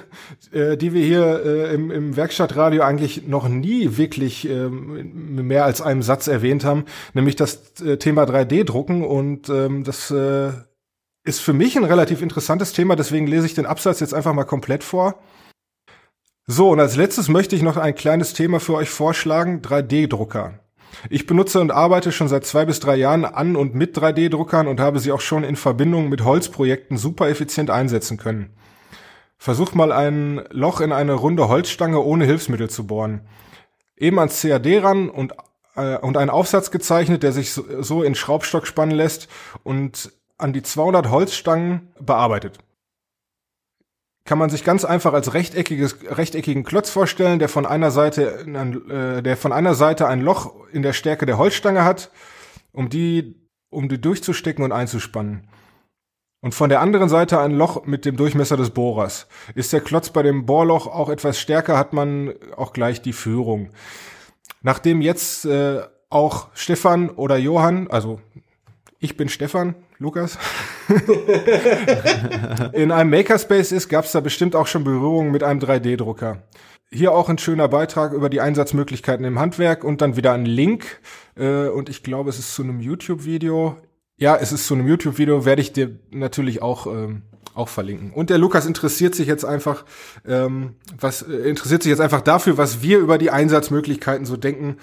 äh, 0.51 0.77
die 0.77 0.93
wir 0.93 1.03
hier 1.03 1.45
äh, 1.45 1.73
im, 1.73 1.91
im 1.91 2.15
Werkstattradio 2.15 2.84
eigentlich 2.84 3.27
noch 3.27 3.47
nie 3.47 3.97
wirklich 3.97 4.49
äh, 4.49 4.69
mehr 4.69 5.65
als 5.65 5.82
einem 5.82 6.01
Satz 6.01 6.27
erwähnt 6.27 6.65
haben, 6.65 6.86
nämlich 7.13 7.36
das 7.36 7.73
Thema 7.99 8.23
3D-Drucken 8.23 9.03
und 9.03 9.49
ähm, 9.49 9.84
das 9.84 10.13
ist 11.30 11.39
für 11.39 11.53
mich 11.53 11.77
ein 11.77 11.84
relativ 11.84 12.21
interessantes 12.21 12.73
Thema, 12.73 12.95
deswegen 12.95 13.27
lese 13.27 13.45
ich 13.45 13.53
den 13.53 13.67
Absatz 13.67 13.99
jetzt 13.99 14.13
einfach 14.13 14.34
mal 14.34 14.43
komplett 14.43 14.84
vor. 14.84 15.21
So, 16.47 16.71
und 16.71 16.80
als 16.80 16.95
letztes 16.95 17.30
möchte 17.30 17.55
ich 17.55 17.61
noch 17.61 17.77
ein 17.77 17.93
kleines 17.93 18.34
Thema 18.34 18.59
für 18.59 18.73
euch 18.73 18.89
vorschlagen, 18.89 19.61
3D-Drucker. 19.61 20.59
Ich 21.11 21.27
benutze 21.27 21.61
und 21.61 21.69
arbeite 21.69 22.11
schon 22.11 22.27
seit 22.27 22.45
zwei 22.47 22.65
bis 22.65 22.80
drei 22.80 22.95
Jahren 22.95 23.23
an 23.23 23.55
und 23.55 23.75
mit 23.75 23.95
3D-Druckern 23.95 24.67
und 24.67 24.80
habe 24.80 24.99
sie 24.99 25.11
auch 25.11 25.21
schon 25.21 25.43
in 25.43 25.55
Verbindung 25.55 26.09
mit 26.09 26.23
Holzprojekten 26.23 26.97
super 26.97 27.30
effizient 27.30 27.69
einsetzen 27.69 28.17
können. 28.17 28.55
Versuch 29.38 29.75
mal 29.75 29.91
ein 29.91 30.41
Loch 30.49 30.82
in 30.82 30.91
eine 30.91 31.13
runde 31.13 31.47
Holzstange 31.47 31.99
ohne 31.99 32.25
Hilfsmittel 32.25 32.71
zu 32.71 32.88
bohren. 32.88 33.21
Eben 33.95 34.17
ans 34.17 34.41
CAD 34.41 34.84
ran 34.84 35.09
und, 35.09 35.34
äh, 35.75 35.97
und 35.97 36.17
einen 36.17 36.32
Aufsatz 36.32 36.71
gezeichnet, 36.71 37.21
der 37.21 37.32
sich 37.32 37.51
so 37.51 38.01
in 38.01 38.15
Schraubstock 38.15 38.65
spannen 38.65 38.95
lässt 38.95 39.30
und 39.63 40.11
an 40.40 40.54
die 40.54 40.64
200 40.64 41.10
Holzstangen 41.10 41.94
bearbeitet 42.00 42.60
kann 44.30 44.38
man 44.38 44.52
sich 44.52 44.64
ganz 44.64 44.86
einfach 44.86 45.14
als 45.14 45.34
rechteckiges, 45.34 45.98
rechteckigen 46.08 46.64
Klotz 46.64 46.92
vorstellen, 46.92 47.40
der 47.40 47.50
von 47.50 47.66
einer 47.66 47.90
Seite, 47.90 48.46
äh, 48.46 49.24
der 49.24 49.36
von 49.38 49.52
einer 49.52 49.74
Seite 49.74 50.08
ein 50.08 50.22
Loch 50.22 50.54
in 50.72 50.84
der 50.84 50.94
Stärke 50.94 51.26
der 51.26 51.40
Holzstange 51.40 51.84
hat, 51.84 52.12
um 52.72 52.90
die, 52.90 53.36
um 53.72 53.90
die 53.90 54.00
durchzustecken 54.00 54.64
und 54.64 54.72
einzuspannen. 54.72 55.48
Und 56.42 56.54
von 56.54 56.70
der 56.70 56.80
anderen 56.80 57.10
Seite 57.10 57.40
ein 57.40 57.54
Loch 57.54 57.88
mit 57.88 58.06
dem 58.06 58.18
Durchmesser 58.18 58.56
des 58.56 58.70
Bohrers. 58.70 59.28
Ist 59.56 59.74
der 59.74 59.82
Klotz 59.82 60.12
bei 60.12 60.22
dem 60.22 60.46
Bohrloch 60.46 60.86
auch 60.86 61.10
etwas 61.10 61.40
stärker, 61.40 61.76
hat 61.76 61.94
man 61.94 62.36
auch 62.56 62.72
gleich 62.72 63.02
die 63.02 63.14
Führung. 63.14 63.72
Nachdem 64.62 65.02
jetzt 65.02 65.46
äh, 65.46 65.82
auch 66.12 66.50
Stefan 66.54 67.10
oder 67.10 67.38
Johann, 67.38 67.88
also 67.88 68.22
ich 69.00 69.16
bin 69.16 69.30
Stefan, 69.30 69.76
Lukas, 69.97 70.38
in 72.74 72.91
einem 72.91 73.10
Makerspace 73.10 73.72
ist, 73.72 73.88
gab 73.88 74.06
es 74.06 74.12
da 74.12 74.20
bestimmt 74.20 74.56
auch 74.56 74.68
schon 74.68 74.84
Berührungen 74.84 75.32
mit 75.32 75.41
einem 75.41 75.62
3D-Drucker. 75.62 76.43
Hier 76.91 77.14
auch 77.14 77.30
ein 77.30 77.38
schöner 77.38 77.70
Beitrag 77.70 78.14
über 78.14 78.30
die 78.30 78.41
Einsatzmöglichkeiten 78.41 79.24
im 79.24 79.39
Handwerk 79.39 79.84
und 79.84 80.02
dann 80.02 80.18
wieder 80.18 80.34
ein 80.34 80.45
Link. 80.45 81.00
Äh, 81.38 81.68
und 81.68 81.88
ich 81.88 82.04
glaube, 82.04 82.30
es 82.30 82.39
ist 82.39 82.54
zu 82.56 82.64
einem 82.64 82.82
YouTube-Video. 82.82 83.78
Ja, 84.18 84.36
es 84.36 84.52
ist 84.52 84.68
zu 84.68 84.74
einem 84.74 84.88
YouTube-Video, 84.88 85.45
werde 85.45 85.62
ich 85.62 85.72
dir 85.72 85.97
natürlich 86.10 86.62
auch, 86.62 86.88
ähm, 86.88 87.22
auch 87.54 87.70
verlinken. 87.70 88.12
Und 88.12 88.30
der 88.30 88.38
Lukas 88.38 88.66
interessiert 88.66 89.16
sich 89.16 89.28
jetzt 89.28 89.45
einfach, 89.45 89.86
ähm, 90.28 90.76
was 91.00 91.22
äh, 91.22 91.32
interessiert 91.50 91.84
sich 91.84 91.91
jetzt 91.91 92.02
einfach 92.02 92.22
dafür, 92.22 92.58
was 92.58 92.82
wir 92.82 93.00
über 93.00 93.18
die 93.18 93.30
Einsatzmöglichkeiten 93.30 94.26
so 94.26 94.36
denken. 94.36 94.78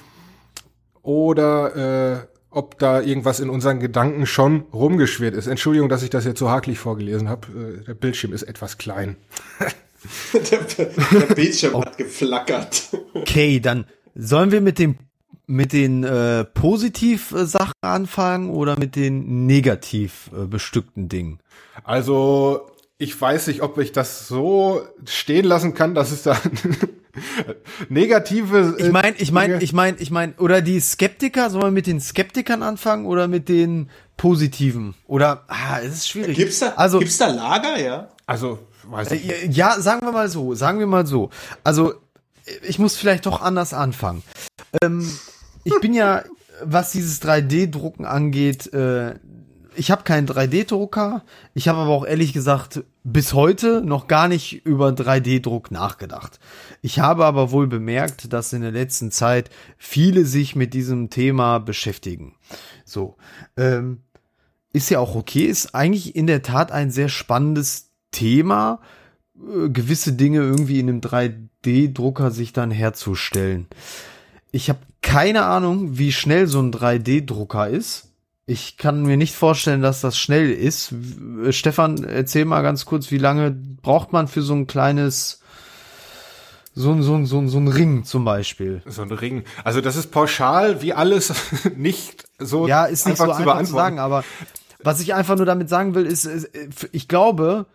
Oder 1.02 2.22
äh, 2.22 2.35
ob 2.56 2.78
da 2.78 3.02
irgendwas 3.02 3.38
in 3.38 3.50
unseren 3.50 3.80
Gedanken 3.80 4.26
schon 4.26 4.64
rumgeschwirrt 4.72 5.34
ist. 5.34 5.46
Entschuldigung, 5.46 5.88
dass 5.90 6.02
ich 6.02 6.10
das 6.10 6.24
jetzt 6.24 6.38
so 6.38 6.50
haklich 6.50 6.78
vorgelesen 6.78 7.28
habe. 7.28 7.80
Äh, 7.80 7.84
der 7.84 7.94
Bildschirm 7.94 8.32
ist 8.32 8.44
etwas 8.44 8.78
klein. 8.78 9.16
der, 10.32 10.60
der, 10.60 11.34
Bildschirm 11.34 11.80
hat 11.80 11.98
geflackert. 11.98 12.88
Okay, 13.12 13.60
dann 13.60 13.84
sollen 14.14 14.52
wir 14.52 14.60
mit 14.60 14.78
dem 14.78 14.96
mit 15.48 15.72
den 15.72 16.02
äh, 16.02 16.44
positiv 16.44 17.30
äh, 17.30 17.46
Sachen 17.46 17.74
anfangen 17.80 18.50
oder 18.50 18.76
mit 18.78 18.96
den 18.96 19.46
negativ 19.46 20.30
äh, 20.36 20.46
bestückten 20.46 21.08
Dingen? 21.08 21.38
Also 21.84 22.68
ich 22.98 23.20
weiß 23.20 23.48
nicht, 23.48 23.60
ob 23.62 23.78
ich 23.78 23.92
das 23.92 24.26
so 24.26 24.82
stehen 25.04 25.44
lassen 25.44 25.74
kann, 25.74 25.94
dass 25.94 26.12
es 26.12 26.22
da 26.22 26.40
negative. 27.88 28.76
Äh, 28.78 28.86
ich 28.86 28.92
meine, 28.92 29.16
ich 29.18 29.32
meine, 29.32 29.62
ich 29.62 29.72
meine, 29.72 29.98
ich 29.98 30.10
meine, 30.10 30.34
oder 30.38 30.62
die 30.62 30.80
Skeptiker, 30.80 31.50
sollen 31.50 31.64
wir 31.64 31.70
mit 31.70 31.86
den 31.86 32.00
Skeptikern 32.00 32.62
anfangen 32.62 33.06
oder 33.06 33.28
mit 33.28 33.48
den 33.48 33.90
positiven? 34.16 34.94
Oder, 35.06 35.44
ah, 35.48 35.80
es 35.80 35.94
ist 35.94 36.08
schwierig. 36.08 36.36
Gibt's 36.36 36.60
da, 36.60 36.70
also, 36.76 36.98
gibt's 36.98 37.18
da 37.18 37.26
Lager, 37.26 37.78
ja? 37.78 38.08
Also, 38.26 38.60
weiß 38.84 39.12
ich. 39.12 39.28
Äh, 39.28 39.48
ja, 39.50 39.78
sagen 39.78 40.06
wir 40.06 40.12
mal 40.12 40.30
so, 40.30 40.54
sagen 40.54 40.78
wir 40.78 40.86
mal 40.86 41.06
so. 41.06 41.28
Also, 41.64 41.94
ich 42.62 42.78
muss 42.78 42.96
vielleicht 42.96 43.26
doch 43.26 43.42
anders 43.42 43.74
anfangen. 43.74 44.22
Ähm, 44.82 45.06
ich 45.64 45.78
bin 45.80 45.92
ja, 45.92 46.24
was 46.62 46.92
dieses 46.92 47.20
3D-Drucken 47.20 48.06
angeht, 48.06 48.72
äh, 48.72 49.16
ich 49.76 49.90
habe 49.90 50.02
keinen 50.02 50.26
3D-Drucker. 50.26 51.24
Ich 51.54 51.68
habe 51.68 51.78
aber 51.78 51.90
auch 51.90 52.06
ehrlich 52.06 52.32
gesagt 52.32 52.84
bis 53.04 53.32
heute 53.32 53.82
noch 53.82 54.08
gar 54.08 54.28
nicht 54.28 54.64
über 54.64 54.88
3D-Druck 54.88 55.70
nachgedacht. 55.70 56.40
Ich 56.82 56.98
habe 56.98 57.24
aber 57.24 57.50
wohl 57.50 57.66
bemerkt, 57.66 58.32
dass 58.32 58.52
in 58.52 58.62
der 58.62 58.72
letzten 58.72 59.10
Zeit 59.10 59.50
viele 59.78 60.24
sich 60.24 60.56
mit 60.56 60.74
diesem 60.74 61.10
Thema 61.10 61.58
beschäftigen. 61.58 62.34
So, 62.84 63.16
ähm, 63.56 64.02
ist 64.72 64.90
ja 64.90 64.98
auch 64.98 65.14
okay, 65.14 65.44
ist 65.44 65.74
eigentlich 65.74 66.16
in 66.16 66.26
der 66.26 66.42
Tat 66.42 66.72
ein 66.72 66.90
sehr 66.90 67.08
spannendes 67.08 67.90
Thema, 68.10 68.80
äh, 69.36 69.68
gewisse 69.68 70.12
Dinge 70.12 70.38
irgendwie 70.38 70.80
in 70.80 70.88
einem 70.88 71.00
3D-Drucker 71.00 72.30
sich 72.30 72.52
dann 72.52 72.70
herzustellen. 72.70 73.66
Ich 74.52 74.68
habe 74.68 74.80
keine 75.02 75.44
Ahnung, 75.44 75.98
wie 75.98 76.12
schnell 76.12 76.46
so 76.46 76.60
ein 76.60 76.72
3D-Drucker 76.72 77.68
ist. 77.68 78.12
Ich 78.48 78.76
kann 78.76 79.02
mir 79.02 79.16
nicht 79.16 79.34
vorstellen, 79.34 79.82
dass 79.82 80.00
das 80.00 80.16
schnell 80.16 80.52
ist. 80.52 80.94
Stefan, 81.50 82.04
erzähl 82.04 82.44
mal 82.44 82.62
ganz 82.62 82.84
kurz, 82.84 83.10
wie 83.10 83.18
lange 83.18 83.50
braucht 83.50 84.12
man 84.12 84.28
für 84.28 84.40
so 84.40 84.54
ein 84.54 84.68
kleines, 84.68 85.40
so 86.72 86.92
ein, 86.92 87.02
so 87.02 87.16
ein, 87.16 87.26
so 87.26 87.38
ein, 87.38 87.48
so 87.48 87.58
ein 87.58 87.66
Ring 87.66 88.04
zum 88.04 88.24
Beispiel? 88.24 88.82
So 88.86 89.02
ein 89.02 89.10
Ring. 89.10 89.42
Also 89.64 89.80
das 89.80 89.96
ist 89.96 90.12
pauschal 90.12 90.80
wie 90.80 90.92
alles 90.92 91.34
nicht 91.76 92.24
so 92.38 92.68
Ja, 92.68 92.84
ist 92.84 93.06
nicht 93.06 93.20
einfach 93.20 93.36
so 93.36 93.42
zu 93.42 93.50
einfach 93.50 93.66
zu 93.66 93.72
sagen, 93.72 93.98
aber 93.98 94.22
was 94.80 95.00
ich 95.00 95.12
einfach 95.12 95.34
nur 95.36 95.46
damit 95.46 95.68
sagen 95.68 95.96
will, 95.96 96.06
ist, 96.06 96.28
ich 96.92 97.08
glaube, 97.08 97.66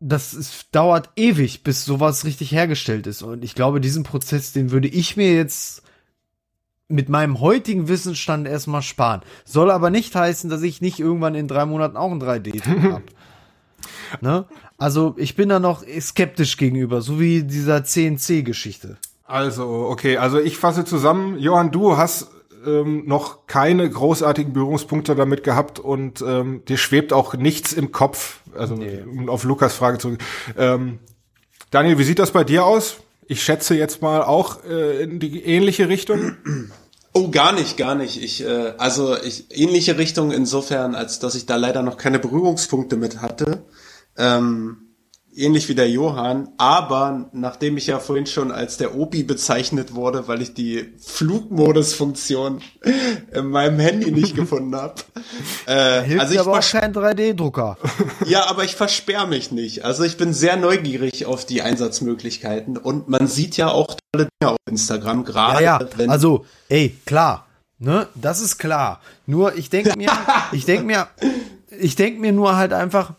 das 0.00 0.34
ist, 0.34 0.66
dauert 0.72 1.08
ewig, 1.16 1.62
bis 1.62 1.86
sowas 1.86 2.26
richtig 2.26 2.52
hergestellt 2.52 3.06
ist. 3.06 3.22
Und 3.22 3.42
ich 3.42 3.54
glaube, 3.54 3.80
diesen 3.80 4.02
Prozess, 4.02 4.52
den 4.52 4.70
würde 4.70 4.88
ich 4.88 5.16
mir 5.16 5.34
jetzt 5.34 5.82
mit 6.88 7.08
meinem 7.08 7.40
heutigen 7.40 7.88
Wissensstand 7.88 8.46
erstmal 8.46 8.82
sparen. 8.82 9.22
Soll 9.44 9.70
aber 9.70 9.90
nicht 9.90 10.14
heißen, 10.14 10.50
dass 10.50 10.62
ich 10.62 10.80
nicht 10.80 11.00
irgendwann 11.00 11.34
in 11.34 11.48
drei 11.48 11.64
Monaten 11.64 11.96
auch 11.96 12.10
ein 12.10 12.22
3D-Druck 12.22 12.82
habe. 12.92 13.04
ne? 14.20 14.44
Also 14.78 15.14
ich 15.16 15.36
bin 15.36 15.48
da 15.48 15.58
noch 15.58 15.84
skeptisch 16.00 16.56
gegenüber, 16.56 17.00
so 17.00 17.18
wie 17.20 17.44
dieser 17.44 17.84
CNC-Geschichte. 17.84 18.98
Also, 19.24 19.86
okay, 19.88 20.18
also 20.18 20.38
ich 20.38 20.58
fasse 20.58 20.84
zusammen. 20.84 21.38
Johann, 21.38 21.70
du 21.70 21.96
hast 21.96 22.28
ähm, 22.66 23.04
noch 23.06 23.46
keine 23.46 23.88
großartigen 23.88 24.52
Berührungspunkte 24.52 25.14
damit 25.14 25.44
gehabt 25.44 25.78
und 25.78 26.22
ähm, 26.22 26.62
dir 26.66 26.76
schwebt 26.76 27.12
auch 27.12 27.34
nichts 27.34 27.72
im 27.72 27.92
Kopf. 27.92 28.40
Also 28.56 28.74
nee. 28.74 29.00
um 29.02 29.28
auf 29.28 29.44
Lukas 29.44 29.74
Frage 29.74 29.98
zurück. 29.98 30.22
Ähm, 30.56 30.98
Daniel, 31.70 31.98
wie 31.98 32.04
sieht 32.04 32.18
das 32.18 32.30
bei 32.30 32.44
dir 32.44 32.66
aus? 32.66 32.98
Ich 33.26 33.42
schätze 33.42 33.74
jetzt 33.74 34.02
mal 34.02 34.22
auch 34.22 34.64
äh, 34.64 35.02
in 35.02 35.20
die 35.20 35.42
ähnliche 35.44 35.88
Richtung. 35.88 36.36
Oh, 37.14 37.30
gar 37.30 37.52
nicht, 37.52 37.76
gar 37.76 37.94
nicht. 37.94 38.22
Ich, 38.22 38.42
äh, 38.42 38.72
also 38.78 39.16
ich, 39.16 39.46
ähnliche 39.50 39.98
Richtung 39.98 40.32
insofern, 40.32 40.94
als 40.94 41.18
dass 41.18 41.34
ich 41.34 41.46
da 41.46 41.56
leider 41.56 41.82
noch 41.82 41.98
keine 41.98 42.18
Berührungspunkte 42.18 42.96
mit 42.96 43.20
hatte. 43.20 43.64
Ähm, 44.16 44.81
ähnlich 45.34 45.68
wie 45.68 45.74
der 45.74 45.88
Johann, 45.88 46.48
aber 46.58 47.30
nachdem 47.32 47.76
ich 47.76 47.86
ja 47.86 47.98
vorhin 47.98 48.26
schon 48.26 48.52
als 48.52 48.76
der 48.76 48.94
Obi 48.94 49.22
bezeichnet 49.22 49.94
wurde, 49.94 50.28
weil 50.28 50.42
ich 50.42 50.54
die 50.54 50.92
Flugmodus-Funktion 50.98 52.60
in 53.32 53.46
meinem 53.46 53.78
Handy 53.78 54.10
nicht 54.10 54.36
gefunden 54.36 54.76
habe. 54.76 54.94
Äh, 55.66 56.02
Hilft 56.02 56.20
also 56.20 56.34
ich 56.34 56.40
aber 56.40 56.58
auch 56.58 56.70
kein 56.70 56.92
3D-Drucker. 56.92 57.78
Ja, 58.26 58.48
aber 58.48 58.64
ich 58.64 58.76
versperre 58.76 59.26
mich 59.26 59.50
nicht. 59.52 59.84
Also 59.84 60.04
ich 60.04 60.16
bin 60.16 60.32
sehr 60.32 60.56
neugierig 60.56 61.26
auf 61.26 61.44
die 61.44 61.62
Einsatzmöglichkeiten 61.62 62.76
und 62.76 63.08
man 63.08 63.26
sieht 63.26 63.56
ja 63.56 63.68
auch 63.68 63.96
tolle 64.12 64.28
Dinge 64.40 64.52
auf 64.52 64.58
Instagram 64.68 65.24
gerade. 65.24 65.64
Ja, 65.64 65.80
ja. 65.80 66.08
also, 66.08 66.44
ey, 66.68 66.96
klar, 67.04 67.46
ne, 67.78 68.06
das 68.14 68.40
ist 68.40 68.58
klar. 68.58 69.00
Nur 69.26 69.56
ich 69.56 69.70
denke 69.70 69.96
mir, 69.96 70.10
ich 70.52 70.64
denke 70.64 70.84
mir, 70.84 71.08
ich 71.80 71.96
denke 71.96 72.20
mir 72.20 72.32
nur 72.32 72.56
halt 72.56 72.72
einfach, 72.72 73.14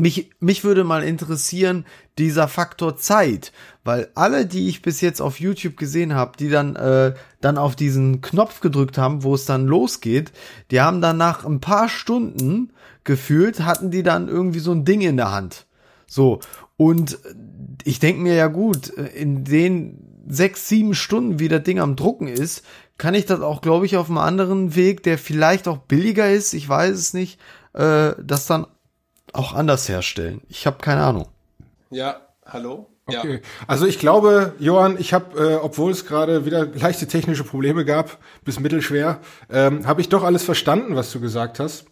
mich, 0.00 0.30
mich 0.40 0.64
würde 0.64 0.84
mal 0.84 1.02
interessieren, 1.02 1.84
dieser 2.18 2.48
Faktor 2.48 2.96
Zeit, 2.96 3.52
weil 3.84 4.08
alle, 4.14 4.46
die 4.46 4.68
ich 4.68 4.82
bis 4.82 5.00
jetzt 5.00 5.20
auf 5.20 5.40
YouTube 5.40 5.76
gesehen 5.76 6.14
habe, 6.14 6.32
die 6.38 6.48
dann, 6.48 6.76
äh, 6.76 7.14
dann 7.40 7.58
auf 7.58 7.76
diesen 7.76 8.20
Knopf 8.20 8.60
gedrückt 8.60 8.98
haben, 8.98 9.22
wo 9.22 9.34
es 9.34 9.46
dann 9.46 9.66
losgeht, 9.66 10.32
die 10.70 10.80
haben 10.80 11.00
dann 11.00 11.16
nach 11.16 11.44
ein 11.44 11.60
paar 11.60 11.88
Stunden 11.88 12.72
gefühlt, 13.04 13.60
hatten 13.60 13.90
die 13.90 14.02
dann 14.02 14.28
irgendwie 14.28 14.58
so 14.58 14.72
ein 14.72 14.84
Ding 14.84 15.00
in 15.00 15.16
der 15.16 15.32
Hand. 15.32 15.66
So. 16.06 16.40
Und 16.76 17.18
ich 17.84 17.98
denke 17.98 18.22
mir 18.22 18.34
ja 18.34 18.48
gut, 18.48 18.88
in 18.88 19.44
den 19.44 20.24
sechs, 20.28 20.68
sieben 20.68 20.94
Stunden, 20.94 21.38
wie 21.38 21.48
das 21.48 21.62
Ding 21.62 21.80
am 21.80 21.96
Drucken 21.96 22.28
ist, 22.28 22.62
kann 22.98 23.14
ich 23.14 23.24
das 23.24 23.40
auch, 23.40 23.62
glaube 23.62 23.86
ich, 23.86 23.96
auf 23.96 24.08
einem 24.08 24.18
anderen 24.18 24.74
Weg, 24.74 25.02
der 25.02 25.16
vielleicht 25.18 25.66
auch 25.68 25.78
billiger 25.78 26.30
ist, 26.30 26.52
ich 26.52 26.68
weiß 26.68 26.94
es 26.94 27.14
nicht, 27.14 27.40
äh, 27.72 28.12
das 28.22 28.46
dann 28.46 28.66
auch 29.32 29.54
anders 29.54 29.88
herstellen. 29.88 30.40
Ich 30.48 30.66
habe 30.66 30.78
keine 30.78 31.02
Ahnung. 31.02 31.28
Ja, 31.90 32.20
hallo? 32.46 32.88
Okay. 33.06 33.34
Ja. 33.34 33.40
Also 33.66 33.86
ich 33.86 33.98
glaube, 33.98 34.54
Johann, 34.58 34.96
ich 34.98 35.12
habe, 35.12 35.38
äh, 35.38 35.54
obwohl 35.56 35.90
es 35.92 36.06
gerade 36.06 36.44
wieder 36.44 36.66
leichte 36.66 37.06
technische 37.06 37.44
Probleme 37.44 37.84
gab, 37.84 38.18
bis 38.44 38.60
mittelschwer, 38.60 39.20
ähm, 39.50 39.86
habe 39.86 40.00
ich 40.00 40.08
doch 40.08 40.22
alles 40.22 40.44
verstanden, 40.44 40.96
was 40.96 41.10
du 41.10 41.20
gesagt 41.20 41.58
hast. 41.58 41.86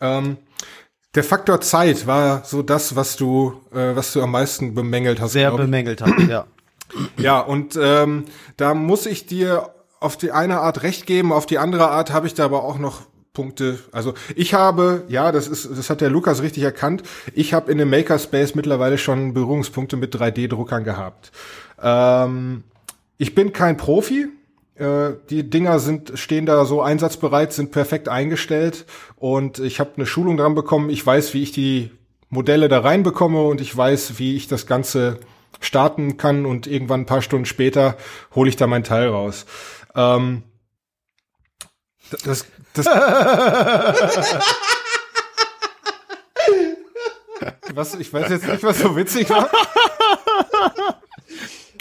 Ähm, 0.00 0.38
der 1.14 1.24
Faktor 1.24 1.60
Zeit 1.60 2.06
war 2.06 2.44
so 2.44 2.62
das, 2.62 2.96
was 2.96 3.16
du, 3.16 3.60
äh, 3.72 3.96
was 3.96 4.12
du 4.12 4.22
am 4.22 4.32
meisten 4.32 4.74
bemängelt 4.74 5.20
hast. 5.20 5.32
Sehr 5.32 5.50
bemängelt 5.50 6.02
hast, 6.02 6.28
ja. 6.28 6.46
Ja, 7.16 7.40
und 7.40 7.76
ähm, 7.82 8.26
da 8.56 8.72
muss 8.72 9.06
ich 9.06 9.26
dir 9.26 9.74
auf 9.98 10.16
die 10.16 10.30
eine 10.30 10.60
Art 10.60 10.84
recht 10.84 11.04
geben, 11.04 11.32
auf 11.32 11.44
die 11.44 11.58
andere 11.58 11.90
Art 11.90 12.12
habe 12.12 12.28
ich 12.28 12.34
da 12.34 12.44
aber 12.44 12.62
auch 12.62 12.78
noch 12.78 13.00
Punkte. 13.36 13.78
Also 13.92 14.14
ich 14.34 14.54
habe, 14.54 15.04
ja, 15.08 15.30
das 15.30 15.46
ist, 15.46 15.68
das 15.70 15.90
hat 15.90 16.00
der 16.00 16.08
Lukas 16.08 16.40
richtig 16.40 16.62
erkannt. 16.62 17.02
Ich 17.34 17.52
habe 17.52 17.70
in 17.70 17.76
dem 17.76 17.90
Makerspace 17.90 18.54
mittlerweile 18.54 18.96
schon 18.96 19.34
Berührungspunkte 19.34 19.98
mit 19.98 20.16
3D-Druckern 20.16 20.84
gehabt. 20.84 21.32
Ähm, 21.82 22.64
ich 23.18 23.34
bin 23.34 23.52
kein 23.52 23.76
Profi. 23.76 24.28
Äh, 24.76 25.10
die 25.28 25.50
Dinger 25.50 25.80
sind 25.80 26.12
stehen 26.14 26.46
da 26.46 26.64
so 26.64 26.80
einsatzbereit, 26.80 27.52
sind 27.52 27.72
perfekt 27.72 28.08
eingestellt 28.08 28.86
und 29.16 29.58
ich 29.58 29.80
habe 29.80 29.90
eine 29.96 30.06
Schulung 30.06 30.38
dran 30.38 30.54
bekommen. 30.54 30.88
Ich 30.88 31.04
weiß, 31.04 31.34
wie 31.34 31.42
ich 31.42 31.52
die 31.52 31.90
Modelle 32.30 32.68
da 32.70 32.80
reinbekomme 32.80 33.42
und 33.42 33.60
ich 33.60 33.76
weiß, 33.76 34.18
wie 34.18 34.34
ich 34.34 34.48
das 34.48 34.66
Ganze 34.66 35.20
starten 35.60 36.16
kann 36.16 36.46
und 36.46 36.66
irgendwann 36.66 37.02
ein 37.02 37.06
paar 37.06 37.20
Stunden 37.20 37.44
später 37.44 37.98
hole 38.34 38.48
ich 38.48 38.56
da 38.56 38.66
mein 38.66 38.82
Teil 38.82 39.08
raus. 39.08 39.44
Ähm, 39.94 40.42
das, 42.24 42.46
das 42.76 42.86
was, 47.74 47.94
ich 47.94 48.12
weiß 48.12 48.30
jetzt 48.30 48.46
nicht, 48.46 48.62
was 48.62 48.78
so 48.78 48.96
witzig 48.96 49.28
war. 49.30 49.50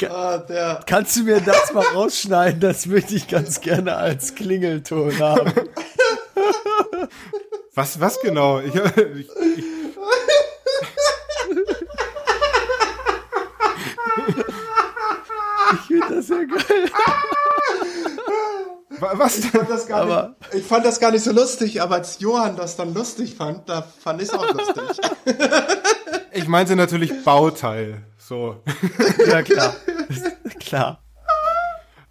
Ah, 0.09 0.81
Kannst 0.85 1.15
du 1.15 1.23
mir 1.23 1.39
das 1.39 1.71
mal 1.71 1.85
rausschneiden? 1.85 2.59
Das 2.59 2.85
möchte 2.85 3.15
ich 3.15 3.29
ganz 3.29 3.61
gerne 3.61 3.95
als 3.95 4.35
Klingelton 4.35 5.17
haben. 5.19 5.53
Was, 7.73 7.99
was 7.99 8.19
genau? 8.19 8.59
Ich, 8.59 8.75
ich, 8.75 8.97
ich 8.97 9.65
Ich 15.73 15.81
finde 15.87 16.15
das 16.15 16.29
ja 16.29 16.43
geil. 16.43 16.91
Was 18.99 19.39
ich 19.39 19.45
fand, 19.47 19.69
das 19.69 19.87
gar 19.87 20.01
aber, 20.01 20.35
nicht, 20.51 20.55
ich 20.55 20.65
fand 20.65 20.85
das 20.85 20.99
gar 20.99 21.11
nicht 21.11 21.23
so 21.23 21.31
lustig, 21.31 21.81
aber 21.81 21.95
als 21.95 22.19
Johann 22.19 22.55
das 22.55 22.75
dann 22.75 22.93
lustig 22.93 23.35
fand, 23.35 23.67
da 23.69 23.81
fand 23.81 24.21
ich 24.21 24.29
es 24.29 24.33
auch 24.33 24.53
lustig. 24.53 24.83
ich 26.31 26.47
meinte 26.47 26.75
natürlich 26.75 27.23
Bauteil. 27.23 28.03
So. 28.17 28.61
Ja, 29.27 29.41
klar. 29.43 29.75
klar. 30.59 30.99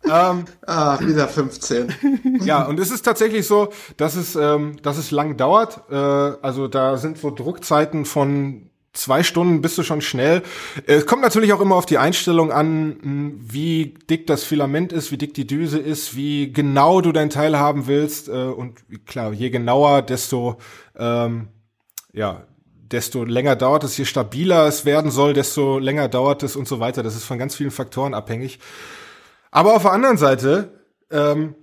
Ähm, 0.05 0.45
ah, 0.67 0.99
wieder 1.01 1.29
15. 1.29 2.41
Ja, 2.43 2.65
und 2.65 2.79
es 2.79 2.91
ist 2.91 3.03
tatsächlich 3.05 3.47
so, 3.47 3.73
dass 3.97 4.17
es, 4.17 4.37
ähm, 4.37 4.77
dass 4.83 4.99
es 4.99 5.11
lang 5.11 5.37
dauert. 5.37 5.81
Äh, 5.91 5.95
also 5.95 6.69
da 6.69 6.99
sind 6.99 7.19
so 7.19 7.31
Druckzeiten 7.31 8.05
von 8.05 8.71
zwei 8.95 9.23
Stunden 9.23 9.61
bist 9.61 9.77
du 9.77 9.83
schon 9.83 10.01
schnell. 10.01 10.43
Es 10.87 11.05
kommt 11.05 11.23
natürlich 11.23 11.53
auch 11.53 11.61
immer 11.61 11.77
auf 11.77 11.87
die 11.87 11.99
Einstellung 11.99 12.51
an, 12.51 13.37
wie 13.39 13.95
dick 14.09 14.27
das 14.27 14.45
Filament 14.45 14.93
ist, 14.93 15.13
wie 15.13 15.19
dick 15.19 15.35
die 15.35 15.47
Düse 15.47 15.79
ist, 15.79 16.17
wie 16.17 16.53
genau 16.53 17.01
du 17.01 17.13
dein 17.13 17.31
Teil 17.31 17.59
haben 17.59 17.87
willst. 17.87 18.29
Äh, 18.29 18.33
und 18.33 18.79
klar, 19.07 19.33
je 19.33 19.51
genauer, 19.51 20.03
desto 20.03 20.57
ähm, 20.97 21.49
ja, 22.15 22.47
desto 22.95 23.25
länger 23.25 23.57
dauert 23.57 23.85
es, 23.85 23.97
je 23.97 24.05
stabiler 24.05 24.67
es 24.67 24.85
werden 24.85 25.11
soll, 25.11 25.35
desto 25.35 25.79
länger 25.79 26.09
dauert 26.09 26.43
es 26.43 26.55
und 26.57 26.69
so 26.69 26.81
weiter. 26.81 27.03
Das 27.03 27.17
ist 27.17 27.25
von 27.25 27.39
ganz 27.39 27.57
vielen 27.57 27.73
Faktoren 27.73 28.15
abhängig. 28.15 28.61
Aber 29.51 29.75
auf 29.75 29.83
der 29.83 29.93
anderen 29.93 30.17
Seite 30.17 30.81
ähm, 31.11 31.55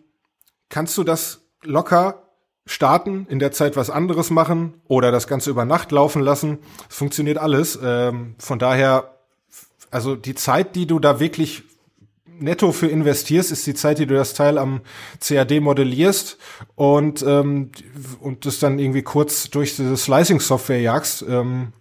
kannst 0.69 0.97
du 0.97 1.03
das 1.03 1.47
locker 1.63 2.20
starten, 2.65 3.25
in 3.29 3.39
der 3.39 3.51
Zeit 3.51 3.75
was 3.75 3.89
anderes 3.89 4.29
machen 4.29 4.75
oder 4.87 5.11
das 5.11 5.27
Ganze 5.27 5.49
über 5.49 5.65
Nacht 5.65 5.91
laufen 5.91 6.21
lassen. 6.21 6.59
Es 6.89 6.95
funktioniert 6.95 7.37
alles. 7.37 7.79
Ähm, 7.83 8.35
von 8.37 8.59
daher, 8.59 9.15
also 9.89 10.15
die 10.15 10.35
Zeit, 10.35 10.75
die 10.75 10.85
du 10.85 10.99
da 10.99 11.19
wirklich 11.19 11.63
netto 12.39 12.71
für 12.71 12.87
investierst, 12.87 13.51
ist 13.51 13.65
die 13.67 13.73
Zeit, 13.73 13.99
die 13.99 14.05
du 14.05 14.15
das 14.15 14.33
Teil 14.33 14.57
am 14.57 14.81
CAD 15.19 15.59
modellierst 15.59 16.37
und, 16.75 17.23
ähm, 17.23 17.71
und 18.19 18.45
das 18.45 18.59
dann 18.59 18.79
irgendwie 18.79 19.03
kurz 19.03 19.49
durch 19.49 19.75
diese 19.75 19.97
Slicing-Software 19.97 20.81
jagst, 20.81 21.23
ähm, 21.27 21.73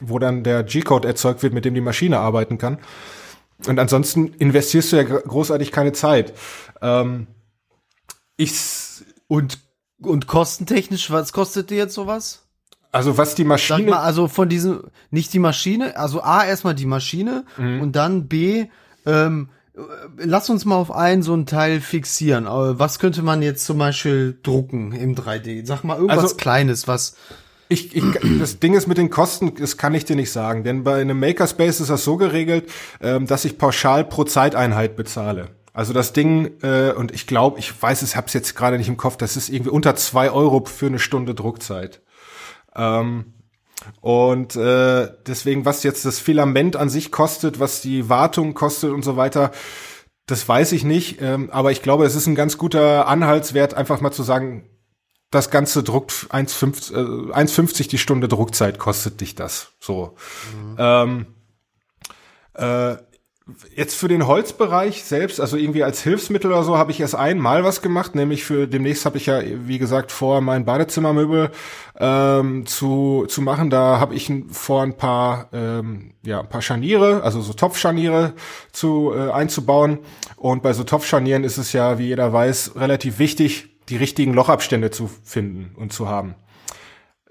wo 0.00 0.18
dann 0.18 0.44
der 0.44 0.62
G-Code 0.62 1.06
erzeugt 1.06 1.42
wird, 1.42 1.52
mit 1.52 1.64
dem 1.64 1.74
die 1.74 1.80
Maschine 1.80 2.18
arbeiten 2.18 2.58
kann. 2.58 2.78
Und 3.66 3.78
ansonsten 3.78 4.28
investierst 4.38 4.92
du 4.92 4.96
ja 4.96 5.02
großartig 5.02 5.72
keine 5.72 5.92
Zeit. 5.92 6.32
Ähm, 6.80 7.26
ich 8.36 8.52
und 9.26 9.58
und 10.00 10.26
kostentechnisch, 10.26 11.10
was 11.10 11.32
kostet 11.32 11.70
dir 11.70 11.76
jetzt 11.76 11.94
sowas? 11.94 12.42
Also 12.90 13.18
was 13.18 13.34
die 13.34 13.44
Maschine. 13.44 13.78
Sag 13.80 13.90
mal, 13.90 13.98
also 14.02 14.28
von 14.28 14.48
diesem, 14.48 14.84
nicht 15.10 15.32
die 15.32 15.38
Maschine, 15.38 15.96
also 15.96 16.22
A, 16.22 16.44
erstmal 16.44 16.74
die 16.74 16.86
Maschine 16.86 17.44
mhm. 17.58 17.82
und 17.82 17.96
dann 17.96 18.28
B, 18.28 18.66
ähm, 19.04 19.50
lass 20.16 20.48
uns 20.50 20.64
mal 20.64 20.76
auf 20.76 20.90
einen 20.90 21.22
so 21.22 21.34
ein 21.34 21.46
Teil 21.46 21.80
fixieren. 21.80 22.46
Was 22.48 22.98
könnte 22.98 23.22
man 23.22 23.42
jetzt 23.42 23.64
zum 23.64 23.78
Beispiel 23.78 24.38
drucken 24.42 24.92
im 24.92 25.14
3D? 25.14 25.66
Sag 25.66 25.84
mal 25.84 25.96
irgendwas 25.96 26.18
also, 26.18 26.36
Kleines, 26.36 26.88
was. 26.88 27.16
Ich, 27.68 27.94
ich, 27.94 28.02
das 28.38 28.60
Ding 28.60 28.72
ist 28.74 28.86
mit 28.86 28.96
den 28.96 29.10
Kosten, 29.10 29.54
das 29.54 29.76
kann 29.76 29.94
ich 29.94 30.06
dir 30.06 30.16
nicht 30.16 30.32
sagen, 30.32 30.64
denn 30.64 30.84
bei 30.84 31.02
einem 31.02 31.20
Makerspace 31.20 31.80
ist 31.80 31.90
das 31.90 32.02
so 32.02 32.16
geregelt, 32.16 32.70
ähm, 33.02 33.26
dass 33.26 33.44
ich 33.44 33.58
pauschal 33.58 34.06
pro 34.06 34.24
Zeiteinheit 34.24 34.96
bezahle. 34.96 35.50
Also 35.78 35.92
das 35.92 36.12
Ding, 36.12 36.60
äh, 36.62 36.90
und 36.90 37.12
ich 37.12 37.28
glaube, 37.28 37.60
ich 37.60 37.80
weiß 37.80 38.02
es, 38.02 38.16
hab's 38.16 38.32
jetzt 38.32 38.56
gerade 38.56 38.78
nicht 38.78 38.88
im 38.88 38.96
Kopf, 38.96 39.16
das 39.16 39.36
ist 39.36 39.48
irgendwie 39.48 39.70
unter 39.70 39.94
zwei 39.94 40.32
Euro 40.32 40.64
für 40.64 40.86
eine 40.86 40.98
Stunde 40.98 41.36
Druckzeit. 41.36 42.02
Ähm, 42.74 43.34
und 44.00 44.56
äh, 44.56 45.08
deswegen, 45.28 45.64
was 45.66 45.84
jetzt 45.84 46.04
das 46.04 46.18
Filament 46.18 46.74
an 46.74 46.88
sich 46.88 47.12
kostet, 47.12 47.60
was 47.60 47.80
die 47.80 48.08
Wartung 48.08 48.54
kostet 48.54 48.90
und 48.90 49.04
so 49.04 49.16
weiter, 49.16 49.52
das 50.26 50.48
weiß 50.48 50.72
ich 50.72 50.82
nicht. 50.82 51.22
Ähm, 51.22 51.48
aber 51.52 51.70
ich 51.70 51.80
glaube, 51.80 52.06
es 52.06 52.16
ist 52.16 52.26
ein 52.26 52.34
ganz 52.34 52.58
guter 52.58 53.06
Anhaltswert, 53.06 53.74
einfach 53.74 54.00
mal 54.00 54.10
zu 54.10 54.24
sagen, 54.24 54.68
das 55.30 55.48
Ganze 55.48 55.84
druckt 55.84 56.26
1,50 56.30 56.92
äh, 56.92 57.32
1,50 57.32 57.88
die 57.88 57.98
Stunde 57.98 58.26
Druckzeit 58.26 58.80
kostet 58.80 59.20
dich 59.20 59.36
das. 59.36 59.74
So. 59.78 60.16
Mhm. 60.52 60.76
Ähm, 60.76 61.26
äh, 62.54 62.96
Jetzt 63.74 63.94
für 63.94 64.08
den 64.08 64.26
Holzbereich 64.26 65.04
selbst, 65.04 65.40
also 65.40 65.56
irgendwie 65.56 65.82
als 65.82 66.02
Hilfsmittel 66.02 66.52
oder 66.52 66.64
so, 66.64 66.76
habe 66.76 66.90
ich 66.90 67.00
erst 67.00 67.14
einmal 67.14 67.64
was 67.64 67.80
gemacht, 67.80 68.14
nämlich 68.14 68.44
für 68.44 68.66
demnächst 68.66 69.06
habe 69.06 69.16
ich 69.16 69.24
ja, 69.24 69.40
wie 69.42 69.78
gesagt, 69.78 70.12
vor, 70.12 70.42
mein 70.42 70.66
Badezimmermöbel 70.66 71.50
ähm, 71.98 72.66
zu, 72.66 73.24
zu 73.26 73.40
machen. 73.40 73.70
Da 73.70 74.00
habe 74.00 74.14
ich 74.14 74.30
vor 74.50 74.82
ein 74.82 74.98
paar, 74.98 75.48
ähm, 75.54 76.12
ja, 76.22 76.40
ein 76.40 76.48
paar 76.48 76.60
Scharniere, 76.60 77.22
also 77.22 77.40
so 77.40 77.54
Topfscharniere 77.54 78.34
zu 78.72 79.14
äh, 79.14 79.30
einzubauen. 79.30 80.00
Und 80.36 80.62
bei 80.62 80.74
so 80.74 80.84
Topfscharnieren 80.84 81.42
ist 81.42 81.56
es 81.56 81.72
ja, 81.72 81.98
wie 81.98 82.08
jeder 82.08 82.30
weiß, 82.30 82.72
relativ 82.76 83.18
wichtig, 83.18 83.70
die 83.88 83.96
richtigen 83.96 84.34
Lochabstände 84.34 84.90
zu 84.90 85.08
finden 85.24 85.74
und 85.76 85.92
zu 85.94 86.06
haben. 86.06 86.34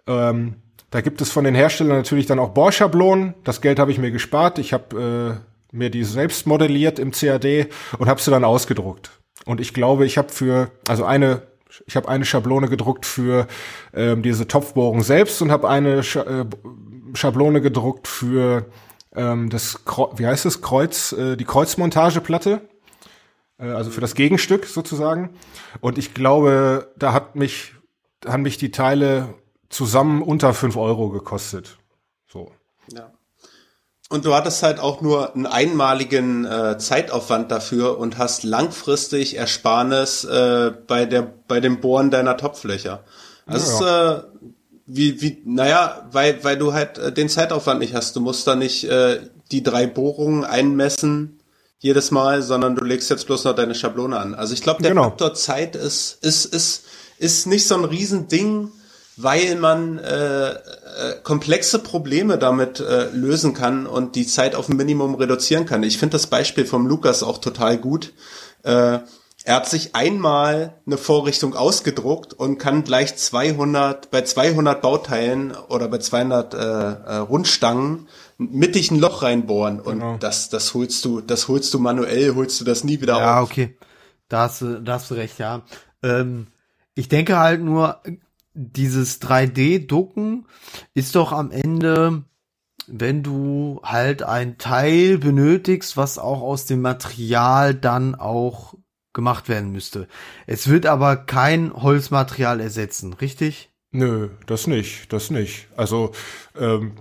Ähm, 0.08 0.56
da 0.90 1.02
gibt 1.02 1.22
es 1.22 1.32
von 1.32 1.44
den 1.44 1.54
Herstellern 1.54 1.98
natürlich 1.98 2.26
dann 2.26 2.40
auch 2.40 2.50
Bohrschablonen. 2.50 3.36
Das 3.44 3.62
Geld 3.62 3.78
habe 3.78 3.92
ich 3.92 4.00
mir 4.00 4.10
gespart. 4.10 4.58
Ich 4.58 4.74
habe 4.74 5.40
äh, 5.44 5.57
mir 5.72 5.90
die 5.90 6.04
selbst 6.04 6.48
modelliert 6.48 7.00
im 7.00 7.12
CAD 7.12 7.68
und 8.00 8.08
habe 8.08 8.22
sie 8.22 8.32
dann 8.32 8.44
ausgedruckt. 8.44 9.12
Und 9.46 9.62
ich 9.62 9.74
glaube, 9.74 10.06
ich 10.06 10.18
habe 10.18 10.30
für, 10.30 10.72
also 10.88 11.06
eine, 11.06 11.44
ich 11.86 11.96
habe 11.96 12.10
eine 12.10 12.26
Schablone 12.26 12.70
gedruckt 12.70 13.06
für 13.06 13.48
ähm, 13.94 14.24
diese 14.24 14.48
Topfbohrung 14.48 15.04
selbst 15.04 15.42
und 15.42 15.52
habe 15.52 15.70
eine 15.70 16.04
Sch 16.04 16.18
äh, 16.18 16.46
Schablone 17.14 17.62
gedruckt 17.62 18.08
für 18.08 18.66
ähm, 19.16 19.50
das, 19.50 19.80
wie 20.16 20.28
heißt 20.28 20.46
das, 20.46 20.62
Kreuz, 20.62 21.14
äh, 21.14 21.38
die 21.38 21.46
Kreuzmontageplatte. 21.46 22.62
Äh, 23.60 23.70
also 23.70 23.90
für 23.90 24.02
das 24.02 24.16
Gegenstück 24.16 24.66
sozusagen. 24.66 25.32
Und 25.82 25.98
ich 25.98 26.14
glaube, 26.14 26.92
da 26.98 27.14
hat 27.14 27.36
mich, 27.36 27.74
haben 28.26 28.44
mich 28.44 28.58
die 28.58 28.72
Teile 28.72 29.36
zusammen 29.70 30.22
unter 30.22 30.54
fünf 30.54 30.78
Euro 30.78 31.10
gekostet. 31.10 31.78
Und 34.10 34.26
du 34.26 34.34
hattest 34.34 34.64
halt 34.64 34.80
auch 34.80 35.02
nur 35.02 35.36
einen 35.36 35.46
einmaligen 35.46 36.46
äh, 36.46 36.78
Zeitaufwand 36.78 37.52
dafür 37.52 37.98
und 37.98 38.18
hast 38.18 38.44
langfristig 38.44 39.36
Ersparnis 39.36 40.24
äh, 40.24 40.72
bei 40.88 41.06
der 41.06 41.34
bei 41.48 41.60
dem 41.60 41.82
Bohren 41.82 42.10
deiner 42.10 42.38
Topflöcher. 42.38 43.04
Also 43.46 43.86
ja. 43.86 44.14
ist, 44.14 44.24
äh, 44.24 44.28
wie 44.86 45.22
wie 45.22 45.42
naja, 45.46 46.08
weil 46.12 46.42
weil 46.44 46.58
du 46.58 46.74
halt 46.74 46.98
äh, 46.98 47.12
den 47.12 47.28
Zeitaufwand 47.28 47.82
nicht 47.82 47.94
hast. 47.94 48.16
Du 48.16 48.22
musst 48.22 48.48
da 48.48 48.56
nicht 48.56 48.86
äh, 48.86 49.20
die 49.52 49.62
drei 49.62 49.88
Bohrungen 49.88 50.46
einmessen 50.46 51.40
jedes 51.80 52.10
Mal, 52.10 52.42
sondern 52.42 52.76
du 52.76 52.86
legst 52.86 53.10
jetzt 53.10 53.28
bloß 53.28 53.44
noch 53.44 53.56
deine 53.56 53.76
Schablone 53.76 54.18
an. 54.18 54.36
Also 54.36 54.54
ich 54.54 54.62
glaube, 54.62 54.82
der 54.82 54.92
genau. 54.92 55.04
Faktor 55.04 55.34
Zeit 55.34 55.76
ist 55.76 56.24
ist 56.24 56.46
ist 56.46 56.86
ist 57.18 57.46
nicht 57.46 57.68
so 57.68 57.76
ein 57.76 57.84
Riesending 57.84 58.72
weil 59.18 59.56
man 59.56 59.98
äh, 59.98 60.56
äh, 60.98 61.16
komplexe 61.24 61.80
Probleme 61.80 62.38
damit 62.38 62.80
äh, 62.80 63.10
lösen 63.12 63.54
kann 63.54 63.86
und 63.88 64.16
die 64.16 64.28
Zeit 64.28 64.56
auf 64.56 64.70
ein 64.70 64.78
Minimum 64.78 65.16
reduzieren 65.16 65.66
kann. 65.66 65.84
Ich 65.84 65.98
finde 65.98 66.14
das 66.14 66.28
Beispiel 66.28 66.66
vom 66.66 66.88
Lukas 66.88 67.24
auch 67.24 67.38
total 67.38 67.78
gut. 67.78 68.14
Äh, 68.64 69.00
er 69.44 69.56
hat 69.56 69.70
sich 69.70 69.96
einmal 69.96 70.74
eine 70.86 70.98
Vorrichtung 70.98 71.56
ausgedruckt 71.56 72.34
und 72.34 72.58
kann 72.58 72.84
gleich 72.84 73.16
200 73.16 74.12
bei 74.12 74.24
200 74.24 74.82
Bauteilen 74.82 75.54
oder 75.70 75.88
bei 75.88 76.00
200 76.00 76.54
äh, 76.54 76.58
äh, 76.58 77.16
Rundstangen 77.18 78.08
mittig 78.38 78.92
ein 78.92 79.00
Loch 79.00 79.24
reinbohren 79.24 79.80
und 79.80 80.00
genau. 80.00 80.18
das 80.18 80.50
das 80.50 80.74
holst 80.74 81.06
du 81.06 81.22
das 81.22 81.48
holst 81.48 81.74
du 81.74 81.80
manuell 81.80 82.36
holst 82.36 82.60
du 82.60 82.66
das 82.66 82.84
nie 82.84 83.00
wieder 83.00 83.20
ja, 83.20 83.40
auf. 83.40 83.50
Ja 83.56 83.64
okay 83.64 83.78
Da 84.30 84.44
hast 84.44 84.62
du, 84.62 84.82
da 84.82 84.94
hast 84.94 85.10
du 85.10 85.16
recht, 85.16 85.40
ja. 85.40 85.62
Ähm, 86.04 86.48
ich 86.96 87.08
denke 87.08 87.38
halt 87.38 87.62
nur, 87.62 88.02
dieses 88.58 89.22
3D-Drucken 89.22 90.48
ist 90.94 91.16
doch 91.16 91.32
am 91.32 91.52
Ende, 91.52 92.24
wenn 92.88 93.22
du 93.22 93.80
halt 93.84 94.24
ein 94.24 94.58
Teil 94.58 95.20
benötigst, 95.20 95.96
was 95.96 96.18
auch 96.18 96.42
aus 96.42 96.66
dem 96.66 96.82
Material 96.82 97.76
dann 97.76 98.16
auch 98.16 98.74
gemacht 99.14 99.48
werden 99.48 99.72
müsste. 99.72 100.08
Es 100.48 100.68
wird 100.68 100.86
aber 100.86 101.16
kein 101.16 101.74
Holzmaterial 101.74 102.60
ersetzen, 102.60 103.14
richtig? 103.14 103.72
Nö, 103.92 104.30
das 104.48 104.68
nicht, 104.68 105.12
das 105.14 105.30
nicht. 105.30 105.68
Also, 105.76 106.12
ähm, 106.58 106.94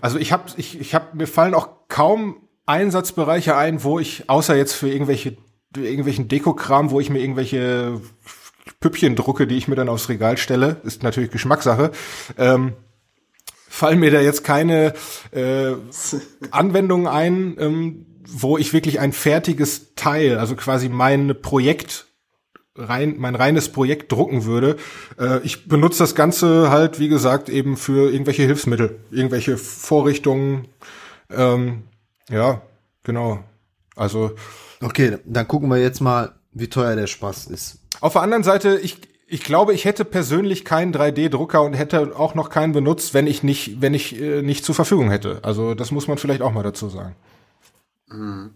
also 0.00 0.18
ich 0.18 0.32
habe, 0.32 0.44
ich, 0.56 0.80
ich 0.80 0.94
habe, 0.94 1.16
mir 1.16 1.26
fallen 1.26 1.54
auch 1.54 1.88
kaum 1.88 2.36
Einsatzbereiche 2.66 3.56
ein, 3.56 3.84
wo 3.84 3.98
ich, 3.98 4.30
außer 4.30 4.56
jetzt 4.56 4.72
für 4.72 4.88
irgendwelche, 4.88 5.36
irgendwelchen 5.76 6.28
Dekokram, 6.28 6.90
wo 6.90 7.00
ich 7.00 7.10
mir 7.10 7.20
irgendwelche 7.20 8.00
Püppchen 8.80 9.16
drucke, 9.16 9.46
die 9.46 9.56
ich 9.56 9.68
mir 9.68 9.76
dann 9.76 9.88
aufs 9.88 10.08
Regal 10.08 10.36
stelle, 10.36 10.80
ist 10.84 11.02
natürlich 11.02 11.30
Geschmackssache, 11.30 11.90
ähm, 12.38 12.72
fallen 13.68 14.00
mir 14.00 14.10
da 14.10 14.20
jetzt 14.20 14.44
keine 14.44 14.94
äh, 15.32 15.72
Anwendungen 16.50 17.06
ein, 17.06 17.56
ähm, 17.58 18.06
wo 18.26 18.56
ich 18.56 18.72
wirklich 18.72 19.00
ein 19.00 19.12
fertiges 19.12 19.94
Teil, 19.96 20.38
also 20.38 20.56
quasi 20.56 20.88
mein 20.88 21.36
Projekt 21.42 22.06
rein, 22.76 23.16
mein 23.18 23.34
reines 23.34 23.68
Projekt 23.70 24.12
drucken 24.12 24.44
würde. 24.44 24.76
Äh, 25.18 25.40
ich 25.44 25.68
benutze 25.68 26.00
das 26.00 26.14
Ganze 26.14 26.70
halt, 26.70 26.98
wie 26.98 27.08
gesagt, 27.08 27.48
eben 27.48 27.76
für 27.76 28.10
irgendwelche 28.10 28.42
Hilfsmittel, 28.42 29.00
irgendwelche 29.10 29.56
Vorrichtungen. 29.56 30.68
Ähm, 31.30 31.84
ja, 32.28 32.62
genau. 33.02 33.44
Also. 33.96 34.32
Okay, 34.80 35.18
dann 35.24 35.48
gucken 35.48 35.68
wir 35.68 35.78
jetzt 35.78 36.00
mal, 36.00 36.32
wie 36.52 36.68
teuer 36.68 36.96
der 36.96 37.06
Spaß 37.06 37.46
ist. 37.46 37.78
Auf 38.00 38.14
der 38.14 38.22
anderen 38.22 38.44
Seite, 38.44 38.78
ich, 38.78 38.98
ich 39.26 39.42
glaube, 39.42 39.72
ich 39.72 39.84
hätte 39.84 40.04
persönlich 40.04 40.64
keinen 40.64 40.94
3D-Drucker 40.94 41.62
und 41.62 41.74
hätte 41.74 42.16
auch 42.16 42.34
noch 42.34 42.50
keinen 42.50 42.72
benutzt, 42.72 43.14
wenn 43.14 43.26
ich 43.26 43.42
nicht, 43.42 43.80
wenn 43.80 43.94
ich 43.94 44.20
äh, 44.20 44.42
nicht 44.42 44.64
zur 44.64 44.74
Verfügung 44.74 45.10
hätte. 45.10 45.40
Also 45.42 45.74
das 45.74 45.90
muss 45.90 46.08
man 46.08 46.18
vielleicht 46.18 46.42
auch 46.42 46.52
mal 46.52 46.62
dazu 46.62 46.88
sagen. 46.88 47.16
Mhm. 48.08 48.54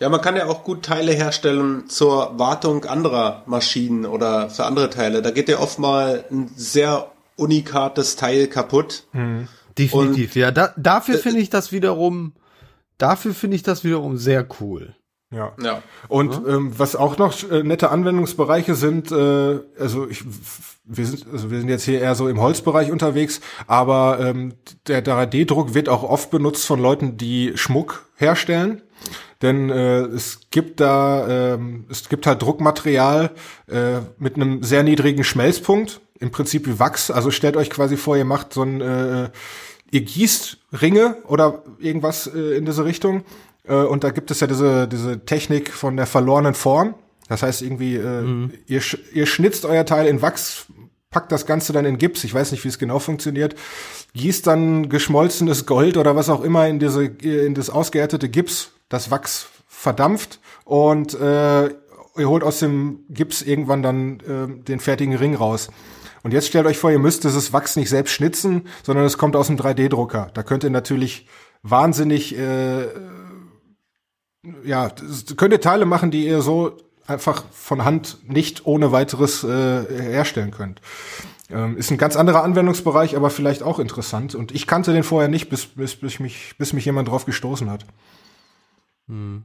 Ja, 0.00 0.08
man 0.08 0.20
kann 0.20 0.36
ja 0.36 0.46
auch 0.46 0.64
gut 0.64 0.84
Teile 0.84 1.12
herstellen 1.12 1.88
zur 1.88 2.38
Wartung 2.38 2.84
anderer 2.84 3.42
Maschinen 3.46 4.06
oder 4.06 4.50
für 4.50 4.64
andere 4.64 4.90
Teile. 4.90 5.22
Da 5.22 5.30
geht 5.30 5.48
ja 5.48 5.60
oft 5.60 5.78
mal 5.78 6.24
ein 6.30 6.50
sehr 6.56 7.12
unikates 7.36 8.16
Teil 8.16 8.48
kaputt. 8.48 9.06
Mhm. 9.12 9.48
Definitiv, 9.78 10.30
Und, 10.30 10.40
ja. 10.40 10.50
Da, 10.50 10.72
dafür 10.76 11.16
äh, 11.16 11.18
finde 11.18 11.40
ich 11.40 11.50
das 11.50 11.72
wiederum, 11.72 12.32
dafür 12.98 13.34
finde 13.34 13.56
ich 13.56 13.62
das 13.62 13.84
wiederum 13.84 14.16
sehr 14.16 14.46
cool. 14.60 14.94
Ja. 15.34 15.52
ja. 15.62 15.82
Und 16.08 16.32
ja. 16.32 16.56
Ähm, 16.56 16.72
was 16.76 16.96
auch 16.96 17.18
noch 17.18 17.50
äh, 17.50 17.62
nette 17.62 17.90
Anwendungsbereiche 17.90 18.74
sind, 18.74 19.10
äh, 19.10 19.60
also 19.78 20.08
ich, 20.08 20.24
wir 20.84 21.06
sind, 21.06 21.26
also 21.32 21.50
wir 21.50 21.58
sind 21.58 21.68
jetzt 21.68 21.84
hier 21.84 22.00
eher 22.00 22.14
so 22.14 22.28
im 22.28 22.40
Holzbereich 22.40 22.92
unterwegs, 22.92 23.40
aber 23.66 24.18
ähm, 24.20 24.54
der 24.86 25.04
3D-Druck 25.04 25.74
wird 25.74 25.88
auch 25.88 26.02
oft 26.02 26.30
benutzt 26.30 26.66
von 26.66 26.80
Leuten, 26.80 27.16
die 27.16 27.52
Schmuck 27.56 28.06
herstellen. 28.16 28.82
Denn 29.42 29.68
äh, 29.68 30.02
es 30.02 30.40
gibt 30.50 30.80
da, 30.80 31.54
äh, 31.54 31.58
es 31.90 32.08
gibt 32.08 32.26
halt 32.26 32.40
Druckmaterial 32.40 33.30
äh, 33.66 34.00
mit 34.18 34.36
einem 34.36 34.62
sehr 34.62 34.82
niedrigen 34.82 35.24
Schmelzpunkt, 35.24 36.00
im 36.18 36.30
Prinzip 36.30 36.66
wie 36.66 36.78
Wachs. 36.78 37.10
Also 37.10 37.30
stellt 37.30 37.56
euch 37.56 37.68
quasi 37.68 37.96
vor, 37.96 38.16
ihr 38.16 38.24
macht 38.24 38.54
so 38.54 38.62
ein, 38.62 38.80
äh, 38.80 39.30
ihr 39.90 40.00
gießt 40.00 40.58
Ringe 40.80 41.16
oder 41.26 41.62
irgendwas 41.78 42.26
äh, 42.26 42.56
in 42.56 42.64
diese 42.64 42.84
Richtung 42.84 43.18
äh, 43.18 43.22
und 43.72 44.04
da 44.04 44.10
gibt 44.10 44.30
es 44.30 44.40
ja 44.40 44.46
diese, 44.46 44.86
diese 44.88 45.24
Technik 45.24 45.72
von 45.72 45.96
der 45.96 46.06
verlorenen 46.06 46.54
Form. 46.54 46.94
Das 47.28 47.42
heißt 47.42 47.62
irgendwie, 47.62 47.96
äh, 47.96 48.22
mhm. 48.22 48.52
ihr, 48.66 48.82
ihr 49.12 49.26
schnitzt 49.26 49.64
euer 49.64 49.86
Teil 49.86 50.06
in 50.06 50.20
Wachs, 50.20 50.66
packt 51.10 51.32
das 51.32 51.46
Ganze 51.46 51.72
dann 51.72 51.84
in 51.84 51.96
Gips. 51.96 52.24
Ich 52.24 52.34
weiß 52.34 52.52
nicht, 52.52 52.64
wie 52.64 52.68
es 52.68 52.78
genau 52.78 52.98
funktioniert. 52.98 53.54
Gießt 54.14 54.46
dann 54.46 54.88
geschmolzenes 54.88 55.64
Gold 55.64 55.96
oder 55.96 56.16
was 56.16 56.28
auch 56.28 56.42
immer 56.42 56.68
in 56.68 56.78
diese, 56.78 57.04
in 57.04 57.54
das 57.54 57.70
ausgehärtete 57.70 58.28
Gips, 58.28 58.72
das 58.88 59.10
Wachs 59.10 59.48
verdampft 59.66 60.40
und 60.64 61.14
äh, 61.14 61.66
ihr 61.66 62.28
holt 62.28 62.42
aus 62.42 62.58
dem 62.58 63.00
Gips 63.10 63.42
irgendwann 63.42 63.82
dann 63.82 64.20
äh, 64.20 64.64
den 64.64 64.80
fertigen 64.80 65.14
Ring 65.14 65.34
raus. 65.34 65.68
Und 66.22 66.32
jetzt 66.32 66.48
stellt 66.48 66.66
euch 66.66 66.78
vor, 66.78 66.90
ihr 66.90 66.98
müsst 66.98 67.24
dieses 67.24 67.52
Wachs 67.52 67.76
nicht 67.76 67.90
selbst 67.90 68.12
schnitzen, 68.12 68.66
sondern 68.82 69.04
es 69.04 69.18
kommt 69.18 69.36
aus 69.36 69.48
dem 69.48 69.56
3D-Drucker. 69.56 70.30
Da 70.32 70.42
könnt 70.42 70.64
ihr 70.64 70.70
natürlich 70.70 71.26
wahnsinnig 71.62 72.36
äh, 72.36 72.86
ja, 74.64 74.90
könnt 75.36 75.52
ihr 75.52 75.60
Teile 75.60 75.86
machen, 75.86 76.10
die 76.10 76.26
ihr 76.26 76.42
so 76.42 76.76
einfach 77.06 77.44
von 77.52 77.84
Hand 77.84 78.18
nicht 78.26 78.66
ohne 78.66 78.92
weiteres 78.92 79.44
äh, 79.44 79.84
herstellen 79.88 80.50
könnt. 80.50 80.80
Ähm, 81.50 81.76
ist 81.76 81.90
ein 81.90 81.98
ganz 81.98 82.16
anderer 82.16 82.42
Anwendungsbereich, 82.42 83.16
aber 83.16 83.30
vielleicht 83.30 83.62
auch 83.62 83.78
interessant. 83.78 84.34
Und 84.34 84.52
ich 84.52 84.66
kannte 84.66 84.92
den 84.92 85.02
vorher 85.02 85.28
nicht, 85.28 85.50
bis, 85.50 85.66
bis, 85.66 85.96
bis, 85.96 86.18
mich, 86.18 86.54
bis 86.56 86.72
mich 86.72 86.84
jemand 86.84 87.08
drauf 87.08 87.26
gestoßen 87.26 87.70
hat. 87.70 87.84
Hm. 89.08 89.44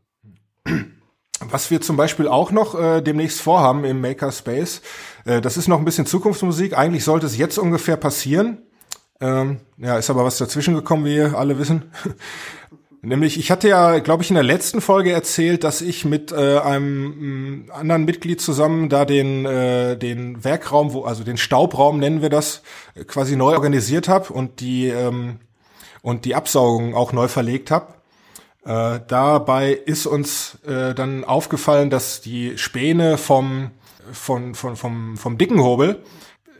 Was 1.41 1.72
wir 1.72 1.82
zum 1.82 1.97
Beispiel 1.97 2.28
auch 2.28 2.52
noch 2.52 2.80
äh, 2.80 3.02
demnächst 3.02 3.41
vorhaben 3.41 3.84
im 3.86 4.02
Makerspace, 4.02 4.82
äh, 5.26 5.41
das 5.41 5.58
ist 5.58 5.68
noch 5.68 5.80
ein 5.80 5.86
bisschen 5.86 6.06
Zukunftsmusik. 6.06 6.78
Eigentlich 6.78 7.04
sollte 7.04 7.26
es 7.26 7.38
jetzt 7.38 7.58
ungefähr 7.58 7.97
passieren. 7.97 8.60
Ähm, 9.22 9.60
ja, 9.78 9.97
ist 9.97 10.10
aber 10.10 10.24
was 10.24 10.38
dazwischen 10.38 10.76
gekommen, 10.76 11.06
wie 11.06 11.16
ihr 11.16 11.38
alle 11.38 11.60
wissen. 11.60 11.91
Nämlich, 13.02 13.39
ich 13.39 13.50
hatte 13.50 13.70
ja, 13.70 14.00
glaube 14.00 14.24
ich, 14.24 14.30
in 14.30 14.34
der 14.34 14.43
letzten 14.43 14.82
Folge 14.82 15.14
erzählt, 15.14 15.64
dass 15.64 15.80
ich 15.80 16.04
mit 16.04 16.34
äh, 16.34 16.58
einem 16.58 17.66
äh, 17.70 17.72
anderen 17.72 18.04
Mitglied 18.04 18.41
zusammen 18.41 18.89
da 18.89 19.06
den 19.06 19.45
äh, 19.45 19.95
den 19.95 20.43
Werkraum, 20.43 20.91
wo 20.91 21.04
also 21.04 21.24
den 21.24 21.38
Staubraum 21.38 22.00
nennen 22.00 22.22
wir 22.22 22.30
das, 22.30 22.62
quasi 23.08 23.38
neu 23.38 23.54
organisiert 23.54 24.10
habe 24.10 24.34
und 24.34 24.60
die 24.60 24.88
ähm, 24.88 25.39
und 26.02 26.26
die 26.26 26.36
Absaugung 26.36 26.93
auch 26.93 27.14
neu 27.14 27.30
verlegt 27.30 27.72
habe. 27.72 27.93
Äh, 28.66 29.00
dabei 29.08 29.72
ist 29.72 30.06
uns 30.06 30.58
äh, 30.68 30.93
dann 30.93 31.24
aufgefallen, 31.24 31.89
dass 31.89 32.20
die 32.20 32.58
Späne 32.58 33.18
vom 33.18 33.72
von, 34.12 34.56
von, 34.56 34.76
vom, 34.76 35.16
vom 35.18 35.38
dicken 35.38 35.62
Hobel 35.62 36.04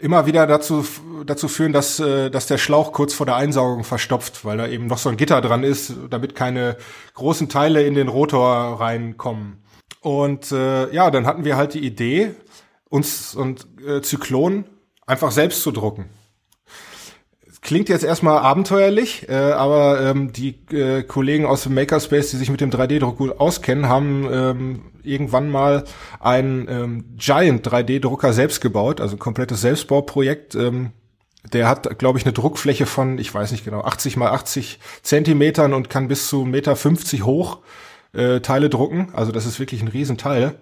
immer 0.02 0.26
wieder 0.26 0.48
dazu, 0.48 0.86
dazu 1.26 1.48
führen, 1.48 1.74
dass, 1.74 2.00
äh, 2.00 2.30
dass 2.30 2.48
der 2.48 2.58
Schlauch 2.58 2.92
kurz 2.92 3.14
vor 3.14 3.26
der 3.26 3.36
Einsaugung 3.36 3.84
verstopft, 3.84 4.46
weil 4.46 4.58
da 4.58 4.68
eben 4.68 4.88
noch 4.88 4.98
so 4.98 5.10
ein 5.10 5.18
Gitter 5.18 5.42
dran 5.42 5.64
ist, 5.64 5.94
damit 6.10 6.36
keine 6.36 6.78
großen 7.14 7.50
Teile 7.50 7.84
in 7.84 7.94
den 7.94 8.08
Rotor 8.08 8.80
reinkommen. 8.80 9.64
Und 10.02 10.52
äh, 10.52 10.94
ja, 10.94 11.12
dann 11.12 11.26
hatten 11.26 11.44
wir 11.44 11.58
halt 11.58 11.74
die 11.74 11.86
Idee, 11.86 12.32
uns 12.90 13.36
und 13.36 13.68
äh, 13.86 14.02
Zyklon 14.02 14.66
einfach 15.06 15.32
selbst 15.32 15.62
zu 15.62 15.72
drucken. 15.72 16.10
Klingt 17.62 17.90
jetzt 17.90 18.06
erstmal 18.06 18.38
abenteuerlich, 18.38 19.28
äh, 19.28 19.34
aber 19.34 20.02
ähm, 20.02 20.32
die 20.32 20.56
äh, 20.72 21.04
Kollegen 21.04 21.46
aus 21.46 21.64
dem 21.64 21.74
Makerspace, 21.74 22.32
die 22.32 22.38
sich 22.38 22.50
mit 22.50 22.62
dem 22.62 22.70
3D-Druck 22.70 23.18
gut 23.18 23.40
auskennen, 23.40 23.90
haben 23.90 24.28
ähm, 24.32 24.82
irgendwann 25.04 25.50
mal 25.50 25.84
einen 26.22 26.68
ähm, 26.70 27.06
Giant 27.18 27.68
3D-Drucker 27.68 28.32
selbst 28.32 28.62
gebaut, 28.62 29.02
also 29.02 29.18
ein 29.18 29.20
komplettes 29.20 29.60
Selbstbauprojekt. 29.60 30.56
Ähm, 30.56 30.92
der 31.52 31.68
hat, 31.68 32.00
glaube 32.00 32.18
ich, 32.18 32.26
eine 32.26 32.34
Druckfläche 32.34 32.86
von, 32.86 33.18
ich 33.18 33.34
weiß 33.34 33.52
nicht 33.52 33.66
genau, 33.66 33.82
80 33.82 34.16
mal 34.16 34.32
80 34.32 34.80
Zentimetern 35.02 35.74
und 35.74 35.90
kann 35.90 36.08
bis 36.08 36.30
zu 36.30 36.44
1,50 36.44 36.46
Meter 36.48 37.26
hoch 37.26 37.60
äh, 38.14 38.40
Teile 38.40 38.70
drucken. 38.70 39.10
Also 39.14 39.34
das 39.34 39.46
ist 39.46 39.60
wirklich 39.60 39.82
ein 39.82 39.88
Riesenteil. 39.90 40.60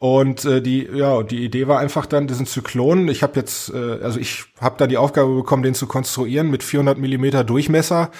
Und 0.00 0.46
äh, 0.46 0.62
die, 0.62 0.88
ja, 0.94 1.22
die 1.22 1.44
Idee 1.44 1.68
war 1.68 1.78
einfach 1.78 2.06
dann 2.06 2.26
diesen 2.26 2.46
Zyklon. 2.46 3.08
Ich 3.08 3.22
habe 3.22 3.38
jetzt, 3.38 3.68
äh, 3.68 3.98
also 4.02 4.18
ich 4.18 4.46
habe 4.58 4.76
da 4.78 4.86
die 4.86 4.96
Aufgabe 4.96 5.34
bekommen, 5.34 5.62
den 5.62 5.74
zu 5.74 5.86
konstruieren 5.86 6.50
mit 6.50 6.62
400 6.62 6.96
Millimeter 6.96 7.44
Durchmesser, 7.44 8.10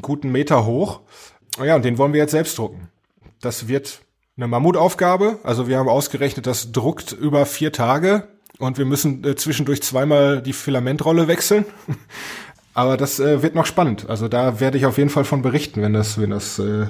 guten 0.00 0.32
Meter 0.32 0.64
hoch. 0.64 1.00
Ja, 1.62 1.76
und 1.76 1.84
den 1.84 1.98
wollen 1.98 2.14
wir 2.14 2.20
jetzt 2.20 2.30
selbst 2.30 2.56
drucken. 2.56 2.88
Das 3.42 3.68
wird 3.68 4.00
eine 4.38 4.48
Mammutaufgabe. 4.48 5.38
Also 5.42 5.68
wir 5.68 5.76
haben 5.76 5.90
ausgerechnet, 5.90 6.46
das 6.46 6.72
druckt 6.72 7.12
über 7.12 7.44
vier 7.44 7.72
Tage 7.72 8.26
und 8.58 8.78
wir 8.78 8.86
müssen 8.86 9.22
äh, 9.22 9.36
zwischendurch 9.36 9.82
zweimal 9.82 10.40
die 10.40 10.54
Filamentrolle 10.54 11.28
wechseln. 11.28 11.66
Aber 12.72 12.96
das 12.96 13.20
äh, 13.20 13.42
wird 13.42 13.54
noch 13.54 13.66
spannend. 13.66 14.08
Also 14.08 14.28
da 14.28 14.60
werde 14.60 14.78
ich 14.78 14.86
auf 14.86 14.96
jeden 14.96 15.10
Fall 15.10 15.24
von 15.24 15.42
berichten, 15.42 15.82
wenn 15.82 15.92
das, 15.92 16.18
wenn 16.18 16.30
das, 16.30 16.58
äh, 16.58 16.86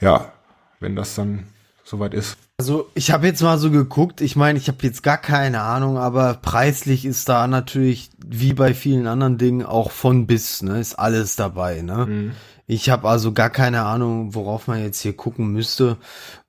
ja, 0.00 0.32
wenn 0.80 0.96
das 0.96 1.14
dann 1.14 1.48
soweit 1.84 2.14
ist. 2.14 2.38
Also 2.56 2.88
ich 2.94 3.10
habe 3.10 3.26
jetzt 3.26 3.42
mal 3.42 3.58
so 3.58 3.70
geguckt, 3.70 4.20
ich 4.20 4.36
meine, 4.36 4.58
ich 4.58 4.68
habe 4.68 4.78
jetzt 4.82 5.02
gar 5.02 5.18
keine 5.18 5.62
Ahnung, 5.62 5.98
aber 5.98 6.34
preislich 6.34 7.04
ist 7.04 7.28
da 7.28 7.48
natürlich, 7.48 8.10
wie 8.24 8.52
bei 8.52 8.74
vielen 8.74 9.08
anderen 9.08 9.38
Dingen, 9.38 9.66
auch 9.66 9.90
von 9.90 10.28
bis, 10.28 10.62
ne, 10.62 10.78
ist 10.78 10.94
alles 10.94 11.34
dabei, 11.34 11.82
ne. 11.82 12.06
Mhm. 12.06 12.32
Ich 12.66 12.90
habe 12.90 13.08
also 13.08 13.32
gar 13.32 13.50
keine 13.50 13.82
Ahnung, 13.82 14.34
worauf 14.34 14.68
man 14.68 14.80
jetzt 14.80 15.00
hier 15.00 15.16
gucken 15.16 15.48
müsste. 15.48 15.98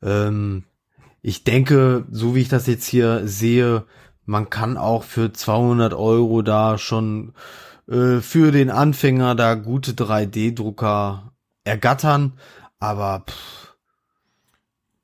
Ähm, 0.01 0.63
ich 1.21 1.43
denke, 1.43 2.05
so 2.11 2.35
wie 2.35 2.41
ich 2.41 2.49
das 2.49 2.67
jetzt 2.67 2.85
hier 2.85 3.27
sehe, 3.27 3.85
man 4.25 4.49
kann 4.49 4.77
auch 4.77 5.03
für 5.03 5.33
200 5.33 5.93
Euro 5.93 6.43
da 6.43 6.77
schon 6.77 7.33
äh, 7.89 8.19
für 8.19 8.51
den 8.51 8.69
Anfänger 8.69 9.33
da 9.33 9.55
gute 9.55 9.93
3D-Drucker 9.93 11.33
ergattern, 11.63 12.33
aber 12.79 13.23
pff, 13.27 13.64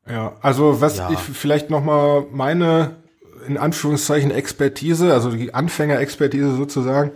Ja, 0.09 0.33
also 0.41 0.81
was 0.81 0.97
Ja. 0.97 1.09
ich 1.11 1.19
vielleicht 1.19 1.69
noch 1.69 1.83
mal 1.83 2.25
meine 2.31 2.95
in 3.47 3.57
Anführungszeichen 3.57 4.31
Expertise, 4.31 5.13
also 5.13 5.31
die 5.31 5.53
Anfängerexpertise 5.53 6.55
sozusagen. 6.55 7.11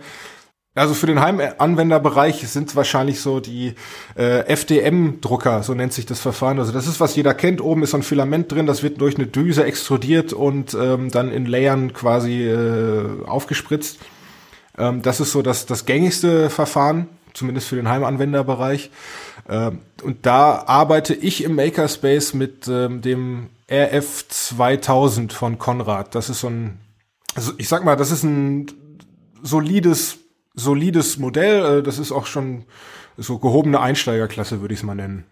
Also 0.74 0.92
für 0.92 1.06
den 1.06 1.20
Heimanwenderbereich 1.20 2.46
sind 2.48 2.68
es 2.68 2.76
wahrscheinlich 2.76 3.20
so 3.20 3.40
die 3.40 3.74
äh, 4.14 4.40
FDM-Drucker, 4.40 5.62
so 5.62 5.72
nennt 5.72 5.94
sich 5.94 6.04
das 6.04 6.20
Verfahren. 6.20 6.58
Also 6.58 6.70
das 6.70 6.86
ist, 6.86 7.00
was 7.00 7.16
jeder 7.16 7.32
kennt. 7.32 7.62
Oben 7.62 7.82
ist 7.82 7.92
so 7.92 7.96
ein 7.96 8.02
Filament 8.02 8.52
drin, 8.52 8.66
das 8.66 8.82
wird 8.82 9.00
durch 9.00 9.16
eine 9.16 9.26
Düse 9.26 9.64
extrudiert 9.64 10.34
und 10.34 10.74
ähm, 10.74 11.10
dann 11.10 11.32
in 11.32 11.46
Layern 11.46 11.94
quasi 11.94 12.42
äh, 12.42 13.24
aufgespritzt. 13.24 14.00
Ähm, 14.76 15.00
das 15.00 15.18
ist 15.20 15.32
so 15.32 15.40
das, 15.40 15.64
das 15.64 15.86
gängigste 15.86 16.50
Verfahren, 16.50 17.08
zumindest 17.32 17.68
für 17.68 17.76
den 17.76 17.88
Heimanwenderbereich. 17.88 18.90
Ähm, 19.48 19.80
und 20.02 20.26
da 20.26 20.64
arbeite 20.66 21.14
ich 21.14 21.44
im 21.44 21.54
Makerspace 21.54 22.34
mit 22.34 22.66
ähm, 22.68 23.00
dem 23.02 23.50
RF 23.70 24.28
2000 24.28 25.32
von 25.32 25.58
Konrad. 25.58 26.14
Das 26.14 26.28
ist 26.28 26.40
so 26.40 26.48
ein, 26.48 26.80
also 27.34 27.52
ich 27.58 27.68
sag 27.68 27.84
mal, 27.84 27.96
das 27.96 28.10
ist 28.10 28.22
ein 28.24 28.66
solides, 29.42 30.18
solides 30.54 31.18
Modell. 31.18 31.78
Äh, 31.78 31.82
Das 31.82 31.98
ist 31.98 32.12
auch 32.12 32.26
schon 32.26 32.64
so 33.16 33.38
gehobene 33.38 33.80
Einsteigerklasse, 33.80 34.60
würde 34.60 34.74
ich 34.74 34.80
es 34.80 34.84
mal 34.84 34.94
nennen. 34.94 35.24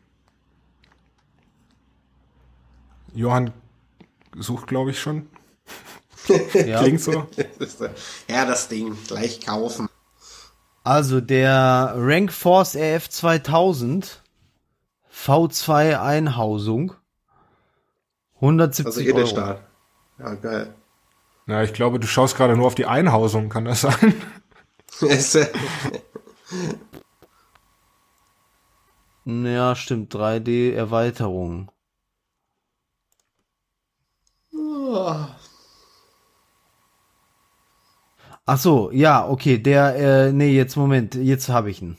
Johann 3.14 3.52
sucht, 4.36 4.66
glaube 4.66 4.90
ich, 4.90 5.00
schon. 5.00 5.28
Ja. 6.54 6.80
Klingt 6.82 7.00
so. 7.00 7.26
ja, 8.28 8.44
das 8.46 8.68
Ding 8.68 8.96
gleich 9.06 9.40
kaufen. 9.44 9.88
Also 10.85 11.20
der 11.22 11.95
Rank 11.97 12.30
Force 12.32 12.76
RF 12.76 13.09
2000 13.09 14.22
V2 15.12 15.99
Einhausung 16.01 16.93
170 18.37 18.87
Also 18.87 19.01
Euro. 19.01 19.09
Edelstahl. 19.18 19.61
Ja, 20.18 20.35
geil. 20.35 20.74
Na, 21.47 21.62
ich 21.62 21.72
glaube, 21.72 21.99
du 22.01 22.07
schaust 22.07 22.37
gerade 22.37 22.57
nur 22.57 22.66
auf 22.66 22.74
die 22.74 22.87
Einhausung, 22.87 23.49
kann 23.49 23.64
das 23.64 23.80
sein? 23.82 24.14
Ist, 25.01 25.35
äh, 25.37 25.49
Ja, 29.24 29.74
stimmt. 29.74 30.14
3D 30.14 30.74
Erweiterung. 30.74 31.70
Ach 38.47 38.59
so, 38.59 38.90
ja, 38.92 39.26
okay, 39.28 39.59
der, 39.59 39.97
äh, 40.28 40.32
nee, 40.32 40.55
jetzt 40.55 40.76
Moment, 40.76 41.14
jetzt 41.14 41.49
habe 41.49 41.70
ich 41.70 41.80
ihn. 41.82 41.97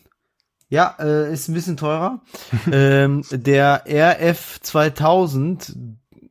Ja, 0.69 0.95
äh, 0.99 1.31
ist 1.33 1.47
ein 1.47 1.53
bisschen 1.53 1.77
teurer. 1.77 2.21
ähm, 2.71 3.23
der 3.31 3.83
RF 3.87 4.59
2000, 4.61 5.75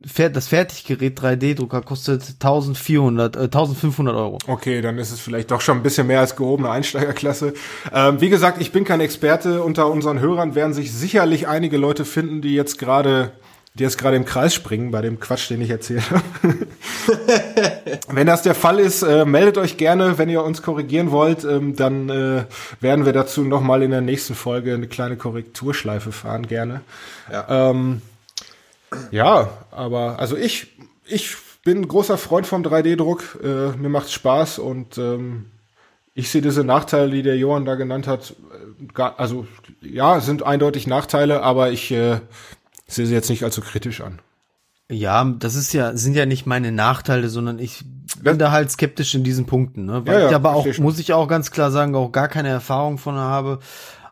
fer- 0.05 0.29
das 0.29 0.47
Fertiggerät 0.47 1.19
3D-Drucker 1.19 1.81
kostet 1.81 2.21
1400, 2.41 3.35
äh, 3.35 3.39
1500 3.43 4.15
Euro. 4.15 4.37
Okay, 4.47 4.81
dann 4.81 4.97
ist 4.97 5.11
es 5.11 5.19
vielleicht 5.19 5.51
doch 5.51 5.61
schon 5.61 5.77
ein 5.77 5.83
bisschen 5.83 6.07
mehr 6.07 6.19
als 6.19 6.35
gehobene 6.35 6.69
Einsteigerklasse. 6.69 7.53
Ähm, 7.93 8.21
wie 8.21 8.29
gesagt, 8.29 8.61
ich 8.61 8.71
bin 8.71 8.83
kein 8.83 9.01
Experte. 9.01 9.63
Unter 9.63 9.89
unseren 9.89 10.19
Hörern 10.19 10.55
werden 10.55 10.73
sich 10.73 10.93
sicherlich 10.93 11.47
einige 11.47 11.77
Leute 11.77 12.05
finden, 12.05 12.41
die 12.41 12.55
jetzt 12.55 12.77
gerade 12.77 13.31
die 13.75 13.83
jetzt 13.83 13.97
gerade 13.97 14.15
im 14.15 14.25
Kreis 14.25 14.53
springen 14.53 14.91
bei 14.91 15.01
dem 15.01 15.19
Quatsch, 15.19 15.49
den 15.49 15.61
ich 15.61 15.69
erzähle. 15.69 16.01
wenn 18.07 18.25
das 18.25 18.41
der 18.41 18.55
Fall 18.55 18.79
ist, 18.79 19.03
äh, 19.03 19.25
meldet 19.25 19.57
euch 19.57 19.75
gerne, 19.77 20.17
wenn 20.17 20.29
ihr 20.29 20.43
uns 20.43 20.61
korrigieren 20.61 21.11
wollt. 21.11 21.43
Ähm, 21.43 21.75
dann 21.75 22.09
äh, 22.09 22.45
werden 22.79 23.05
wir 23.05 23.11
dazu 23.11 23.43
noch 23.43 23.61
mal 23.61 23.83
in 23.83 23.91
der 23.91 24.01
nächsten 24.01 24.33
Folge 24.33 24.73
eine 24.73 24.87
kleine 24.87 25.17
Korrekturschleife 25.17 26.13
fahren, 26.13 26.47
gerne. 26.47 26.81
ja. 27.31 27.69
Ähm, 27.71 28.01
ja, 29.11 29.49
aber 29.71 30.19
also 30.19 30.37
ich, 30.37 30.67
ich 31.05 31.35
bin 31.65 31.81
ein 31.81 31.87
großer 31.89 32.17
Freund 32.17 32.47
vom 32.47 32.63
3D-Druck. 32.63 33.39
Äh, 33.43 33.77
mir 33.77 33.89
macht's 33.89 34.13
Spaß 34.13 34.59
und 34.59 34.97
ähm, 34.97 35.47
ich 36.13 36.29
sehe 36.29 36.41
diese 36.41 36.63
Nachteile, 36.63 37.11
die 37.11 37.23
der 37.23 37.37
Johann 37.37 37.65
da 37.65 37.75
genannt 37.75 38.07
hat, 38.07 38.31
äh, 38.31 38.85
gar, 38.93 39.19
also 39.19 39.45
ja, 39.81 40.21
sind 40.21 40.43
eindeutig 40.43 40.87
Nachteile, 40.87 41.43
aber 41.43 41.71
ich 41.71 41.91
äh, 41.91 42.19
sehe 42.87 43.05
sie 43.05 43.13
jetzt 43.13 43.29
nicht 43.29 43.43
allzu 43.43 43.61
kritisch 43.61 44.01
an. 44.01 44.19
Ja, 44.91 45.23
das 45.39 45.55
ist 45.55 45.73
ja, 45.73 45.97
sind 45.97 46.15
ja 46.15 46.25
nicht 46.27 46.45
meine 46.45 46.71
Nachteile, 46.71 47.29
sondern 47.29 47.57
ich 47.57 47.83
bin 48.17 48.23
Das- 48.23 48.37
da 48.37 48.51
halt 48.51 48.69
skeptisch 48.71 49.15
in 49.15 49.23
diesen 49.23 49.45
Punkten, 49.47 49.85
ne? 49.85 50.05
Weil 50.05 50.13
Ja, 50.13 50.19
ja, 50.21 50.29
ich 50.29 50.35
aber 50.35 50.53
auch, 50.53 50.71
schon. 50.71 50.83
muss 50.83 50.99
ich 50.99 51.11
auch 51.13 51.27
ganz 51.27 51.49
klar 51.49 51.71
sagen, 51.71 51.95
auch 51.95 52.11
gar 52.11 52.27
keine 52.27 52.49
Erfahrung 52.49 52.97
von 52.99 53.15
habe. 53.15 53.59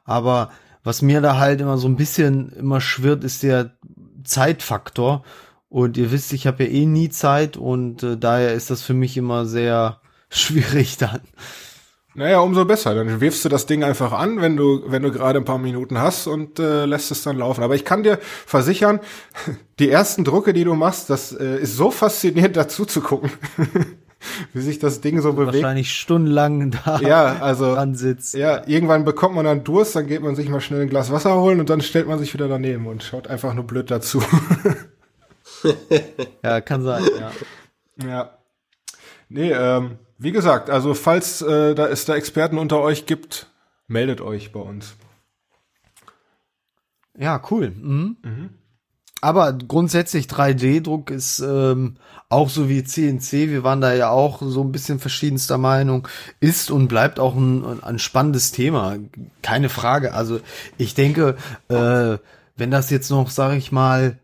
Aber 0.04 0.50
was 0.84 1.02
mir 1.04 1.22
da 1.22 1.38
halt 1.38 1.62
immer 1.62 1.78
so 1.78 1.88
ein 1.88 1.96
bisschen 1.96 2.50
immer 2.54 2.82
schwirrt, 2.82 3.24
ist 3.24 3.44
der 3.44 3.78
Zeitfaktor. 4.24 5.24
Und 5.70 5.98
ihr 5.98 6.12
wisst, 6.12 6.34
ich 6.34 6.46
habe 6.48 6.64
ja 6.66 6.70
eh 6.70 6.86
nie 6.86 7.10
Zeit 7.10 7.56
und 7.58 8.04
äh, 8.04 8.18
daher 8.18 8.54
ist 8.54 8.70
das 8.70 8.82
für 8.82 8.94
mich 8.94 9.16
immer 9.18 9.46
sehr 9.46 10.02
schwierig 10.30 10.98
dann. 10.98 11.22
Naja, 12.16 12.40
umso 12.42 12.66
besser. 12.66 12.94
Dann 12.94 13.22
wirfst 13.22 13.44
du 13.44 13.50
das 13.50 13.66
Ding 13.66 13.84
einfach 13.84 14.12
an, 14.12 14.40
wenn 14.40 14.56
du, 14.56 14.84
wenn 14.86 15.02
du 15.02 15.12
gerade 15.12 15.40
ein 15.40 15.46
paar 15.46 15.58
Minuten 15.58 15.98
hast 16.00 16.28
und 16.28 16.60
äh, 16.60 16.86
lässt 16.86 17.10
es 17.12 17.24
dann 17.24 17.38
laufen. 17.38 17.64
Aber 17.64 17.76
ich 17.76 17.86
kann 17.86 18.04
dir 18.04 18.20
versichern, 18.46 19.00
die 19.80 19.90
ersten 19.90 20.24
Drucke, 20.24 20.54
die 20.54 20.64
du 20.64 20.76
machst, 20.76 21.10
das 21.10 21.32
äh, 21.32 21.58
ist 21.60 21.76
so 21.76 21.90
faszinierend 21.90 22.56
dazu 22.58 22.86
zu 22.86 23.02
gucken, 23.02 23.32
wie 24.54 24.62
sich 24.62 24.78
das 24.78 25.02
Ding 25.02 25.22
so 25.22 25.34
bewegt. 25.34 25.56
Wahrscheinlich 25.56 25.92
stundenlang 25.94 26.72
da 26.86 27.00
Ja, 27.02 27.38
also 27.42 27.74
dran 27.74 27.96
sitzt. 27.96 28.36
ja, 28.36 28.62
irgendwann 28.68 29.06
bekommt 29.06 29.34
man 29.36 29.46
dann 29.46 29.64
Durst, 29.64 29.96
dann 29.96 30.06
geht 30.06 30.22
man 30.22 30.36
sich 30.36 30.50
mal 30.50 30.62
schnell 30.62 30.82
ein 30.82 30.90
Glas 30.90 31.12
Wasser 31.12 31.36
holen 31.42 31.60
und 31.60 31.70
dann 31.70 31.82
stellt 31.82 32.08
man 32.08 32.20
sich 32.20 32.34
wieder 32.34 32.48
daneben 32.48 32.86
und 32.86 33.02
schaut 33.04 33.28
einfach 33.28 33.54
nur 33.56 33.66
blöd 33.66 33.90
dazu. 33.90 34.22
Ja, 36.44 36.62
kann 36.62 36.84
sein, 36.84 37.04
ja. 37.20 37.32
ja. 38.08 38.30
Nee, 39.30 39.52
ähm, 39.52 39.98
wie 40.24 40.32
gesagt, 40.32 40.70
also 40.70 40.94
falls 40.94 41.42
äh, 41.42 41.76
da 41.76 41.88
es 41.88 42.06
da 42.06 42.16
Experten 42.16 42.58
unter 42.58 42.80
euch 42.80 43.06
gibt, 43.06 43.48
meldet 43.88 44.22
euch 44.22 44.54
bei 44.54 44.62
uns. 44.62 44.96
Ja, 47.18 47.42
cool. 47.52 47.72
Mhm. 47.72 48.18
Aber 49.22 49.54
grundsätzlich 49.54 50.26
3D-Druck 50.28 51.10
ist 51.10 51.40
ähm, 51.40 51.96
auch 52.30 52.50
so 52.50 52.68
wie 52.70 52.84
CNC. 52.84 53.50
Wir 53.50 53.64
waren 53.64 53.82
da 53.82 53.94
ja 53.94 54.10
auch 54.10 54.42
so 54.42 54.62
ein 54.62 54.72
bisschen 54.72 55.00
verschiedenster 55.00 55.58
Meinung. 55.58 56.08
Ist 56.40 56.72
und 56.72 56.88
bleibt 56.88 57.20
auch 57.20 57.36
ein, 57.36 57.84
ein 57.84 58.00
spannendes 58.00 58.52
Thema. 58.52 58.98
Keine 59.42 59.70
Frage. 59.70 60.14
Also 60.14 60.40
ich 60.78 60.94
denke, 60.94 61.36
äh, 61.68 62.18
wenn 62.56 62.72
das 62.72 62.90
jetzt 62.90 63.10
noch, 63.12 63.30
sage 63.30 63.58
ich 63.58 63.72
mal, 63.72 64.20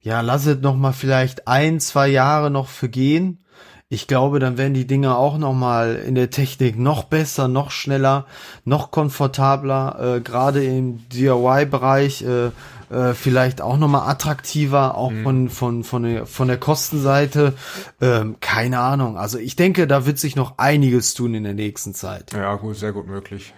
ja, 0.00 0.20
lasset 0.20 0.62
noch 0.62 0.76
mal 0.76 0.92
vielleicht 0.92 1.48
ein, 1.48 1.80
zwei 1.80 2.08
Jahre 2.08 2.50
noch 2.50 2.68
vergehen. 2.68 3.44
Ich 3.90 4.06
glaube, 4.06 4.38
dann 4.38 4.58
werden 4.58 4.74
die 4.74 4.86
Dinger 4.86 5.16
auch 5.16 5.38
noch 5.38 5.54
mal 5.54 5.96
in 5.96 6.14
der 6.14 6.28
Technik 6.28 6.78
noch 6.78 7.04
besser, 7.04 7.48
noch 7.48 7.70
schneller, 7.70 8.26
noch 8.66 8.90
komfortabler, 8.90 10.16
äh, 10.16 10.20
gerade 10.20 10.62
im 10.62 11.08
DIY-Bereich 11.08 12.22
äh, 12.22 12.50
äh, 12.90 13.14
vielleicht 13.14 13.62
auch 13.62 13.78
noch 13.78 13.88
mal 13.88 14.06
attraktiver, 14.06 14.94
auch 14.94 15.12
von 15.22 15.48
von 15.48 15.84
von 15.84 16.02
der 16.02 16.26
von 16.26 16.48
der 16.48 16.58
Kostenseite. 16.58 17.54
Ähm, 18.00 18.36
keine 18.40 18.80
Ahnung. 18.80 19.16
Also 19.16 19.38
ich 19.38 19.56
denke, 19.56 19.86
da 19.86 20.04
wird 20.04 20.18
sich 20.18 20.36
noch 20.36 20.58
einiges 20.58 21.14
tun 21.14 21.34
in 21.34 21.44
der 21.44 21.54
nächsten 21.54 21.94
Zeit. 21.94 22.32
Ja, 22.32 22.56
gut, 22.56 22.76
sehr 22.76 22.92
gut 22.92 23.06
möglich. 23.06 23.54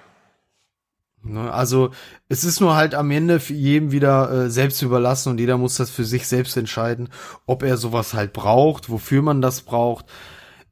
Ne, 1.23 1.53
Also 1.53 1.91
es 2.29 2.45
ist 2.45 2.61
nur 2.61 2.77
halt 2.77 2.95
am 2.95 3.11
Ende 3.11 3.41
für 3.41 3.53
jedem 3.53 3.93
wieder 3.93 4.31
äh, 4.31 4.51
selbst 4.51 4.81
überlassen 4.83 5.31
und 5.31 5.39
jeder 5.39 5.59
muss 5.59 5.77
das 5.77 5.91
für 5.91 6.05
sich 6.05 6.27
selbst 6.27 6.57
entscheiden, 6.57 7.09
ob 7.47 7.63
er 7.63 7.77
sowas 7.77 8.15
halt 8.15 8.33
braucht, 8.33 8.89
wofür 8.89 9.21
man 9.23 9.43
das 9.43 9.61
braucht. 9.63 10.07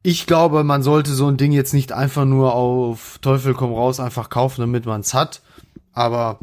Ich 0.02 0.26
glaube, 0.26 0.64
man 0.64 0.82
sollte 0.82 1.12
so 1.12 1.26
ein 1.28 1.36
Ding 1.36 1.52
jetzt 1.52 1.74
nicht 1.74 1.92
einfach 1.92 2.24
nur 2.24 2.54
auf 2.54 3.18
Teufel 3.20 3.52
komm 3.52 3.74
raus 3.74 4.00
einfach 4.00 4.30
kaufen, 4.30 4.60
damit 4.62 4.86
man 4.86 5.02
es 5.02 5.12
hat. 5.12 5.42
Aber 5.92 6.38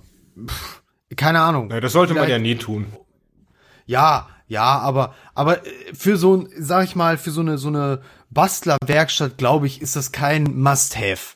pff, 0.45 0.83
keine 1.15 1.39
Ahnung. 1.41 1.71
Ja, 1.71 1.79
das 1.79 1.93
sollte 1.93 2.13
man 2.13 2.25
Vielleicht- 2.25 2.37
ja 2.45 2.47
nie 2.53 2.57
tun. 2.57 2.85
Ja, 3.87 4.27
ja, 4.47 4.77
aber 4.79 5.15
aber 5.33 5.65
äh, 5.65 5.69
für 5.93 6.17
so 6.17 6.35
ein, 6.37 6.49
sag 6.59 6.83
ich 6.83 6.95
mal, 6.95 7.17
für 7.17 7.31
so 7.31 7.41
eine 7.41 7.57
so 7.57 7.69
eine 7.69 8.01
Bastlerwerkstatt, 8.29 9.37
glaube 9.37 9.65
ich, 9.67 9.81
ist 9.81 9.95
das 9.95 10.11
kein 10.11 10.43
Must-have. 10.59 11.35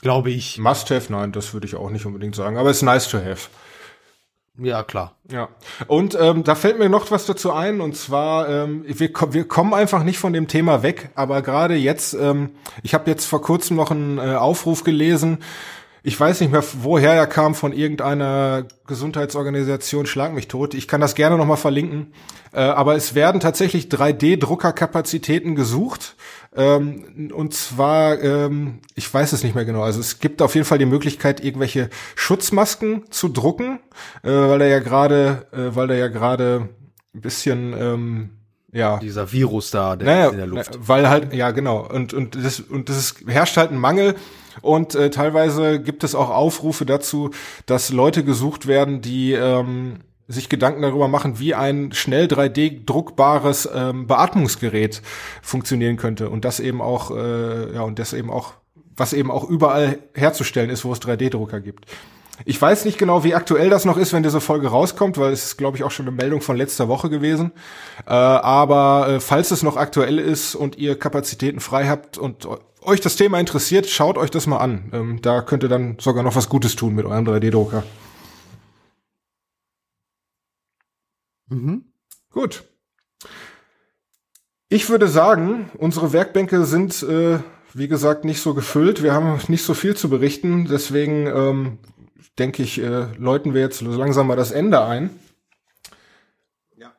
Glaube 0.00 0.30
ich. 0.30 0.58
Must 0.58 0.90
have, 0.90 1.12
nein, 1.12 1.32
das 1.32 1.52
würde 1.52 1.66
ich 1.66 1.74
auch 1.74 1.90
nicht 1.90 2.06
unbedingt 2.06 2.34
sagen, 2.34 2.56
aber 2.56 2.70
es 2.70 2.78
ist 2.78 2.82
nice 2.82 3.08
to 3.08 3.18
have. 3.18 3.48
Ja, 4.58 4.82
klar. 4.82 5.16
Ja, 5.30 5.48
und 5.86 6.16
ähm, 6.20 6.44
da 6.44 6.54
fällt 6.54 6.78
mir 6.78 6.88
noch 6.88 7.10
was 7.10 7.24
dazu 7.24 7.52
ein, 7.52 7.80
und 7.80 7.96
zwar, 7.96 8.48
ähm, 8.48 8.84
wir, 8.86 9.10
wir 9.30 9.48
kommen 9.48 9.72
einfach 9.72 10.02
nicht 10.02 10.18
von 10.18 10.32
dem 10.32 10.48
Thema 10.48 10.82
weg, 10.82 11.10
aber 11.14 11.40
gerade 11.40 11.76
jetzt, 11.76 12.14
ähm, 12.14 12.50
ich 12.82 12.92
habe 12.92 13.10
jetzt 13.10 13.24
vor 13.24 13.40
kurzem 13.40 13.76
noch 13.76 13.90
einen 13.90 14.18
äh, 14.18 14.34
Aufruf 14.34 14.84
gelesen, 14.84 15.38
ich 16.02 16.18
weiß 16.18 16.40
nicht 16.40 16.52
mehr, 16.52 16.64
woher 16.82 17.12
er 17.12 17.26
kam, 17.26 17.54
von 17.54 17.72
irgendeiner 17.72 18.64
Gesundheitsorganisation, 18.86 20.06
schlag 20.06 20.32
mich 20.32 20.48
tot. 20.48 20.74
Ich 20.74 20.88
kann 20.88 21.00
das 21.00 21.14
gerne 21.14 21.36
nochmal 21.36 21.56
verlinken. 21.56 22.12
Äh, 22.52 22.60
aber 22.60 22.96
es 22.96 23.14
werden 23.14 23.40
tatsächlich 23.40 23.86
3D-Druckerkapazitäten 23.86 25.54
gesucht. 25.54 26.16
Ähm, 26.56 27.30
und 27.32 27.54
zwar, 27.54 28.20
ähm, 28.22 28.80
ich 28.94 29.12
weiß 29.12 29.32
es 29.32 29.44
nicht 29.44 29.54
mehr 29.54 29.64
genau. 29.64 29.82
Also 29.82 30.00
es 30.00 30.18
gibt 30.18 30.42
auf 30.42 30.54
jeden 30.54 30.66
Fall 30.66 30.78
die 30.78 30.86
Möglichkeit, 30.86 31.44
irgendwelche 31.44 31.90
Schutzmasken 32.16 33.04
zu 33.10 33.28
drucken, 33.28 33.78
äh, 34.22 34.30
weil 34.30 34.62
er 34.62 34.68
ja 34.68 34.78
gerade, 34.80 35.46
äh, 35.52 35.76
weil 35.76 35.90
er 35.90 35.96
ja 35.96 36.08
gerade 36.08 36.68
ein 37.14 37.20
bisschen 37.20 37.74
ähm, 37.78 38.30
ja. 38.72 38.98
Dieser 38.98 39.32
Virus 39.32 39.70
da, 39.70 39.96
der 39.96 40.06
naja, 40.06 40.26
ist 40.26 40.32
in 40.32 40.38
der 40.38 40.46
Luft. 40.46 40.78
Weil 40.80 41.08
halt, 41.08 41.32
ja 41.34 41.50
genau. 41.50 41.88
Und, 41.88 42.14
und 42.14 42.36
das, 42.36 42.60
und 42.60 42.88
das 42.88 42.96
ist, 42.96 43.24
herrscht 43.26 43.56
halt 43.56 43.72
ein 43.72 43.78
Mangel. 43.78 44.14
Und 44.62 44.94
äh, 44.94 45.10
teilweise 45.10 45.80
gibt 45.80 46.04
es 46.04 46.14
auch 46.14 46.30
Aufrufe 46.30 46.86
dazu, 46.86 47.30
dass 47.66 47.90
Leute 47.90 48.24
gesucht 48.24 48.66
werden, 48.66 49.00
die 49.00 49.32
ähm, 49.32 50.00
sich 50.30 50.48
Gedanken 50.48 50.82
darüber 50.82 51.08
machen, 51.08 51.38
wie 51.38 51.54
ein 51.54 51.92
schnell 51.92 52.26
3D-druckbares 52.26 53.68
ähm, 53.74 54.06
Beatmungsgerät 54.06 55.02
funktionieren 55.42 55.96
könnte. 55.96 56.30
Und 56.30 56.44
das 56.44 56.60
eben 56.60 56.80
auch, 56.80 57.10
äh, 57.10 57.74
ja, 57.74 57.82
und 57.82 57.98
das 57.98 58.12
eben 58.12 58.30
auch, 58.30 58.54
was 58.96 59.12
eben 59.12 59.30
auch 59.30 59.48
überall 59.48 59.98
herzustellen 60.14 60.70
ist, 60.70 60.84
wo 60.84 60.92
es 60.92 61.00
3D-Drucker 61.00 61.60
gibt. 61.60 61.86
Ich 62.44 62.60
weiß 62.60 62.84
nicht 62.84 62.98
genau, 62.98 63.24
wie 63.24 63.34
aktuell 63.34 63.70
das 63.70 63.84
noch 63.84 63.96
ist, 63.96 64.12
wenn 64.12 64.22
diese 64.22 64.40
Folge 64.40 64.68
rauskommt, 64.68 65.18
weil 65.18 65.32
es 65.32 65.44
ist, 65.44 65.56
glaube 65.56 65.76
ich, 65.76 65.84
auch 65.84 65.90
schon 65.90 66.06
eine 66.06 66.16
Meldung 66.16 66.40
von 66.40 66.56
letzter 66.56 66.88
Woche 66.88 67.10
gewesen. 67.10 67.52
Äh, 68.06 68.10
aber 68.12 69.08
äh, 69.08 69.20
falls 69.20 69.50
es 69.50 69.62
noch 69.62 69.76
aktuell 69.76 70.18
ist 70.18 70.54
und 70.54 70.78
ihr 70.78 70.98
Kapazitäten 70.98 71.60
frei 71.60 71.86
habt 71.88 72.18
und 72.18 72.48
euch 72.82 73.00
das 73.00 73.16
Thema 73.16 73.38
interessiert, 73.38 73.88
schaut 73.88 74.16
euch 74.16 74.30
das 74.30 74.46
mal 74.46 74.58
an. 74.58 74.90
Ähm, 74.92 75.22
da 75.22 75.42
könnt 75.42 75.62
ihr 75.62 75.68
dann 75.68 75.96
sogar 76.00 76.22
noch 76.22 76.36
was 76.36 76.48
Gutes 76.48 76.76
tun 76.76 76.94
mit 76.94 77.04
eurem 77.04 77.26
3D-Drucker. 77.26 77.82
Mhm. 81.48 81.84
Gut. 82.30 82.64
Ich 84.68 84.88
würde 84.88 85.08
sagen, 85.08 85.68
unsere 85.78 86.12
Werkbänke 86.12 86.64
sind, 86.64 87.02
äh, 87.02 87.40
wie 87.74 87.88
gesagt, 87.88 88.24
nicht 88.24 88.40
so 88.40 88.54
gefüllt. 88.54 89.02
Wir 89.02 89.12
haben 89.12 89.38
nicht 89.48 89.64
so 89.64 89.74
viel 89.74 89.96
zu 89.96 90.08
berichten. 90.08 90.66
Deswegen 90.70 91.26
ähm, 91.26 91.78
denke 92.40 92.62
ich, 92.62 92.80
äh, 92.80 93.06
läuten 93.18 93.54
wir 93.54 93.60
jetzt 93.60 93.82
langsam 93.82 94.26
mal 94.26 94.36
das 94.36 94.50
Ende 94.50 94.82
ein. 94.82 95.10
Ja. 96.76 96.90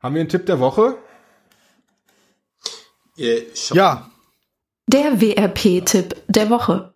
Haben 0.00 0.14
wir 0.16 0.20
einen 0.20 0.28
Tipp 0.28 0.44
der 0.46 0.58
Woche? 0.58 0.96
Äh, 3.16 3.42
ja. 3.72 4.10
Der 4.88 5.20
WRP-Tipp 5.20 6.16
der 6.28 6.50
Woche. 6.50 6.92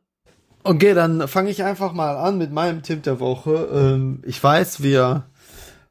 Okay, 0.62 0.95
dann 0.95 1.27
fange 1.27 1.51
ich 1.51 1.62
einfach 1.62 1.93
mal 1.93 2.16
an 2.16 2.37
mit 2.37 2.53
meinem 2.53 2.83
Tipp 2.83 3.03
der 3.05 3.21
Woche. 3.21 3.68
Ähm, 3.73 4.23
ich 4.27 4.43
weiß, 4.43 4.83
wir 4.83 5.25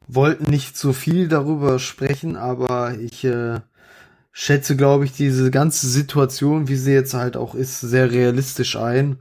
wollten 0.08 0.52
nicht 0.52 0.78
so 0.78 0.94
viel 0.94 1.28
darüber 1.28 1.80
sprechen, 1.80 2.36
aber 2.36 2.96
ich 3.00 3.24
äh, 3.24 3.62
schätze, 4.32 4.76
glaube 4.76 5.06
ich, 5.06 5.14
diese 5.14 5.50
ganze 5.50 5.88
Situation, 5.88 6.68
wie 6.68 6.76
sie 6.76 6.94
jetzt 6.94 7.14
halt 7.14 7.38
auch 7.38 7.56
ist, 7.56 7.80
sehr 7.80 8.12
realistisch 8.12 8.76
ein. 8.76 9.18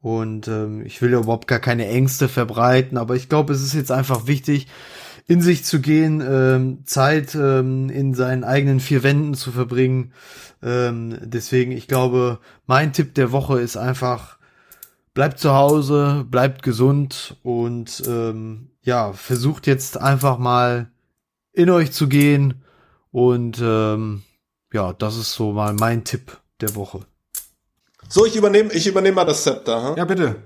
Und 0.00 0.46
ähm, 0.48 0.84
ich 0.84 1.02
will 1.02 1.12
ja 1.12 1.18
überhaupt 1.18 1.48
gar 1.48 1.58
keine 1.58 1.88
Ängste 1.88 2.28
verbreiten, 2.28 2.98
aber 2.98 3.16
ich 3.16 3.28
glaube, 3.28 3.52
es 3.52 3.62
ist 3.62 3.74
jetzt 3.74 3.90
einfach 3.90 4.26
wichtig, 4.26 4.68
in 5.26 5.42
sich 5.42 5.64
zu 5.64 5.80
gehen, 5.80 6.22
ähm, 6.26 6.86
Zeit 6.86 7.34
ähm, 7.34 7.90
in 7.90 8.14
seinen 8.14 8.44
eigenen 8.44 8.80
vier 8.80 9.02
Wänden 9.02 9.34
zu 9.34 9.52
verbringen. 9.52 10.12
Ähm, 10.62 11.18
deswegen, 11.22 11.72
ich 11.72 11.86
glaube, 11.86 12.38
mein 12.66 12.92
Tipp 12.92 13.14
der 13.14 13.30
Woche 13.30 13.60
ist 13.60 13.76
einfach, 13.76 14.38
bleibt 15.12 15.38
zu 15.38 15.52
Hause, 15.52 16.24
bleibt 16.30 16.62
gesund 16.62 17.36
und 17.42 18.02
ähm, 18.08 18.70
ja, 18.82 19.12
versucht 19.12 19.66
jetzt 19.66 20.00
einfach 20.00 20.38
mal 20.38 20.90
in 21.52 21.68
euch 21.68 21.92
zu 21.92 22.08
gehen. 22.08 22.62
Und 23.10 23.60
ähm, 23.62 24.22
ja, 24.72 24.94
das 24.94 25.16
ist 25.16 25.34
so 25.34 25.52
mal 25.52 25.74
mein 25.74 26.04
Tipp 26.04 26.38
der 26.60 26.74
Woche. 26.74 27.00
So, 28.08 28.24
ich 28.24 28.36
übernehme, 28.36 28.72
ich 28.72 28.86
übernehme 28.86 29.16
mal 29.16 29.24
das 29.24 29.42
Zepter. 29.42 29.90
Hm? 29.90 29.96
Ja, 29.96 30.04
bitte. 30.04 30.36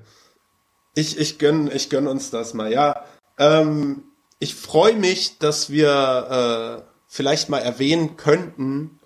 Ich, 0.94 1.18
ich 1.18 1.38
gönn, 1.38 1.70
ich 1.72 1.88
gönn 1.90 2.06
uns 2.06 2.30
das 2.30 2.54
mal. 2.54 2.70
Ja, 2.72 3.04
ähm, 3.38 4.02
ich 4.40 4.54
freue 4.54 4.94
mich, 4.94 5.38
dass 5.38 5.70
wir 5.70 6.82
äh, 6.82 6.90
vielleicht 7.06 7.48
mal 7.48 7.60
erwähnen 7.60 8.16
könnten, 8.16 8.98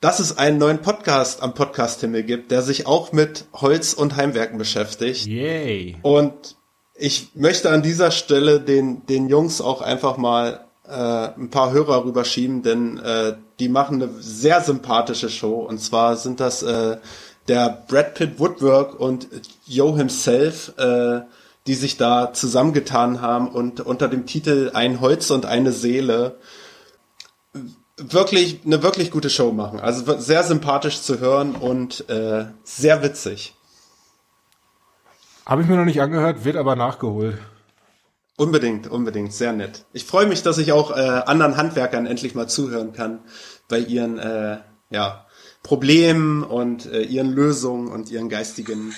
dass 0.00 0.18
es 0.18 0.36
einen 0.36 0.58
neuen 0.58 0.82
Podcast 0.82 1.42
am 1.42 1.54
Podcast-Himmel 1.54 2.24
gibt, 2.24 2.50
der 2.50 2.62
sich 2.62 2.86
auch 2.86 3.12
mit 3.12 3.46
Holz 3.54 3.94
und 3.94 4.16
Heimwerken 4.16 4.58
beschäftigt. 4.58 5.26
Yay. 5.26 5.96
Und 6.02 6.56
ich 6.94 7.30
möchte 7.34 7.70
an 7.70 7.82
dieser 7.82 8.10
Stelle 8.10 8.60
den, 8.60 9.06
den 9.06 9.28
Jungs 9.28 9.60
auch 9.60 9.80
einfach 9.80 10.16
mal 10.16 10.64
äh, 10.86 10.90
ein 10.92 11.48
paar 11.50 11.72
Hörer 11.72 12.04
rüberschieben, 12.04 12.62
denn 12.62 12.98
äh, 12.98 13.34
die 13.58 13.68
machen 13.68 14.02
eine 14.02 14.12
sehr 14.18 14.60
sympathische 14.60 15.30
Show. 15.30 15.60
Und 15.60 15.78
zwar 15.78 16.16
sind 16.16 16.40
das 16.40 16.62
äh, 16.62 16.98
der 17.48 17.84
Brad 17.88 18.14
Pitt 18.14 18.38
Woodwork 18.38 18.98
und 18.98 19.28
Joe 19.66 19.96
himself, 19.96 20.72
äh, 20.78 21.22
die 21.66 21.74
sich 21.74 21.96
da 21.96 22.32
zusammengetan 22.32 23.20
haben 23.20 23.48
und 23.48 23.80
unter 23.80 24.08
dem 24.08 24.26
Titel 24.26 24.70
Ein 24.74 25.00
Holz 25.00 25.30
und 25.30 25.46
eine 25.46 25.72
Seele 25.72 26.36
wirklich 27.96 28.60
eine 28.64 28.82
wirklich 28.82 29.10
gute 29.10 29.30
Show 29.30 29.52
machen. 29.52 29.80
Also 29.80 30.18
sehr 30.18 30.42
sympathisch 30.42 31.00
zu 31.02 31.20
hören 31.20 31.54
und 31.54 32.08
äh, 32.08 32.46
sehr 32.64 33.02
witzig. 33.02 33.54
Habe 35.46 35.62
ich 35.62 35.68
mir 35.68 35.76
noch 35.76 35.84
nicht 35.84 36.00
angehört, 36.00 36.44
wird 36.44 36.56
aber 36.56 36.74
nachgeholt. 36.74 37.38
Unbedingt, 38.36 38.88
unbedingt, 38.88 39.32
sehr 39.32 39.52
nett. 39.52 39.84
Ich 39.92 40.04
freue 40.04 40.26
mich, 40.26 40.42
dass 40.42 40.58
ich 40.58 40.72
auch 40.72 40.90
äh, 40.90 41.22
anderen 41.26 41.56
Handwerkern 41.56 42.06
endlich 42.06 42.34
mal 42.34 42.48
zuhören 42.48 42.92
kann 42.92 43.20
bei 43.68 43.78
ihren 43.78 44.18
äh, 44.18 44.58
ja, 44.90 45.23
Problemen 45.64 46.44
und 46.44 46.84
äh, 46.86 47.02
ihren 47.02 47.32
Lösungen 47.32 47.90
und 47.90 48.10
ihren 48.10 48.28
geistigen 48.28 48.94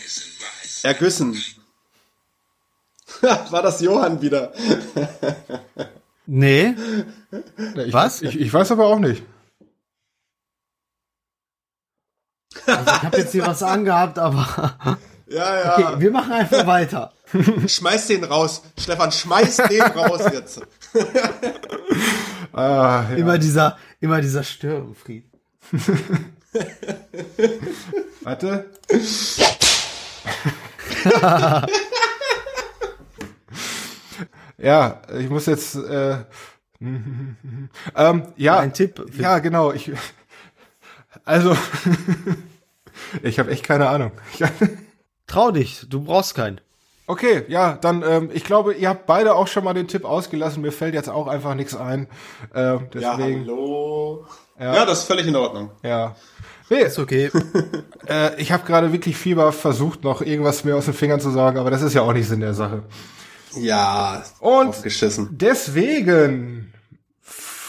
Ergüssen. 0.82 1.40
War 3.20 3.62
das 3.62 3.80
Johann 3.80 4.20
wieder? 4.20 4.52
nee. 6.26 6.74
Ich, 7.76 7.92
Was? 7.92 8.20
Ich, 8.20 8.38
ich 8.38 8.52
weiß 8.52 8.72
aber 8.72 8.86
auch 8.86 8.98
nicht. 8.98 9.22
Also 12.66 12.90
ich 12.90 13.02
habe 13.02 13.16
jetzt 13.18 13.32
hier 13.32 13.46
was 13.46 13.62
angehabt, 13.62 14.18
aber 14.18 14.76
ja, 15.28 15.60
ja. 15.60 15.78
Okay, 15.78 16.00
wir 16.00 16.10
machen 16.10 16.32
einfach 16.32 16.66
weiter. 16.66 17.12
Schmeiß 17.66 18.08
den 18.08 18.24
raus. 18.24 18.62
Stefan, 18.76 19.12
schmeiß 19.12 19.56
den 19.68 19.82
raus 19.82 20.22
jetzt. 20.32 20.62
ah, 22.52 23.04
ja. 23.08 23.16
Immer 23.16 23.38
dieser, 23.38 23.78
immer 24.00 24.20
dieser 24.20 24.42
Störenfried. 24.42 25.26
Warte. 28.22 28.70
ja, 34.58 35.02
ich 35.18 35.28
muss 35.28 35.46
jetzt. 35.46 35.76
Äh, 35.76 36.18
ähm, 36.80 38.22
ja, 38.36 38.58
ein 38.58 38.72
Tipp. 38.72 39.04
Ja, 39.18 39.38
genau. 39.38 39.72
Ich, 39.72 39.92
also, 41.24 41.56
ich 43.22 43.38
habe 43.38 43.50
echt 43.50 43.64
keine 43.64 43.88
Ahnung. 43.88 44.12
Trau 45.26 45.50
dich, 45.50 45.86
du 45.88 46.02
brauchst 46.02 46.34
keinen. 46.34 46.60
Okay, 47.08 47.44
ja, 47.48 47.76
dann, 47.76 48.02
ähm, 48.02 48.30
ich 48.32 48.42
glaube, 48.42 48.74
ihr 48.74 48.88
habt 48.88 49.06
beide 49.06 49.36
auch 49.36 49.46
schon 49.46 49.62
mal 49.62 49.74
den 49.74 49.86
Tipp 49.86 50.04
ausgelassen. 50.04 50.60
Mir 50.60 50.72
fällt 50.72 50.94
jetzt 50.94 51.08
auch 51.08 51.28
einfach 51.28 51.54
nichts 51.54 51.76
ein. 51.76 52.08
Äh, 52.52 52.78
deswegen, 52.92 53.44
ja, 53.44 53.52
hallo. 53.52 54.26
Ja. 54.58 54.74
ja, 54.74 54.86
das 54.86 55.00
ist 55.00 55.04
völlig 55.04 55.26
in 55.26 55.36
Ordnung. 55.36 55.70
Ja. 55.82 56.16
Nee, 56.68 56.82
ist 56.82 56.98
okay. 56.98 57.30
äh, 58.08 58.40
ich 58.40 58.50
habe 58.52 58.64
gerade 58.64 58.92
wirklich 58.92 59.16
Fieber 59.16 59.52
versucht, 59.52 60.02
noch 60.02 60.22
irgendwas 60.22 60.64
mir 60.64 60.76
aus 60.76 60.86
den 60.86 60.94
Fingern 60.94 61.20
zu 61.20 61.30
sagen, 61.30 61.58
aber 61.58 61.70
das 61.70 61.82
ist 61.82 61.94
ja 61.94 62.02
auch 62.02 62.12
nicht 62.12 62.28
Sinn 62.28 62.40
der 62.40 62.54
Sache. 62.54 62.82
Ja, 63.54 64.24
und 64.40 64.68
aufgeschissen. 64.68 65.28
deswegen 65.32 66.72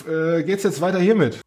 äh, 0.08 0.44
geht's 0.44 0.64
jetzt 0.64 0.82
weiter 0.82 1.00
hiermit. 1.00 1.40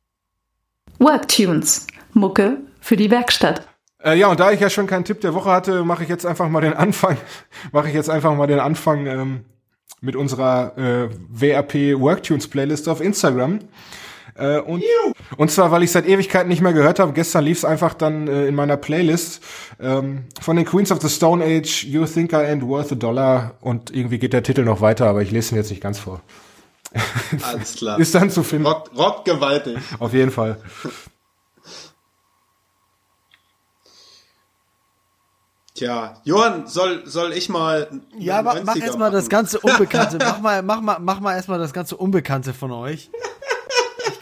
Worktunes, 0.98 1.86
Mucke 2.12 2.58
für 2.80 2.96
die 2.96 3.10
Werkstatt. 3.10 3.66
Äh, 4.02 4.18
ja, 4.18 4.28
und 4.28 4.40
da 4.40 4.52
ich 4.52 4.60
ja 4.60 4.70
schon 4.70 4.86
keinen 4.86 5.04
Tipp 5.04 5.20
der 5.20 5.34
Woche 5.34 5.50
hatte, 5.50 5.84
mache 5.84 6.04
ich 6.04 6.08
jetzt 6.08 6.24
einfach 6.24 6.48
mal 6.48 6.60
den 6.60 6.74
Anfang, 6.74 7.16
mache 7.72 7.88
ich 7.88 7.94
jetzt 7.94 8.10
einfach 8.10 8.34
mal 8.34 8.46
den 8.46 8.60
Anfang 8.60 9.06
ähm, 9.06 9.44
mit 10.00 10.16
unserer 10.16 10.76
äh, 10.78 11.08
WRP 11.28 12.00
Worktunes 12.00 12.48
Playlist 12.48 12.88
auf 12.88 13.00
Instagram. 13.00 13.60
Äh, 14.40 14.60
und, 14.60 14.82
und 15.36 15.50
zwar, 15.50 15.70
weil 15.70 15.82
ich 15.82 15.92
seit 15.92 16.06
Ewigkeiten 16.06 16.48
nicht 16.48 16.62
mehr 16.62 16.72
gehört 16.72 16.98
habe. 16.98 17.12
Gestern 17.12 17.44
lief 17.44 17.58
es 17.58 17.64
einfach 17.64 17.94
dann 17.94 18.26
äh, 18.26 18.46
in 18.46 18.54
meiner 18.54 18.76
Playlist 18.76 19.42
ähm, 19.78 20.24
von 20.40 20.56
den 20.56 20.64
Queens 20.64 20.90
of 20.90 21.00
the 21.02 21.08
Stone 21.08 21.44
Age, 21.44 21.84
You 21.84 22.06
Think 22.06 22.32
I 22.32 22.36
Ain't 22.36 22.66
Worth 22.66 22.92
a 22.92 22.94
Dollar. 22.94 23.54
Und 23.60 23.94
irgendwie 23.94 24.18
geht 24.18 24.32
der 24.32 24.42
Titel 24.42 24.64
noch 24.64 24.80
weiter, 24.80 25.06
aber 25.06 25.22
ich 25.22 25.30
lese 25.30 25.54
ihn 25.54 25.58
jetzt 25.58 25.70
nicht 25.70 25.82
ganz 25.82 25.98
vor. 25.98 26.22
Alles 27.42 27.76
klar. 27.76 27.98
Ist 27.98 28.14
dann 28.14 28.30
zu 28.30 28.42
finden. 28.42 28.66
Rock, 28.66 28.90
rock 28.96 29.24
gewaltig. 29.24 29.78
Auf 29.98 30.12
jeden 30.14 30.30
Fall. 30.30 30.58
Tja, 35.74 36.20
Johann, 36.24 36.66
soll, 36.66 37.06
soll 37.06 37.32
ich 37.32 37.48
mal. 37.48 37.88
Ja, 38.18 38.42
mach, 38.42 38.62
mach 38.64 38.76
erstmal 38.76 39.10
das 39.10 39.28
ganze 39.28 39.60
Unbekannte. 39.60 40.18
mach 40.18 40.40
mal, 40.40 40.62
mach 40.62 40.80
mal, 40.80 40.98
mach 40.98 41.20
mal 41.20 41.34
erstmal 41.34 41.58
das 41.58 41.72
ganze 41.72 41.96
Unbekannte 41.96 42.52
von 42.52 42.70
euch. 42.72 43.10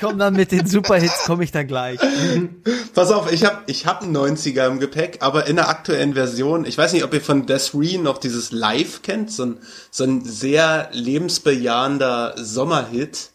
Komme 0.01 0.19
dann 0.19 0.35
mit 0.35 0.53
den 0.53 0.67
Superhits, 0.67 1.25
komme 1.25 1.45
ich 1.45 1.53
dann 1.53 1.67
gleich. 1.67 1.99
Pass 2.95 3.11
auf, 3.11 3.33
ich 3.33 3.45
habe 3.45 3.63
ich 3.67 3.87
hab 3.87 4.03
einen 4.03 4.17
90er 4.17 4.67
im 4.67 4.79
Gepäck, 4.81 5.19
aber 5.21 5.47
in 5.47 5.57
der 5.57 5.69
aktuellen 5.69 6.15
Version. 6.15 6.65
Ich 6.65 6.79
weiß 6.79 6.93
nicht, 6.93 7.05
ob 7.05 7.13
ihr 7.15 7.21
von 7.21 7.47
Desiree 7.47 7.99
noch 7.99 8.19
dieses 8.19 8.53
Live 8.53 9.03
kennt, 9.03 9.33
so 9.33 9.45
ein, 9.45 9.59
so 9.91 10.05
ein 10.05 10.25
sehr 10.25 10.89
lebensbejahender 10.93 12.35
Sommerhit. 12.37 13.31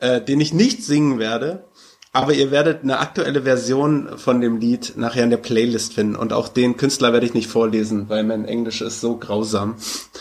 äh, 0.00 0.20
den 0.20 0.40
ich 0.40 0.52
nicht 0.52 0.82
singen 0.82 1.18
werde. 1.18 1.64
Aber 2.12 2.32
ihr 2.32 2.50
werdet 2.50 2.82
eine 2.82 2.98
aktuelle 2.98 3.42
Version 3.42 4.18
von 4.18 4.40
dem 4.40 4.56
Lied 4.56 4.94
nachher 4.96 5.22
in 5.22 5.30
der 5.30 5.36
Playlist 5.36 5.94
finden. 5.94 6.16
Und 6.16 6.32
auch 6.32 6.48
den 6.48 6.76
Künstler 6.76 7.12
werde 7.12 7.24
ich 7.24 7.34
nicht 7.34 7.46
vorlesen, 7.46 8.08
weil 8.08 8.24
mein 8.24 8.46
Englisch 8.46 8.80
ist 8.80 9.00
so 9.00 9.16
grausam. 9.16 9.76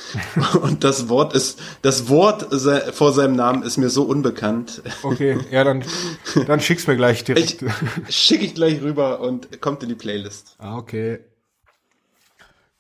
Und 0.62 0.84
das 0.84 1.10
Wort 1.10 1.34
ist, 1.34 1.60
das 1.82 2.08
Wort 2.08 2.48
vor 2.94 3.12
seinem 3.12 3.36
Namen 3.36 3.64
ist 3.64 3.78
mir 3.78 3.90
so 3.90 4.04
unbekannt. 4.04 4.84
Okay, 5.02 5.40
ja, 5.50 5.64
dann, 5.64 5.84
dann 6.46 6.60
schick's 6.60 6.86
mir 6.86 6.96
gleich 6.96 7.24
direkt. 7.24 7.64
Ich, 8.08 8.16
schick 8.16 8.44
ich 8.44 8.54
gleich 8.54 8.82
rüber 8.82 9.22
und 9.22 9.60
kommt 9.60 9.82
in 9.82 9.90
die 9.90 9.96
Playlist. 9.96 10.56
Ah, 10.60 10.78
okay. 10.78 11.20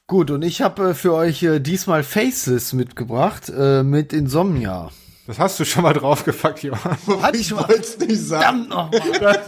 Gut, 0.10 0.32
und 0.32 0.43
ich 0.43 0.62
habe 0.62 0.89
äh, 0.89 0.93
für 0.95 1.14
euch 1.14 1.43
äh, 1.43 1.60
diesmal 1.60 2.03
Faceless 2.03 2.74
mitgebracht 2.74 3.51
äh, 3.55 3.84
mit 3.84 4.12
Insomnia. 4.12 4.91
Das 5.30 5.38
hast 5.38 5.59
du 5.59 5.63
schon 5.63 5.84
mal 5.84 5.93
draufgepackt, 5.93 6.63
Johann. 6.63 6.97
Ich 7.34 7.49
schon 7.49 7.59
mal. 7.59 7.67
nicht 7.67 8.19
sagen. 8.19 8.65
Verdammt 8.67 8.69
nochmal. 8.69 9.43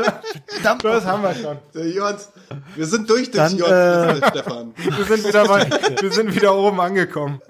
Verdammt 0.45 0.84
Das 0.84 1.05
haben 1.05 1.23
wir 1.23 1.34
schon. 1.34 1.57
Der 1.73 1.89
Johans, 1.89 2.29
wir 2.75 2.86
sind 2.86 3.09
durch 3.09 3.32
das 3.32 3.49
Dann, 3.49 3.57
Johans, 3.57 4.21
äh, 4.21 4.27
Stefan. 4.27 4.73
Wir 4.75 5.05
sind 5.05 5.27
wieder 5.27 5.47
bei, 5.47 5.69
wir 5.99 6.11
sind 6.11 6.36
wieder 6.36 6.55
oben 6.55 6.79
angekommen. 6.79 7.41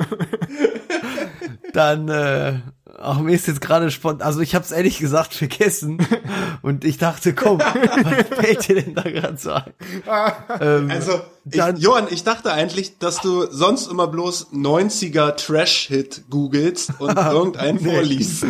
Dann, 1.74 2.08
äh, 2.08 2.60
ach, 3.02 3.20
mir 3.20 3.34
ist 3.34 3.48
jetzt 3.48 3.62
gerade 3.62 3.92
spontan, 3.92 4.26
also 4.26 4.40
ich 4.42 4.56
habe 4.56 4.64
es 4.66 4.72
ehrlich 4.72 5.00
gesagt 5.00 5.34
vergessen 5.34 5.98
und 6.62 6.86
ich 6.86 6.98
dachte, 6.98 7.34
komm, 7.34 7.60
was 7.60 8.40
fällt 8.40 8.68
dir 8.68 8.76
denn 8.82 8.96
da 8.96 9.04
gerade 9.04 9.38
so 9.38 9.52
ein? 9.52 9.64
Ähm, 10.62 10.92
Also, 10.92 11.22
ich, 11.50 11.62
Johann, 11.78 12.08
ich 12.10 12.24
dachte 12.24 12.52
eigentlich, 12.54 12.98
dass 13.00 13.20
du 13.22 13.48
sonst 13.52 13.88
immer 13.90 14.08
bloß 14.08 14.52
90er 14.54 15.36
Trash-Hit 15.36 16.24
googelst 16.30 16.94
und 17.00 17.18
irgendeinen 17.18 17.80
vorliest. 17.80 18.46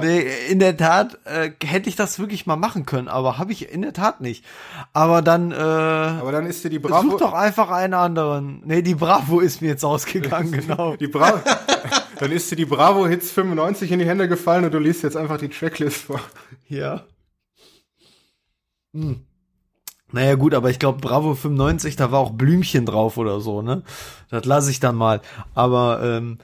Nee, 0.00 0.26
in 0.48 0.58
der 0.58 0.76
Tat 0.76 1.18
äh, 1.24 1.50
hätte 1.64 1.88
ich 1.88 1.96
das 1.96 2.18
wirklich 2.18 2.46
mal 2.46 2.56
machen 2.56 2.86
können, 2.86 3.08
aber 3.08 3.38
habe 3.38 3.52
ich 3.52 3.70
in 3.70 3.82
der 3.82 3.92
Tat 3.92 4.20
nicht. 4.20 4.44
Aber 4.92 5.22
dann 5.22 5.52
äh, 5.52 5.56
Aber 5.56 6.32
dann 6.32 6.46
ist 6.46 6.64
dir 6.64 6.70
die 6.70 6.76
such 6.76 6.88
Bravo, 6.88 7.16
doch 7.16 7.32
einfach 7.32 7.70
einen 7.70 7.94
anderen. 7.94 8.62
Nee, 8.64 8.82
die 8.82 8.94
Bravo 8.94 9.40
ist 9.40 9.62
mir 9.62 9.68
jetzt 9.68 9.84
ausgegangen, 9.84 10.52
genau. 10.52 10.96
die 10.96 11.06
Bravo, 11.08 11.38
dann 12.18 12.32
ist 12.32 12.50
dir 12.50 12.56
die 12.56 12.64
Bravo 12.64 13.06
Hits 13.06 13.30
95 13.32 13.92
in 13.92 13.98
die 13.98 14.06
Hände 14.06 14.28
gefallen 14.28 14.64
und 14.64 14.72
du 14.72 14.78
liest 14.78 15.02
jetzt 15.02 15.16
einfach 15.16 15.38
die 15.38 15.48
Tracklist 15.48 16.02
vor. 16.02 16.20
Ja. 16.68 17.04
Hm. 18.92 19.24
Naja, 20.12 20.36
gut, 20.36 20.54
aber 20.54 20.70
ich 20.70 20.78
glaube, 20.78 21.00
Bravo 21.00 21.34
95, 21.34 21.96
da 21.96 22.12
war 22.12 22.20
auch 22.20 22.30
Blümchen 22.30 22.86
drauf 22.86 23.16
oder 23.16 23.40
so, 23.40 23.62
ne? 23.62 23.82
Das 24.30 24.44
lasse 24.44 24.70
ich 24.70 24.78
dann 24.78 24.94
mal. 24.94 25.20
Aber, 25.54 26.00
ähm, 26.04 26.38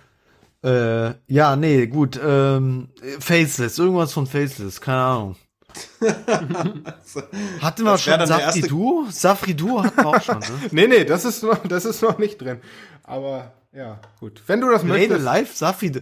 äh, 0.64 1.14
ja, 1.32 1.54
nee, 1.54 1.86
gut, 1.86 2.18
ähm, 2.22 2.88
Faceless, 3.20 3.78
irgendwas 3.78 4.12
von 4.12 4.26
Faceless, 4.26 4.80
keine 4.80 5.02
Ahnung. 5.02 5.36
Hatten 7.60 7.84
wir 7.84 7.96
schon 7.96 8.26
Safri 8.26 8.62
Duo? 8.62 9.06
Safri 9.08 9.54
Duo 9.54 9.84
hatten 9.84 9.96
wir 9.98 10.06
auch 10.08 10.22
schon, 10.22 10.40
ne? 10.40 10.46
Nee, 10.72 10.88
nee, 10.88 11.04
das 11.04 11.24
ist 11.24 11.44
noch, 11.44 11.64
das 11.66 11.84
ist 11.84 12.02
noch 12.02 12.18
nicht 12.18 12.38
drin. 12.38 12.60
Aber, 13.04 13.52
ja, 13.72 14.00
gut. 14.18 14.42
Wenn 14.46 14.60
du 14.60 14.70
das 14.70 14.82
Play 14.82 15.02
the 15.04 15.08
möchtest. 15.08 15.24
Life, 15.24 15.56
Safri, 15.56 15.92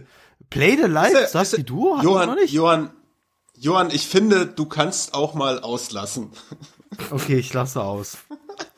Play 0.49 0.77
the 0.77 0.87
Life, 0.87 1.27
Safri 1.27 1.63
Duo 1.63 1.97
hatten 1.97 2.07
wir 2.07 2.13
noch 2.13 2.25
Johann, 2.25 2.35
nicht? 2.35 2.53
Johann, 2.53 2.89
Johann, 3.57 3.89
ich 3.91 4.07
finde, 4.07 4.45
du 4.47 4.65
kannst 4.65 5.13
auch 5.13 5.33
mal 5.33 5.59
auslassen. 5.61 6.31
Okay, 7.11 7.37
ich 7.37 7.53
lasse 7.53 7.83
aus. 7.83 8.17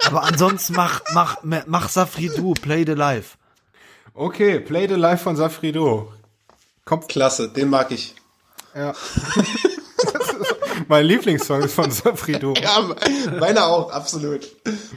Aber 0.05 0.23
ansonsten 0.23 0.73
mach, 0.73 1.01
mach, 1.13 1.37
mach 1.43 1.87
Safri 1.87 2.27
Duo, 2.27 2.53
Play 2.53 2.83
the 2.85 2.91
Life. 2.91 3.37
Okay, 4.13 4.59
Play 4.59 4.87
the 4.89 4.95
Life 4.95 5.23
von 5.23 5.37
Safrido. 5.37 6.11
Kommt, 6.83 7.07
Klasse, 7.07 7.47
den 7.47 7.69
mag 7.69 7.89
ich. 7.91 8.13
ja. 8.75 8.93
mein 10.89 11.05
Lieblingssong 11.05 11.61
ist 11.63 11.73
von 11.73 11.89
Safrido. 11.89 12.53
Ja, 12.61 12.89
meiner 13.39 13.67
auch, 13.67 13.91
absolut. 13.91 14.45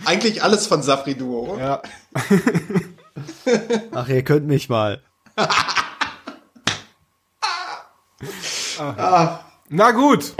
Eigentlich 0.04 0.42
alles 0.42 0.66
von 0.66 0.82
Safri 0.82 1.14
Duo. 1.14 1.56
Ja. 1.56 1.80
Ach, 3.92 4.08
ihr 4.08 4.22
könnt 4.22 4.46
mich 4.46 4.68
mal. 4.68 5.02
Na 9.68 9.90
gut. 9.92 10.34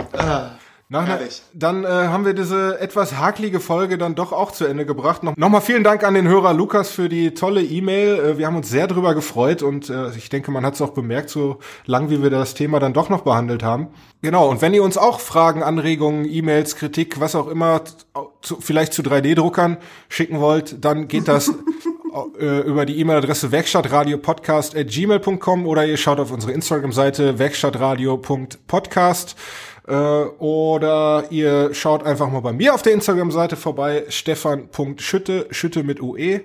Nach 0.87 1.01
einer, 1.01 1.13
herrlich. 1.17 1.41
dann 1.53 1.83
äh, 1.83 1.87
haben 1.87 2.25
wir 2.25 2.35
diese 2.35 2.79
etwas 2.79 3.17
haklige 3.17 3.59
Folge 3.59 3.97
dann 3.97 4.13
doch 4.13 4.31
auch 4.31 4.51
zu 4.51 4.65
Ende 4.65 4.85
gebracht. 4.85 5.23
Noch, 5.23 5.35
nochmal 5.35 5.61
vielen 5.61 5.83
Dank 5.83 6.03
an 6.03 6.13
den 6.13 6.27
Hörer 6.27 6.53
Lukas 6.53 6.91
für 6.91 7.09
die 7.09 7.33
tolle 7.33 7.63
E-Mail. 7.63 8.19
Äh, 8.19 8.37
wir 8.37 8.45
haben 8.45 8.55
uns 8.55 8.69
sehr 8.69 8.85
drüber 8.85 9.15
gefreut 9.15 9.63
und 9.63 9.89
äh, 9.89 10.11
ich 10.11 10.29
denke, 10.29 10.51
man 10.51 10.63
hat 10.63 10.75
es 10.75 10.81
auch 10.83 10.91
bemerkt, 10.91 11.31
so 11.31 11.57
lang 11.87 12.11
wie 12.11 12.21
wir 12.21 12.29
das 12.29 12.53
Thema 12.53 12.79
dann 12.79 12.93
doch 12.93 13.09
noch 13.09 13.21
behandelt 13.21 13.63
haben. 13.63 13.87
Genau, 14.21 14.47
und 14.47 14.61
wenn 14.61 14.75
ihr 14.75 14.83
uns 14.83 14.95
auch 14.95 15.19
Fragen, 15.19 15.63
Anregungen, 15.63 16.23
E-Mails, 16.23 16.75
Kritik, 16.75 17.19
was 17.19 17.33
auch 17.33 17.47
immer, 17.47 17.81
zu, 18.43 18.61
vielleicht 18.61 18.93
zu 18.93 19.01
3D-Druckern 19.01 19.77
schicken 20.07 20.39
wollt, 20.39 20.85
dann 20.85 21.07
geht 21.07 21.27
das 21.27 21.51
äh, 22.39 22.61
über 22.61 22.85
die 22.85 22.97
E-Mail-Adresse 22.99 23.51
werkstattradiopodcast.gmail.com 23.51 25.67
oder 25.67 25.85
ihr 25.85 25.97
schaut 25.97 26.19
auf 26.19 26.31
unsere 26.31 26.53
Instagram-Seite 26.53 27.39
werkstattradio.podcast 27.39 29.35
äh, 29.87 29.93
oder 29.93 31.25
ihr 31.29 31.73
schaut 31.73 32.03
einfach 32.03 32.29
mal 32.29 32.41
bei 32.41 32.53
mir 32.53 32.73
auf 32.73 32.81
der 32.81 32.93
Instagram-Seite 32.93 33.55
vorbei, 33.55 34.05
stefan.schütte, 34.09 35.47
Schütte 35.51 35.83
mit 35.83 36.01
UE. 36.01 36.41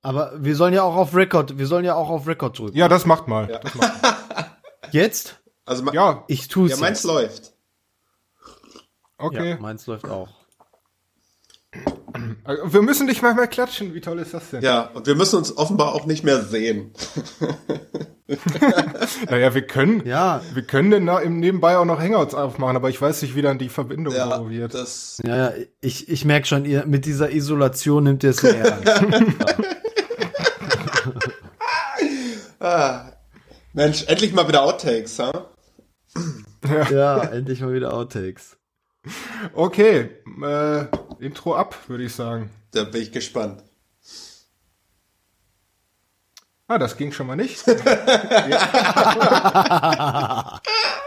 Aber 0.02 0.32
wir 0.38 0.56
sollen 0.56 0.72
ja 0.74 0.82
auch 0.82 0.96
auf 0.96 1.14
Record, 1.14 1.58
wir 1.58 1.66
sollen 1.66 1.84
ja 1.84 1.94
auch 1.94 2.08
auf 2.08 2.26
Record 2.26 2.58
drücken. 2.58 2.76
Ja, 2.76 2.88
das 2.88 3.04
macht 3.06 3.28
mal. 3.28 3.46
Das 3.62 3.74
macht 3.74 3.92
Jetzt? 4.92 5.40
Also 5.66 5.84
ja, 5.92 6.24
Ich 6.26 6.48
tu's. 6.48 6.70
ja, 6.70 6.76
meins 6.78 6.98
jetzt. 7.02 7.04
läuft. 7.04 7.52
okay. 9.18 9.50
Ja, 9.50 9.56
meins 9.58 9.86
läuft 9.86 10.08
auch. 10.08 10.28
Wir 12.66 12.82
müssen 12.82 13.06
dich 13.06 13.22
manchmal 13.22 13.46
klatschen. 13.46 13.94
Wie 13.94 14.00
toll 14.00 14.18
ist 14.18 14.34
das 14.34 14.50
denn? 14.50 14.62
Ja, 14.62 14.90
und 14.94 15.06
wir 15.06 15.14
müssen 15.14 15.36
uns 15.36 15.56
offenbar 15.56 15.94
auch 15.94 16.06
nicht 16.06 16.24
mehr 16.24 16.40
sehen. 16.42 16.92
Naja, 19.28 19.52
wir 19.56 19.66
können, 19.66 20.06
Ja, 20.06 20.40
wir 20.54 20.62
können 20.62 20.92
denn 20.92 21.04
na- 21.04 21.18
im 21.18 21.40
Nebenbei 21.40 21.76
auch 21.76 21.84
noch 21.84 21.98
Hangouts 21.98 22.32
aufmachen, 22.32 22.76
aber 22.76 22.88
ich 22.88 23.02
weiß 23.02 23.22
nicht, 23.22 23.34
wie 23.34 23.42
dann 23.42 23.58
die 23.58 23.68
Verbindung 23.68 24.14
Ja, 24.14 24.36
so 24.38 24.48
wird. 24.48 24.72
das, 24.72 25.20
ja, 25.26 25.36
ja, 25.36 25.52
ich, 25.80 26.08
ich 26.08 26.24
merke 26.24 26.46
schon, 26.46 26.64
ihr 26.64 26.86
mit 26.86 27.06
dieser 27.06 27.32
Isolation 27.32 28.04
nimmt 28.04 28.22
ihr 28.22 28.30
es 28.30 28.44
ernst. 28.44 28.86
ah, 32.60 33.12
Mensch, 33.72 34.04
endlich 34.06 34.32
mal 34.32 34.48
wieder 34.48 34.62
Outtakes, 34.62 35.18
ha? 35.18 35.50
ja, 36.90 37.22
endlich 37.24 37.60
mal 37.60 37.72
wieder 37.72 37.92
Outtakes. 37.92 38.56
Okay, 39.54 40.10
äh, 40.42 40.86
Intro 41.18 41.54
ab, 41.54 41.76
würde 41.88 42.04
ich 42.04 42.14
sagen. 42.14 42.50
Da 42.72 42.84
bin 42.84 43.02
ich 43.02 43.12
gespannt. 43.12 43.62
Ah, 46.68 46.78
das 46.78 46.96
ging 46.96 47.10
schon 47.10 47.26
mal 47.26 47.36
nicht. 47.36 47.64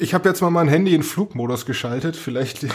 Ich 0.00 0.14
habe 0.14 0.28
jetzt 0.28 0.40
mal 0.40 0.50
mein 0.50 0.68
Handy 0.68 0.94
in 0.94 1.02
Flugmodus 1.02 1.66
geschaltet, 1.66 2.16
vielleicht, 2.16 2.66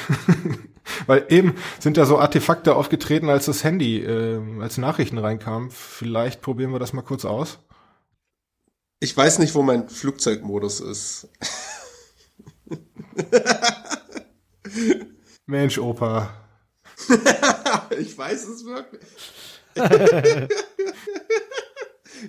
weil 1.07 1.25
eben 1.29 1.55
sind 1.79 1.95
da 1.95 2.05
so 2.05 2.19
Artefakte 2.19 2.75
aufgetreten, 2.75 3.29
als 3.29 3.45
das 3.45 3.63
Handy 3.63 4.03
äh, 4.03 4.41
als 4.59 4.77
Nachrichten 4.77 5.17
reinkam. 5.17 5.71
Vielleicht 5.71 6.41
probieren 6.41 6.73
wir 6.73 6.79
das 6.79 6.91
mal 6.91 7.01
kurz 7.01 7.23
aus. 7.23 7.59
Ich 8.99 9.15
weiß 9.15 9.39
nicht, 9.39 9.55
wo 9.55 9.63
mein 9.63 9.87
Flugzeugmodus 9.87 10.81
ist. 10.81 11.29
Mensch, 15.45 15.77
Opa. 15.77 16.33
Ich 17.99 18.17
weiß 18.17 18.47
es 18.47 18.65
wirklich. 18.65 19.03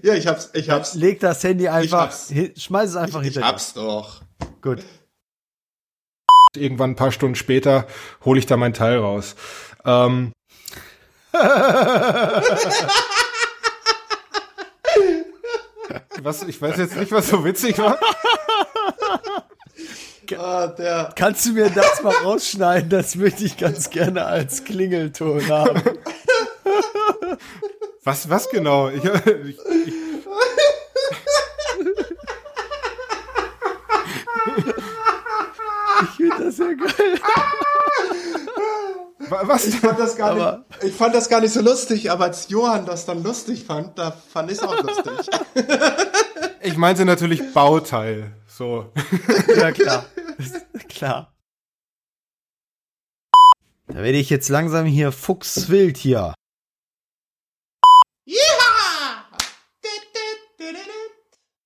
ja, 0.03 0.15
ich 0.15 0.27
hab's, 0.27 0.51
ich 0.53 0.69
hab's, 0.69 0.95
Leg 0.95 1.21
das 1.21 1.43
Handy 1.43 1.69
einfach, 1.69 2.13
schmeiß 2.57 2.91
es 2.91 2.97
einfach 2.97 3.23
ich 3.23 3.33
hinter 3.33 3.47
hab's 3.47 3.73
doch. 3.73 4.24
Gut. 4.65 4.83
Irgendwann 6.57 6.93
ein 6.93 6.97
paar 6.97 7.13
Stunden 7.13 7.35
später 7.35 7.87
hole 8.25 8.39
ich 8.39 8.47
da 8.47 8.57
mein 8.57 8.73
Teil 8.73 8.97
raus. 8.97 9.37
Ähm, 9.85 10.33
was, 16.23 16.45
ich 16.45 16.63
weiß 16.63 16.79
jetzt 16.79 16.97
nicht, 16.97 17.13
was 17.13 17.29
so 17.29 17.45
witzig 17.45 17.79
war. 17.79 17.99
Ah, 20.39 20.69
der, 20.69 21.13
Kannst 21.15 21.45
du 21.45 21.53
mir 21.53 21.69
das 21.69 22.03
mal 22.03 22.15
rausschneiden? 22.15 22.89
Das 22.89 23.17
möchte 23.17 23.45
ich 23.45 23.59
ganz 23.59 23.91
gerne 23.91 24.25
als 24.25 24.65
Klingelton 24.65 25.47
haben. 25.47 25.83
Was, 28.05 28.31
was 28.31 28.49
genau? 28.49 28.89
Ich, 28.89 29.05
ich, 29.05 29.59
ich, 29.59 29.95
Das 36.39 36.57
sehr 36.57 36.75
geil. 36.75 37.21
wa- 39.29 39.43
was? 39.45 39.67
ich 39.67 39.77
fand 39.77 39.99
das 39.99 40.17
gar 40.17 40.31
Aber- 40.33 40.65
nicht, 40.71 40.85
ich 40.85 40.95
fand 40.95 41.15
das 41.15 41.29
gar 41.29 41.41
nicht 41.41 41.53
so 41.53 41.61
lustig, 41.61 42.11
aber 42.11 42.25
als 42.25 42.49
Johann 42.49 42.87
das 42.87 43.07
dann 43.07 43.23
lustig 43.23 43.65
fand, 43.65 43.99
da 43.99 44.11
fand 44.11 44.51
ich 44.51 44.59
es 44.59 44.63
auch 44.65 44.81
lustig. 44.83 45.13
Ich 46.67 46.79
meinte 46.79 47.05
natürlich 47.05 47.53
Bauteil. 47.53 48.33
So. 48.47 48.91
Ja, 49.57 49.71
klar. 49.71 50.07
klar. 50.89 51.35
Da 53.89 53.97
werde 53.97 54.17
ich 54.17 54.31
jetzt 54.31 54.49
langsam 54.49 54.87
hier 54.87 55.13
fuchswild 55.13 55.99
hier. 55.99 56.33